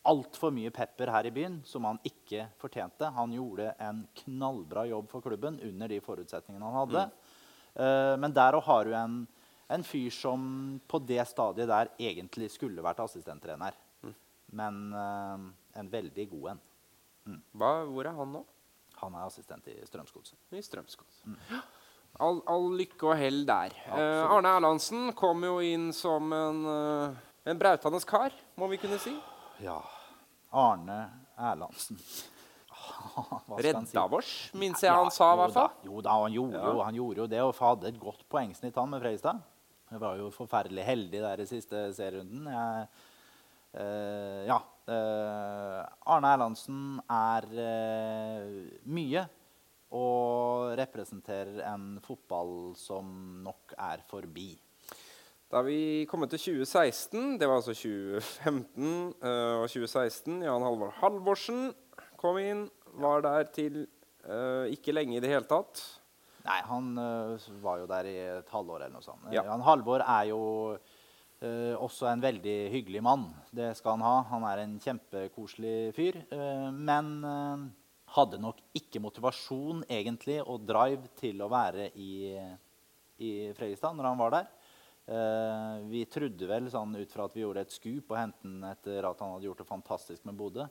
altfor 0.09 0.51
mye 0.55 0.73
pepper 0.75 1.13
her 1.15 1.29
i 1.29 1.35
byen, 1.35 1.61
som 1.67 1.87
han 1.87 2.01
ikke 2.07 2.49
fortjente. 2.59 3.13
Han 3.15 3.35
gjorde 3.37 3.71
en 3.83 4.03
knallbra 4.25 4.89
jobb 4.91 5.13
for 5.13 5.23
klubben 5.23 5.61
under 5.63 5.93
de 5.93 6.01
forutsetningene 6.03 6.67
han 6.67 6.81
hadde. 6.83 7.07
Mm. 7.73 8.21
men 8.21 8.35
der 8.37 8.53
òg 8.53 8.67
har 8.67 8.85
du 8.85 8.91
en, 8.93 9.15
en 9.73 9.85
fyr 9.87 10.11
som 10.13 10.43
på 10.85 10.99
det 11.09 11.23
stadiet 11.31 11.71
der 11.71 11.89
egentlig 11.97 12.51
skulle 12.53 12.85
vært 12.85 13.01
assistenttrener. 13.01 13.79
Men 14.53 14.93
eh, 14.93 15.47
en 15.81 15.91
veldig 15.93 16.27
god 16.35 16.53
en. 16.53 16.63
Hva, 17.57 17.71
hvor 17.89 18.09
er 18.09 18.17
han 18.19 18.35
nå? 18.37 18.43
Han 19.03 19.15
er 19.19 19.27
assistent 19.27 19.67
i 19.73 19.75
Strømsgodset. 19.87 20.37
I 20.55 20.63
Strømsgods. 20.63 21.23
All, 22.23 22.43
all 22.47 22.69
lykke 22.77 23.09
og 23.09 23.17
hell 23.19 23.41
der. 23.49 23.73
Eh, 23.89 24.21
Arne 24.31 24.51
Erlandsen 24.59 25.13
kom 25.19 25.43
jo 25.47 25.57
inn 25.65 25.89
som 25.97 26.29
en, 26.37 26.61
eh, 26.69 27.23
en 27.51 27.59
brautende 27.59 28.01
kar, 28.07 28.35
må 28.61 28.69
vi 28.71 28.79
kunne 28.83 28.99
si. 29.03 29.15
Ja. 29.65 29.79
Arne 30.53 31.01
Erlandsen. 31.39 31.99
Redda 33.63 34.05
vårs, 34.11 34.29
si? 34.51 34.59
Minnes 34.59 34.83
jeg 34.85 34.93
han 34.95 35.11
sa 35.15 35.33
i 35.33 35.37
jo 35.37 35.41
hvert 35.43 35.57
fall. 35.57 35.73
Jo 35.87 36.03
da, 36.05 36.17
han 36.25 36.35
gjorde, 36.37 36.59
Ja. 36.61 36.67
jo, 36.73 36.83
han 36.87 36.95
gjorde 36.99 37.23
jo 37.23 37.27
det, 37.35 37.41
og 37.43 37.55
hadde 37.59 37.89
et 37.91 38.01
godt 38.01 38.23
poengsnitt 38.29 38.77
han 38.77 38.91
med 38.93 39.03
Freistad. 39.03 39.41
Jeg 39.93 40.01
var 40.01 40.17
jo 40.17 40.31
forferdelig 40.33 40.85
heldig 40.87 41.21
der 41.21 41.41
i 41.43 41.47
siste 41.49 41.83
serierunden. 41.97 42.47
Jeg, 42.49 42.87
eh, 43.75 44.47
ja. 44.49 44.61
Eh, 44.89 45.79
Arne 46.13 46.33
Erlandsen 46.35 46.99
er 47.07 47.47
eh, 47.53 48.59
mye 48.89 49.25
og 49.93 50.73
representerer 50.81 51.61
en 51.69 51.97
fotball 52.05 52.73
som 52.81 53.09
nok 53.45 53.75
er 53.77 54.05
forbi. 54.09 54.51
Da 55.53 55.61
vi 55.67 56.07
kom 56.09 56.25
til 56.25 56.41
2016, 56.41 57.37
det 57.41 57.49
var 57.49 57.61
altså 57.61 57.75
2015 57.77 58.85
eh, 59.21 59.57
og 59.61 59.67
2016 59.69 60.41
Jan 60.47 60.65
Halvor 60.65 60.95
Halvorsen 61.03 61.67
kom 62.17 62.41
inn. 62.41 62.71
Var 62.93 63.25
der 63.25 63.51
til 63.53 63.83
eh, 63.85 64.73
ikke 64.73 64.95
lenge 64.97 65.19
i 65.19 65.21
det 65.21 65.29
hele 65.29 65.49
tatt. 65.49 65.83
Nei, 66.43 66.59
han 66.67 66.89
uh, 66.99 67.45
var 67.63 67.79
jo 67.79 67.85
der 67.87 68.09
i 68.11 68.17
et 68.41 68.49
halvår 68.51 68.81
eller 68.83 68.97
noe 68.97 69.05
sånt. 69.05 69.29
Ja. 69.31 69.45
Jan 69.47 69.63
Halvor 69.63 70.03
er 70.03 70.25
jo 70.33 70.41
øh, 71.43 71.75
også 71.83 72.09
en 72.11 72.23
veldig 72.23 72.57
hyggelig 72.73 73.03
mann. 73.03 73.27
Det 73.51 73.73
skal 73.79 73.97
han 73.97 74.05
ha. 74.07 74.17
Han 74.31 74.47
er 74.49 74.63
en 74.63 74.79
kjempekoselig 74.81 75.95
fyr. 75.97 76.19
øh, 76.33 76.73
men 76.73 77.25
øh, 77.25 77.69
hadde 78.17 78.41
nok 78.41 78.59
ikke 78.75 79.01
motivasjon 79.01 79.85
egentlig 79.89 80.43
og 80.43 80.67
drive 80.69 81.09
til 81.17 81.41
å 81.43 81.49
være 81.49 81.89
i, 81.97 82.37
i 83.19 83.31
Fredrikstad 83.57 83.97
når 83.97 84.11
han 84.11 84.21
var 84.21 84.35
der. 84.37 84.51
Vi 85.89 86.05
trodde 86.07 86.47
vel 86.47 86.69
sånn 86.71 86.93
ut 86.95 87.11
fra 87.11 87.25
at 87.25 87.33
vi 87.35 87.41
gjorde 87.43 87.65
et 87.65 87.73
skup 87.73 88.13
og 88.13 88.19
hentet 88.21 88.45
han 88.45 88.67
etter 88.69 89.09
at 89.09 89.23
han 89.25 89.33
hadde 89.33 89.49
gjort 89.49 89.63
det 89.65 89.67
fantastisk 89.67 90.29
med 90.29 90.37
Bodø. 90.39 90.67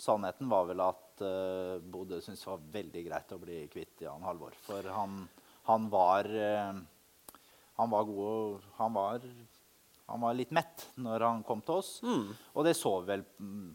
Sannheten 0.00 0.48
var 0.48 0.68
vel 0.70 0.80
at 0.86 1.20
uh, 1.26 1.82
Bodø 1.82 2.20
syntes 2.22 2.46
det 2.46 2.48
var 2.48 2.64
veldig 2.78 3.02
greit 3.10 3.34
å 3.34 3.40
bli 3.42 3.58
kvitt 3.74 4.06
Jan 4.06 4.24
Halvor. 4.24 4.56
For 4.64 4.88
han, 4.94 5.18
han 5.68 5.90
var 5.92 6.30
Han 7.74 7.90
var 7.90 8.06
god 8.06 8.24
og 8.30 8.66
han 8.78 8.94
var, 8.94 9.28
han 10.06 10.20
var 10.20 10.36
litt 10.36 10.52
mett 10.52 10.88
når 11.00 11.26
han 11.26 11.44
kom 11.46 11.62
til 11.64 11.80
oss. 11.80 11.92
Og 12.52 12.66
det 12.66 12.74
så 12.76 12.98
vi 13.00 13.12
vel, 13.14 13.24
mm, 13.40 13.70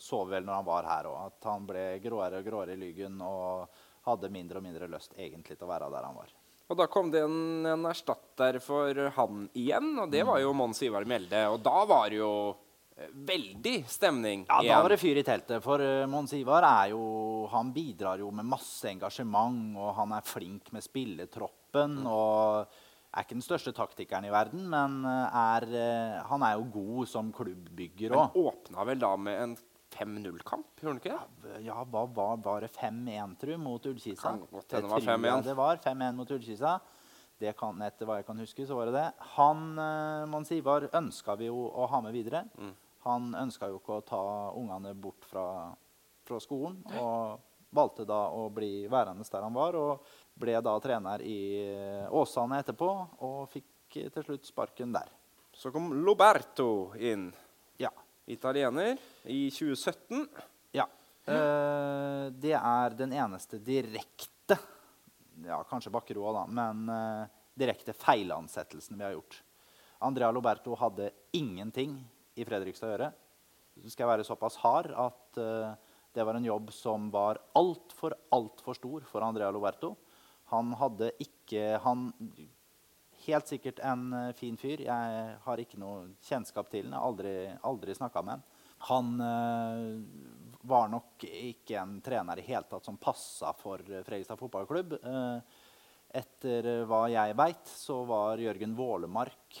så 0.00 0.22
vel 0.28 0.46
når 0.46 0.60
han 0.60 0.68
var 0.68 0.88
her 0.88 1.10
òg. 1.10 1.18
At 1.28 1.50
han 1.50 1.66
ble 1.68 1.84
gråere 2.04 2.40
og 2.40 2.48
gråere 2.48 2.76
i 2.76 2.80
lyggen 2.80 3.20
og 3.24 3.68
hadde 4.08 4.32
mindre 4.32 4.60
og 4.60 4.66
mindre 4.66 4.88
lyst 4.92 5.16
egentlig 5.16 5.58
til 5.58 5.66
å 5.66 5.72
være 5.72 5.92
der 5.92 6.08
han 6.08 6.16
var. 6.16 6.32
Og 6.72 6.78
da 6.80 6.86
kom 6.88 7.10
det 7.12 7.20
en, 7.26 7.64
en 7.68 7.88
erstatter 7.90 8.56
for 8.64 8.96
han 9.18 9.48
igjen, 9.52 9.90
og 10.00 10.12
det 10.12 10.22
var 10.24 10.40
jo 10.40 10.54
Mons 10.56 10.80
Ivar 10.86 11.04
Mjelde. 11.08 11.42
Og 11.52 11.58
da 11.64 11.82
var 11.88 12.08
det 12.08 12.22
jo 12.22 12.32
eh, 12.96 13.10
veldig 13.12 13.74
stemning 13.90 14.46
Ja, 14.48 14.62
da 14.64 14.78
var 14.86 14.94
det 14.94 15.00
fyr 15.02 15.20
i 15.20 15.26
teltet. 15.26 15.60
For 15.64 15.84
uh, 15.84 16.06
Mons 16.08 16.32
Ivar 16.36 16.64
er 16.64 16.94
jo 16.94 17.04
Han 17.52 17.74
bidrar 17.76 18.22
jo 18.24 18.30
med 18.32 18.48
masse 18.48 18.88
engasjement, 18.88 19.76
og 19.76 19.92
han 20.00 20.16
er 20.16 20.24
flink 20.24 20.72
med 20.72 20.84
spilletroppen. 20.84 22.00
Og 22.08 22.80
er 23.14 23.24
ikke 23.24 23.36
den 23.36 23.46
største 23.46 23.72
taktikeren 23.74 24.26
i 24.26 24.32
verden, 24.34 24.64
men 24.70 25.04
uh, 25.06 25.36
er, 25.54 25.66
uh, 25.70 26.24
han 26.30 26.44
er 26.46 26.56
jo 26.58 26.66
god 26.74 27.10
som 27.10 27.30
klubbbygger 27.34 28.16
òg. 28.18 28.34
åpna 28.40 28.86
vel 28.88 29.00
da 29.02 29.12
med 29.20 29.40
en 29.42 29.54
5-0-kamp, 29.94 30.80
gjorde 30.80 30.90
han 30.90 31.00
ikke 31.02 31.18
det? 31.44 31.60
Ja, 31.68 31.78
hva 31.86 32.02
var, 32.10 32.40
var 32.42 32.64
det 32.66 32.72
5-1, 32.74 33.36
tru, 33.38 33.54
mot 33.62 33.86
Ullkisa? 33.86 34.34
Kan 34.34 34.42
det 34.42 34.82
var 34.90 35.06
5-1. 35.06 35.44
Det 35.46 35.56
var 35.58 35.82
5-1 35.84 36.18
mot 36.18 36.34
Ullkisa. 36.34 36.78
Det 37.38 37.52
kan, 37.58 37.78
etter 37.82 38.06
hva 38.06 38.18
jeg 38.20 38.26
kan 38.26 38.38
huske, 38.42 38.66
så 38.66 38.78
var 38.78 38.90
det 38.90 38.98
det. 38.98 39.06
Han, 39.36 39.64
uh, 39.78 40.26
Mons 40.30 40.50
Ivar, 40.54 40.88
ønska 40.98 41.38
vi 41.38 41.50
jo 41.50 41.68
å 41.70 41.86
ha 41.90 42.02
med 42.02 42.14
videre. 42.14 42.44
Mm. 42.58 42.74
Han 43.06 43.32
ønska 43.36 43.68
jo 43.70 43.78
ikke 43.78 43.98
å 44.00 44.04
ta 44.06 44.22
ungene 44.56 44.94
bort 44.96 45.26
fra, 45.28 45.46
fra 46.24 46.38
skolen, 46.42 46.80
og 46.98 47.42
valgte 47.74 48.06
da 48.08 48.20
å 48.32 48.46
bli 48.54 48.86
værende 48.90 49.26
der 49.28 49.44
han 49.44 49.54
var. 49.54 49.76
Og 49.76 50.14
ble 50.34 50.56
da 50.64 50.72
trener 50.82 51.22
i 51.22 51.36
eh, 51.62 52.06
Åsane 52.14 52.58
etterpå, 52.62 52.88
og 53.26 53.44
fikk 53.52 53.98
eh, 54.00 54.08
til 54.14 54.26
slutt 54.26 54.48
sparken 54.48 54.94
der. 54.94 55.10
Så 55.54 55.70
kom 55.70 55.92
Loberto 56.04 56.92
inn, 56.98 57.28
Ja. 57.78 57.90
italiener, 58.26 58.98
i 59.30 59.50
2017. 59.50 60.26
Ja. 60.74 60.86
Eh, 61.26 62.30
det 62.34 62.54
er 62.58 62.96
den 62.98 63.12
eneste 63.12 63.58
direkte 63.62 64.58
Ja, 65.44 65.62
kanskje 65.66 65.90
Bakkeroa, 65.90 66.32
da. 66.32 66.42
Men 66.46 66.88
eh, 66.88 67.26
direkte 67.58 67.92
feilansettelsen 67.96 68.98
vi 68.98 69.04
har 69.04 69.14
gjort. 69.16 69.40
Andrea 70.04 70.30
Loberto 70.34 70.74
hadde 70.78 71.10
ingenting 71.32 71.96
i 72.36 72.44
Fredrikstad 72.46 72.86
å 72.88 72.92
gjøre. 72.94 73.08
Så 73.82 73.90
skal 73.90 74.04
jeg 74.04 74.10
være 74.12 74.26
såpass 74.26 74.56
hard 74.62 74.92
at 74.94 75.38
eh, 75.42 75.74
Det 76.14 76.22
var 76.26 76.36
en 76.38 76.44
jobb 76.46 76.68
som 76.70 77.08
var 77.10 77.40
altfor, 77.58 78.14
altfor 78.30 78.76
stor 78.78 79.06
for 79.10 79.24
Andrea 79.26 79.50
Loberto. 79.50 79.96
Han 80.54 80.74
hadde 80.78 81.10
ikke 81.22 81.78
Han 81.82 82.12
helt 83.24 83.48
sikkert 83.48 83.80
en 83.84 84.12
eh, 84.12 84.32
fin 84.36 84.56
fyr. 84.60 84.84
Jeg 84.84 85.36
har 85.46 85.60
ikke 85.60 85.80
noe 85.80 86.10
kjennskap 86.26 86.70
til 86.72 86.90
ham. 86.90 87.00
Aldri, 87.00 87.34
aldri 87.64 87.96
snakka 87.96 88.22
med 88.24 88.36
ham. 88.36 88.42
Han 88.90 89.12
øh, 89.24 90.58
var 90.68 90.90
nok 90.92 91.24
ikke 91.24 91.78
en 91.80 91.98
trener 92.04 92.40
i 92.40 92.46
hele 92.46 92.68
tatt 92.68 92.84
som 92.84 93.00
passa 93.00 93.54
for 93.56 93.80
Fredrikstad 93.80 94.40
fotballklubb. 94.40 94.96
Etter 96.14 96.68
hva 96.88 97.00
jeg 97.12 97.36
veit, 97.36 97.64
så 97.68 97.98
var 98.08 98.42
Jørgen 98.42 98.76
Vålemark 98.76 99.58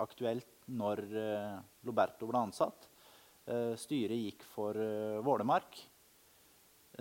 aktuelt 0.00 0.68
når 0.70 1.02
Loberto 1.86 2.26
ble 2.30 2.40
ansatt. 2.40 2.88
styret 3.78 4.22
gikk 4.22 4.46
for 4.54 4.78
Vålemark. 5.26 5.78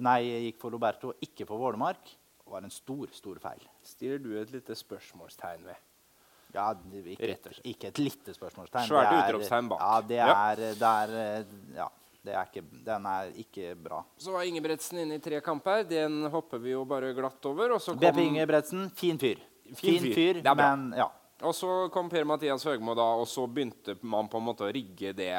Nei, 0.05 0.19
gikk 0.49 0.61
for 0.61 0.73
Loberto, 0.73 1.13
ikke 1.25 1.47
for 1.49 1.61
Vålemark. 1.61 2.13
Det 2.49 2.53
var 2.53 2.65
en 2.65 2.71
stor, 2.73 3.09
stor 3.13 3.37
feil. 3.37 3.65
Stiller 3.85 4.17
du 4.17 4.31
et 4.41 4.49
lite 4.49 4.73
spørsmålstegn 4.73 5.67
ved? 5.67 5.75
Ja, 6.55 6.71
ikke, 6.73 7.27
ikke, 7.61 7.91
et 7.91 7.99
lite 8.01 8.33
spørsmålstegn. 8.33 8.87
Svært 8.89 9.11
utropstegn 9.19 9.67
bak. 9.69 9.83
Ja, 9.83 9.99
det 10.01 10.17
er, 10.17 10.63
ja. 10.63 10.71
Det 10.79 10.89
er, 10.89 11.51
ja, 11.75 11.85
det 12.25 12.33
er 12.33 12.49
ikke, 12.49 12.63
den 12.87 13.05
er 13.05 13.29
ikke 13.43 13.75
bra. 13.77 14.01
Så 14.17 14.33
var 14.33 14.49
Ingebretsen 14.49 15.03
inne 15.03 15.19
i 15.19 15.21
tre 15.21 15.43
kamper. 15.45 15.85
Den 15.91 16.23
hopper 16.33 16.57
vi 16.63 16.73
jo 16.73 16.81
bare 16.89 17.13
glatt 17.13 17.45
over. 17.51 17.75
Og 17.77 17.85
så 17.85 17.93
kom... 17.93 18.01
BP 18.01 18.25
Ingebretsen, 18.31 18.89
fin 18.97 19.21
fyr. 19.21 19.45
Fin, 19.69 20.01
fin 20.01 20.09
fyr, 20.17 20.41
men 20.57 20.89
ja. 20.97 21.05
Og 21.45 21.53
så 21.53 21.83
kom 21.93 22.09
Per-Mathias 22.09 22.65
Høgmo, 22.65 22.97
da, 22.97 23.11
og 23.21 23.29
så 23.29 23.45
begynte 23.45 23.93
man 24.01 24.25
på 24.27 24.41
en 24.41 24.49
måte 24.49 24.65
å 24.65 24.73
rigge 24.73 25.13
det 25.13 25.29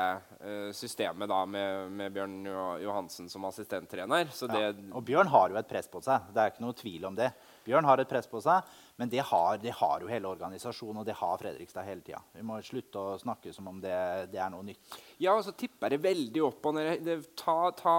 systemet 0.73 1.29
da, 1.29 1.43
med, 1.45 1.91
med, 1.93 2.13
Bjørn 2.15 2.47
Johansen 2.81 3.27
som 3.29 3.45
assistenttrener. 3.45 4.31
Ja. 4.49 4.71
Og 4.97 5.03
Bjørn 5.05 5.29
har 5.29 5.53
jo 5.53 5.59
et 5.61 5.69
press 5.69 5.91
på 5.91 6.01
seg. 6.05 6.31
Det 6.33 6.41
er 6.41 6.53
ikke 6.55 6.65
noe 6.65 6.77
tvil 6.79 7.05
om 7.11 7.19
det. 7.19 7.29
Bjørn 7.67 7.85
har 7.85 8.01
et 8.01 8.09
press 8.09 8.29
på 8.31 8.41
seg, 8.41 8.65
men 8.97 9.11
det 9.13 9.21
har, 9.29 9.59
det 9.61 9.75
har 9.77 10.01
jo 10.01 10.09
hele 10.09 10.31
organisasjonen, 10.31 11.03
og 11.03 11.07
det 11.07 11.19
har 11.19 11.37
Fredrikstad 11.41 11.85
hele 11.85 12.05
tida. 12.07 12.23
Vi 12.33 12.45
må 12.47 12.57
slutte 12.65 13.03
å 13.03 13.19
snakke 13.21 13.53
som 13.53 13.69
om 13.69 13.83
det, 13.83 13.93
det, 14.33 14.41
er 14.41 14.51
noe 14.53 14.65
nytt. 14.65 14.97
Ja, 15.21 15.37
og 15.37 15.45
så 15.45 15.53
tipper 15.53 15.93
det 15.93 16.01
veldig 16.05 16.45
opp. 16.49 16.71
og 16.71 16.81
det, 16.81 17.21
Ta, 17.37 17.59
ta 17.77 17.95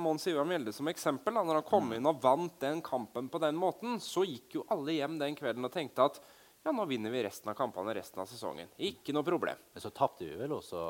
Mons 0.00 0.26
Ivar 0.30 0.48
Mjelde 0.50 0.74
som 0.74 0.90
eksempel. 0.90 1.34
Da, 1.34 1.46
når 1.46 1.62
han 1.62 1.68
kom 1.68 1.88
mm. 1.92 1.98
inn 1.98 2.10
og 2.10 2.22
vant 2.22 2.58
den 2.62 2.82
kampen 2.84 3.30
på 3.30 3.40
den 3.42 3.58
måten, 3.58 4.00
så 4.02 4.26
gikk 4.26 4.58
jo 4.58 4.66
alle 4.74 4.98
hjem 4.98 5.20
den 5.22 5.38
kvelden 5.38 5.70
og 5.70 5.74
tenkte 5.74 6.10
at 6.10 6.18
ja, 6.64 6.72
nå 6.72 6.86
vinner 6.88 7.12
vi 7.12 7.22
resten 7.26 7.50
av 7.52 7.58
kampene 7.58 7.92
resten 7.94 8.22
av 8.22 8.28
sesongen. 8.30 8.70
Ikke 8.82 9.12
noe 9.12 9.26
problem. 9.26 9.58
Men 9.74 9.84
så 9.84 9.92
tapte 9.94 10.24
vi 10.24 10.38
vel 10.38 10.54
også 10.56 10.80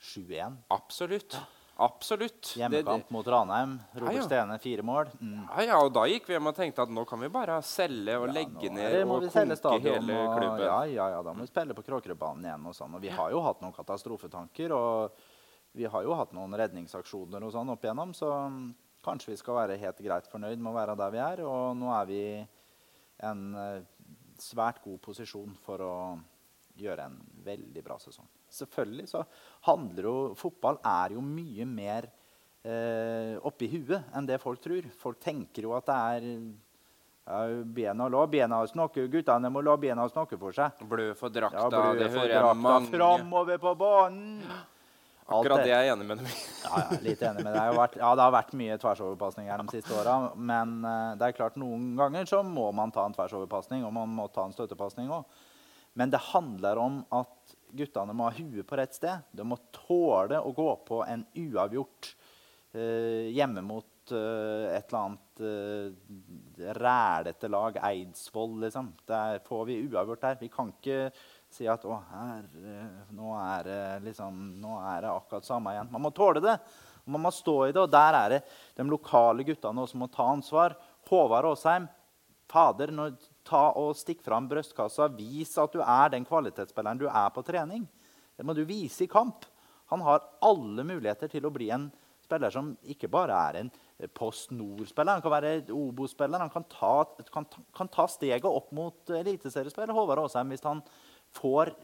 7-1? 0.00 0.60
Absolutt. 0.72 1.36
Absolutt. 1.80 2.56
Hjemmekamp 2.56 3.06
det, 3.08 3.12
mot 3.14 3.26
Ranheim. 3.26 3.78
Robert 3.92 4.14
ja, 4.14 4.20
ja. 4.20 4.24
Stene, 4.26 4.58
fire 4.58 4.82
mål. 4.84 5.08
Mm. 5.20 5.46
Ja, 5.56 5.62
ja, 5.64 5.78
og 5.80 5.92
da 5.96 6.02
gikk 6.10 6.26
vi 6.28 6.34
hjem 6.36 6.50
og 6.50 6.56
tenkte 6.56 6.84
at 6.84 6.92
nå 6.92 7.04
kan 7.08 7.22
vi 7.22 7.30
bare 7.32 7.56
selge 7.64 8.18
og 8.20 8.26
ja, 8.28 8.34
legge 8.36 8.72
ned 8.74 8.96
og 9.06 9.24
konke 9.32 9.78
hele 9.86 10.18
klubben. 10.34 10.64
Ja, 10.66 10.80
ja, 10.84 11.06
ja, 11.14 11.22
da 11.24 11.32
må 11.32 11.46
vi 11.46 11.48
spille 11.48 11.76
på 11.76 11.84
Kråkerødbanen 11.86 12.44
igjen. 12.50 12.66
Og 12.68 12.76
sånn. 12.76 12.96
Og 12.98 13.00
vi 13.00 13.12
har 13.16 13.32
jo 13.32 13.40
hatt 13.46 13.64
noen 13.64 13.72
katastrofetanker, 13.76 14.74
og 14.76 15.22
vi 15.80 15.88
har 15.88 16.04
jo 16.04 16.16
hatt 16.18 16.34
noen 16.36 16.58
redningsaksjoner 16.60 17.46
og 17.48 17.54
sånn 17.54 17.72
opp 17.72 17.86
igjennom, 17.86 18.12
så 18.18 18.28
kanskje 19.06 19.32
vi 19.32 19.38
skal 19.40 19.56
være 19.62 19.78
helt 19.80 20.02
greit 20.04 20.28
fornøyd 20.28 20.60
med 20.60 20.74
å 20.74 20.76
være 20.76 20.98
der 21.00 21.14
vi 21.14 21.22
er. 21.30 21.44
Og 21.48 21.78
nå 21.80 21.94
er 21.96 22.10
vi 22.10 22.24
en 23.30 23.46
eh, 23.56 23.80
svært 24.40 24.84
god 24.84 25.00
posisjon 25.04 25.56
for 25.64 25.84
å 25.84 25.94
gjøre 26.80 27.08
en 27.08 27.16
veldig 27.46 27.86
bra 27.88 27.96
sesong. 28.04 28.28
Selvfølgelig 28.50 29.08
så 29.10 29.24
handler 29.68 30.08
jo 30.08 30.16
Fotball 30.38 30.80
er 30.86 31.14
jo 31.16 31.22
mye 31.24 31.66
mer 31.68 32.08
eh, 32.64 33.36
oppi 33.46 33.70
huet 33.72 34.10
enn 34.16 34.26
det 34.28 34.40
folk 34.42 34.62
tror. 34.64 34.88
Folk 35.00 35.20
tenker 35.22 35.68
jo 35.68 35.76
at 35.78 35.86
det 35.90 36.00
er 36.00 36.28
ja, 37.30 37.46
bena, 37.64 38.08
La 38.10 38.26
bena 38.26 38.60
snakke, 38.66 39.06
guttene 39.12 39.52
må 39.52 39.62
la 39.62 39.76
bena 39.78 40.08
snakke 40.10 40.38
for 40.40 40.56
seg. 40.56 40.82
Blø 40.90 41.12
for 41.18 41.32
drakta, 41.32 41.68
ja, 41.68 41.70
blø 41.70 42.00
det 42.00 42.10
hører 42.14 42.36
jeg 42.36 42.60
mange 42.64 42.92
Framover 42.94 43.62
på 43.62 43.74
banen! 43.78 44.42
Akkurat 45.30 45.62
det 45.62 45.70
er 45.70 45.84
jeg 45.84 45.92
enig 45.92 46.06
med 46.08 46.18
deg 46.18 46.30
ja, 46.64 46.80
ja, 46.80 46.96
litt 47.04 47.20
enig 47.22 47.44
med 47.44 47.52
deg. 47.54 47.60
Det 47.60 47.76
vært, 47.78 47.92
ja, 48.00 48.08
det 48.18 48.24
har 48.24 48.32
vært 48.34 48.56
mye 48.58 48.78
tversoverpasninger 48.82 49.62
de 49.62 49.76
siste 49.76 49.94
åra. 49.94 50.16
Men 50.34 50.72
uh, 50.82 51.12
det 51.20 51.28
er 51.28 51.36
klart 51.36 51.58
noen 51.60 51.92
ganger 51.98 52.26
så 52.26 52.40
må 52.46 52.66
man 52.74 52.90
ta 52.94 53.04
en 53.06 53.14
tversoverpasning, 53.14 53.84
og 53.86 53.94
man 53.94 54.10
må 54.16 54.26
ta 54.34 54.48
en 54.48 54.56
støttepasning 54.56 55.12
òg. 55.14 55.38
Men 55.98 56.10
det 56.10 56.22
handler 56.32 56.82
om 56.82 56.98
at 57.14 57.54
guttene 57.76 58.14
må 58.16 58.28
ha 58.28 58.34
huet 58.36 58.66
på 58.66 58.78
rett 58.78 58.96
sted. 58.96 59.26
De 59.32 59.46
må 59.46 59.58
tåle 59.74 60.40
å 60.40 60.52
gå 60.56 60.68
på 60.86 61.02
en 61.06 61.24
uavgjort 61.38 62.10
eh, 62.74 63.30
hjemme 63.34 63.62
mot 63.66 64.12
eh, 64.14 64.66
et 64.76 64.90
eller 64.90 65.00
annet 65.00 65.42
eh, 65.46 66.74
rælete 66.80 67.50
lag. 67.52 67.80
Eidsvoll, 67.90 68.58
liksom. 68.64 68.92
Der 69.08 69.40
får 69.46 69.64
vi 69.70 69.80
uavgjort 69.86 70.26
der. 70.26 70.40
Vi 70.40 70.50
kan 70.52 70.72
ikke 70.74 71.10
si 71.50 71.66
at 71.70 71.84
å, 71.86 71.96
her, 72.12 72.44
nå, 73.16 73.32
er 73.38 73.66
det 73.66 73.80
liksom, 74.06 74.38
nå 74.62 74.76
er 74.92 75.06
det 75.06 75.14
akkurat 75.14 75.48
samme 75.48 75.74
igjen. 75.74 75.90
Man 75.90 76.06
må 76.06 76.14
tåle 76.14 76.42
det. 76.44 76.58
Man 77.10 77.24
må 77.24 77.32
stå 77.34 77.56
i 77.66 77.72
det. 77.74 77.82
Og 77.82 77.90
der 77.90 78.18
er 78.20 78.36
det 78.36 78.44
de 78.78 78.86
lokale 78.88 79.46
guttene 79.46 79.86
som 79.90 80.04
må 80.04 80.10
ta 80.12 80.28
ansvar. 80.30 80.76
Håvard 81.10 81.48
Aasheim, 81.50 81.88
fader, 82.50 82.92
nå, 82.94 83.08
ta 83.46 83.70
og 83.78 83.96
stikk 83.98 84.22
fram 84.24 84.48
brystkassa. 84.50 85.08
Vis 85.16 85.56
at 85.60 85.72
du 85.74 85.80
er 85.84 86.12
den 86.12 86.26
kvalitetsspilleren 86.28 87.00
du 87.00 87.08
er 87.08 87.32
på 87.34 87.44
trening. 87.46 87.86
Det 88.36 88.46
må 88.46 88.54
du 88.56 88.64
vise 88.68 89.04
i 89.04 89.10
kamp. 89.10 89.46
Han 89.90 90.04
har 90.06 90.22
alle 90.46 90.84
muligheter 90.86 91.30
til 91.30 91.46
å 91.46 91.52
bli 91.54 91.70
en 91.74 91.90
spiller 92.30 92.52
som 92.54 92.74
ikke 92.86 93.10
bare 93.10 93.36
er 93.50 93.62
en 93.64 93.70
Post 94.16 94.52
Nord-spiller. 94.54 95.18
Han 95.18 95.24
kan 95.24 95.34
være 95.34 95.54
Obo-spiller. 95.74 96.40
Han 96.40 96.52
kan 96.52 96.64
ta, 96.70 96.94
kan, 97.32 97.46
kan 97.76 97.90
ta, 97.92 98.06
steget 98.08 98.46
opp 98.48 98.70
mot 98.72 99.12
eliteseriespiller 99.12 99.92
Håvard 99.92 100.22
Aasheim 100.22 100.54
hvis 100.54 100.64
han 100.64 100.80
får 101.36 101.74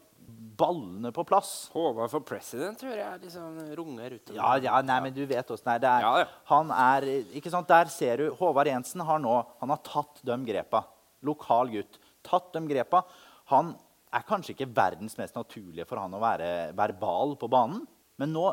ballene 0.57 1.13
på 1.15 1.25
plass. 1.29 1.69
Håvard 1.75 2.11
for 2.11 2.25
president 2.27 2.81
hører 2.87 3.03
jeg 3.03 3.27
liksom 3.27 3.61
runger 3.79 4.17
utover. 4.17 4.39
Ja, 4.39 4.55
ja, 4.63 4.81
nei, 4.87 4.99
men 5.05 5.15
du 5.15 5.23
vet 5.29 5.51
åssen 5.53 5.71
det 5.83 5.91
er. 5.91 6.07
Ja, 6.07 6.15
ja. 6.25 6.29
Han 6.51 6.73
er 6.73 7.07
ikke 7.37 7.53
sant, 7.53 7.69
Der 7.69 7.93
ser 7.93 8.23
du 8.23 8.31
Håvard 8.39 8.71
Jensen 8.71 9.05
har 9.07 9.21
nå 9.23 9.37
han 9.61 9.75
har 9.75 9.83
tatt 9.87 10.23
de 10.27 10.39
grepa. 10.49 10.87
Lokal 11.25 11.73
gutt. 11.73 11.99
Tatt 12.27 12.53
de 12.55 12.62
grepa. 12.69 13.05
Han 13.53 13.75
er 14.14 14.25
kanskje 14.27 14.55
ikke 14.55 14.71
verdens 14.75 15.17
mest 15.19 15.37
naturlige 15.37 15.87
for 15.89 16.01
han 16.01 16.14
å 16.17 16.23
være 16.23 16.73
verbal 16.77 17.37
på 17.41 17.51
banen. 17.53 17.85
Men 18.17 18.33
nå, 18.33 18.47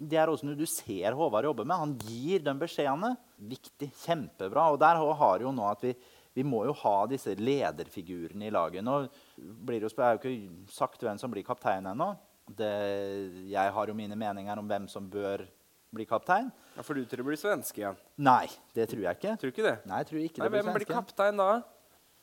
det 0.00 0.16
er 0.16 0.30
også 0.32 0.48
noe 0.48 0.56
du 0.56 0.64
ser 0.68 1.12
Håvard 1.16 1.44
jobbe 1.44 1.66
med. 1.66 1.76
Han 1.76 1.98
gir 2.08 2.40
de 2.44 2.54
beskjedene. 2.56 3.12
Viktig. 3.50 3.90
Kjempebra. 4.06 4.70
Og 4.72 4.80
der 4.80 4.96
har 4.96 5.44
jo 5.44 5.52
nå 5.52 5.66
at 5.68 5.84
vi 5.84 5.94
vi 6.36 6.44
må 6.46 6.62
jo 6.68 6.74
ha 6.84 6.96
disse 7.10 7.34
lederfigurene 7.38 8.46
i 8.46 8.52
laget. 8.54 8.84
Nå 8.86 9.00
blir 9.36 9.80
det 9.82 9.88
jo, 9.88 9.94
er 9.98 10.14
jo 10.14 10.20
ikke 10.20 10.72
sagt 10.72 11.02
hvem 11.02 11.18
som 11.18 11.32
blir 11.32 11.46
kaptein 11.46 11.88
ennå. 11.90 12.12
Jeg 12.58 13.74
har 13.74 13.90
jo 13.90 13.96
mine 13.98 14.18
meninger 14.18 14.62
om 14.62 14.70
hvem 14.70 14.86
som 14.90 15.08
bør 15.10 15.42
bli 15.90 16.06
kaptein. 16.06 16.52
Ja, 16.76 16.84
For 16.86 16.94
du 16.94 17.02
tror 17.02 17.22
det 17.22 17.26
blir 17.26 17.40
svenske 17.40 17.82
igjen? 17.82 17.98
Nei, 18.22 18.46
det 18.76 18.86
tror 18.92 19.02
jeg 19.08 19.18
ikke. 19.18 19.34
Tror 19.42 19.54
ikke 19.54 19.66
det? 19.66 19.76
Nei, 19.90 20.02
jeg 20.02 20.10
tror 20.10 20.22
ikke 20.22 20.42
Nei, 20.42 20.46
det 20.46 20.52
blir 20.54 20.62
svenske. 20.62 20.70
Hvem 20.70 20.78
blir 20.78 20.92
kaptein 20.94 21.42
da? 21.42 21.50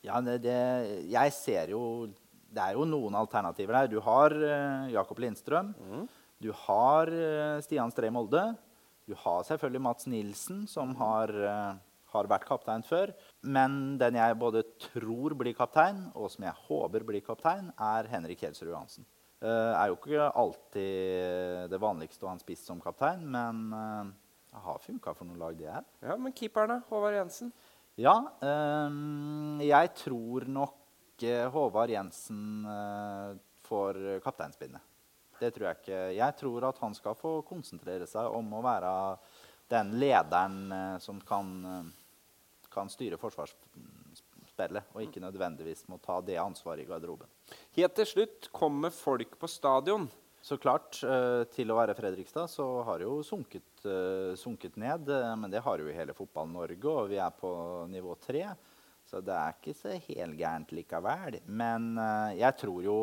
Ja, 0.08 0.22
det, 0.24 0.38
det, 0.45 0.60
jeg 1.12 1.34
ser 1.36 1.74
jo 1.74 1.82
Det 2.47 2.64
er 2.64 2.78
jo 2.78 2.86
noen 2.88 3.16
alternativer 3.20 3.82
der. 3.82 3.89
Du 3.91 3.99
har 4.03 4.34
uh, 4.34 4.88
Jakob 4.91 5.20
Lindstrøm. 5.20 5.74
Mm. 5.76 6.05
Du 6.41 6.53
har 6.66 7.12
uh, 7.12 7.58
Stian 7.66 7.91
Stree 7.91 8.14
Molde. 8.14 8.45
Du 9.08 9.16
har 9.20 9.43
selvfølgelig 9.47 9.84
Mats 9.84 10.08
Nilsen, 10.08 10.64
som 10.68 10.95
har 10.99 11.34
uh, 11.36 11.76
har 12.14 12.30
vært 12.32 12.47
kaptein 12.47 12.86
før. 12.88 13.12
Men 13.43 13.97
den 13.99 14.16
jeg 14.16 14.39
både 14.39 14.64
tror 14.88 15.36
blir 15.38 15.55
kaptein, 15.58 16.05
og 16.16 16.32
som 16.32 16.47
jeg 16.47 16.64
håper 16.70 17.05
blir 17.08 17.26
kaptein, 17.26 17.68
er 17.76 18.08
Henrik 18.10 18.39
Kjelsrud 18.41 18.72
Johansen. 18.72 19.08
Det 19.38 19.53
er 19.53 19.91
jo 19.91 19.97
ikke 19.99 20.30
alltid 20.41 21.68
det 21.70 21.78
vanligste 21.78 22.26
å 22.26 22.32
ha 22.32 22.38
en 22.38 22.41
spiss 22.41 22.64
som 22.66 22.80
kaptein, 22.82 23.22
men 23.30 23.68
det 24.49 24.64
har 24.64 24.80
funka 24.82 25.14
for 25.14 25.28
noen 25.30 25.43
lag, 25.43 25.60
det 25.60 25.68
her. 25.70 25.84
Ja, 26.01 26.16
Men 26.18 26.34
keeperne, 26.34 26.80
Håvard 26.89 27.20
Jensen? 27.20 27.51
Ja, 27.97 28.14
um, 28.41 29.47
jeg 29.68 29.93
tror 29.99 30.47
nok 30.49 31.28
Håvard 31.53 31.91
Jensen 31.91 32.65
uh, 32.65 33.36
får 33.68 34.01
kapteinspinnet. 34.26 34.82
Det 35.38 35.51
tror 35.53 35.68
jeg 35.70 35.80
ikke. 35.82 36.01
Jeg 36.18 36.36
tror 36.39 36.68
at 36.70 36.82
han 36.82 36.97
skal 36.97 37.18
få 37.18 37.39
konsentrere 37.45 38.07
seg 38.09 38.34
om 38.34 38.51
å 38.57 38.63
være 38.65 38.91
den 39.70 39.91
lederen 39.99 40.99
som 41.03 41.20
kan 41.22 41.91
kan 42.78 42.91
styre 42.91 43.18
forsvarsspillet, 43.22 44.93
og 44.93 45.03
ikke 45.03 45.24
nødvendigvis 45.24 45.86
må 45.91 45.99
ta 46.03 46.20
det 46.26 46.38
ansvaret 46.41 46.84
i 46.84 46.89
garderoben. 46.89 47.30
Helt 47.78 47.97
til 47.97 48.09
slutt 48.09 48.49
kommer 48.53 48.93
folk 48.93 49.38
på 49.39 49.49
stadion. 49.51 50.07
Så 50.47 50.59
klart, 50.61 51.01
til 51.51 51.74
å 51.74 51.76
være 51.76 51.95
Fredrikstad 51.97 52.47
så 52.51 52.65
har 52.88 53.01
det 53.01 53.07
jo 53.07 53.18
sunket, 53.26 53.84
sunket 54.39 54.78
ned. 54.80 55.09
Men 55.41 55.51
det 55.51 55.63
har 55.65 55.82
jo 55.82 55.91
hele 55.91 56.15
Fotball-Norge, 56.15 56.93
og 56.93 57.09
vi 57.11 57.18
er 57.20 57.34
på 57.36 57.51
nivå 57.91 58.13
tre. 58.22 58.45
Så 59.08 59.22
det 59.24 59.36
er 59.36 59.55
ikke 59.55 59.76
så 59.78 59.95
helt 59.95 60.36
gærent 60.36 60.74
likevel. 60.76 61.39
Men 61.47 61.93
jeg 62.36 62.53
tror 62.60 62.82
jo 62.84 62.97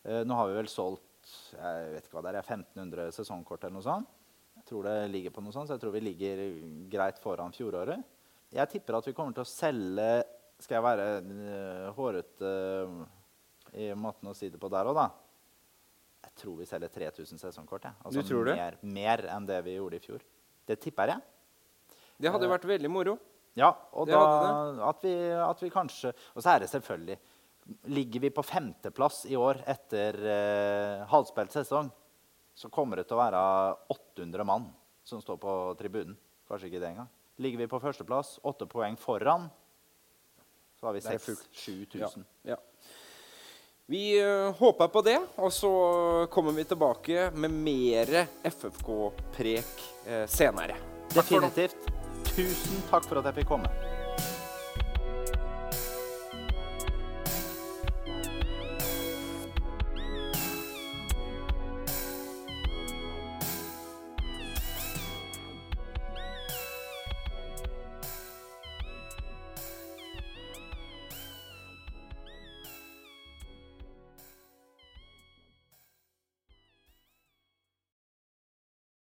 Nå 0.00 0.32
har 0.32 0.46
vi 0.48 0.54
vel 0.56 0.68
solgt 0.72 1.10
jeg 1.52 1.92
vet 1.94 2.06
ikke 2.06 2.16
hva 2.16 2.22
det 2.24 2.32
er, 2.32 2.46
1500 2.46 3.14
sesongkort 3.14 3.64
eller 3.66 3.76
noe 3.76 3.84
sånt. 3.84 4.18
Jeg 4.60 4.66
tror 4.68 4.86
det 4.88 4.96
ligger 5.12 5.34
på 5.34 5.42
noe 5.44 5.54
sånt, 5.54 5.70
så 5.70 5.76
jeg 5.76 5.82
tror 5.82 5.94
vi 5.94 6.02
ligger 6.04 6.42
greit 6.92 7.20
foran 7.22 7.54
fjoråret. 7.56 8.02
Jeg 8.50 8.72
tipper 8.72 8.98
at 8.98 9.08
vi 9.08 9.14
kommer 9.16 9.36
til 9.36 9.44
å 9.44 9.48
selge 9.48 10.10
Skal 10.60 10.76
jeg 10.76 10.82
være 10.82 11.04
uh, 11.22 11.84
hårete 11.96 12.48
i 13.80 13.86
måten 13.96 14.28
å 14.28 14.34
si 14.36 14.50
det 14.50 14.58
på 14.60 14.68
der 14.68 14.90
òg, 14.90 14.98
da? 14.98 15.06
Jeg 16.26 16.34
tror 16.42 16.58
vi 16.58 16.66
selger 16.68 16.90
3000 16.92 17.40
sesongkort. 17.40 17.86
Ja. 17.86 17.94
Altså 18.04 18.20
du 18.20 18.28
tror 18.28 18.50
det? 18.50 18.56
Mer, 18.58 18.76
mer 18.82 19.22
enn 19.32 19.46
det 19.48 19.60
vi 19.64 19.78
gjorde 19.78 19.96
i 19.96 20.04
fjor. 20.04 20.26
Det 20.68 20.76
tipper 20.82 21.14
jeg. 21.14 21.24
Det 22.20 22.32
hadde 22.34 22.50
vært 22.50 22.66
veldig 22.68 22.90
moro. 22.92 23.14
Ja, 23.58 23.72
og 23.92 24.06
da 24.06 24.20
at 24.88 25.02
vi, 25.02 25.12
at 25.42 25.62
vi 25.62 25.70
kanskje 25.74 26.12
Og 26.36 26.38
så 26.38 26.52
er 26.52 26.62
det 26.62 26.68
selvfølgelig 26.70 27.16
Ligger 27.90 28.22
vi 28.22 28.30
på 28.30 28.44
femteplass 28.46 29.24
i 29.26 29.36
år 29.38 29.60
etter 29.68 30.16
eh, 30.26 31.02
halvspilt 31.10 31.52
sesong, 31.54 31.90
så 32.56 32.70
kommer 32.72 32.98
det 32.98 33.04
til 33.06 33.14
å 33.14 33.20
være 33.20 33.42
800 33.94 34.46
mann 34.48 34.64
som 35.06 35.20
står 35.22 35.38
på 35.38 35.52
tribunen. 35.78 36.16
Kanskje 36.50 36.66
ikke 36.66 36.80
det 36.82 36.88
engang. 36.88 37.10
Ligger 37.38 37.62
vi 37.62 37.68
på 37.70 37.78
førsteplass, 37.84 38.40
åtte 38.42 38.66
poeng 38.66 38.98
foran, 38.98 39.46
så 40.80 40.88
har 40.88 40.96
vi 40.96 41.04
Det 41.04 41.14
er 41.14 41.22
fullt. 41.22 41.46
6000-7000. 41.54 42.26
Ja. 42.50 42.58
Vi 43.86 44.02
eh, 44.18 44.50
håper 44.58 44.88
på 44.88 45.04
det, 45.06 45.20
og 45.36 45.52
så 45.52 45.70
kommer 46.30 46.58
vi 46.58 46.64
tilbake 46.64 47.30
med 47.34 47.54
mer 47.54 48.12
FFK-prek 48.50 49.88
eh, 50.06 50.26
senere. 50.26 50.76
Definitivt. 51.14 51.99
Tusen 52.40 52.78
takk 52.88 53.04
for 53.04 53.20
at 53.20 53.26
jeg 53.28 53.42
fikk 53.42 53.50
komme. 53.52 53.68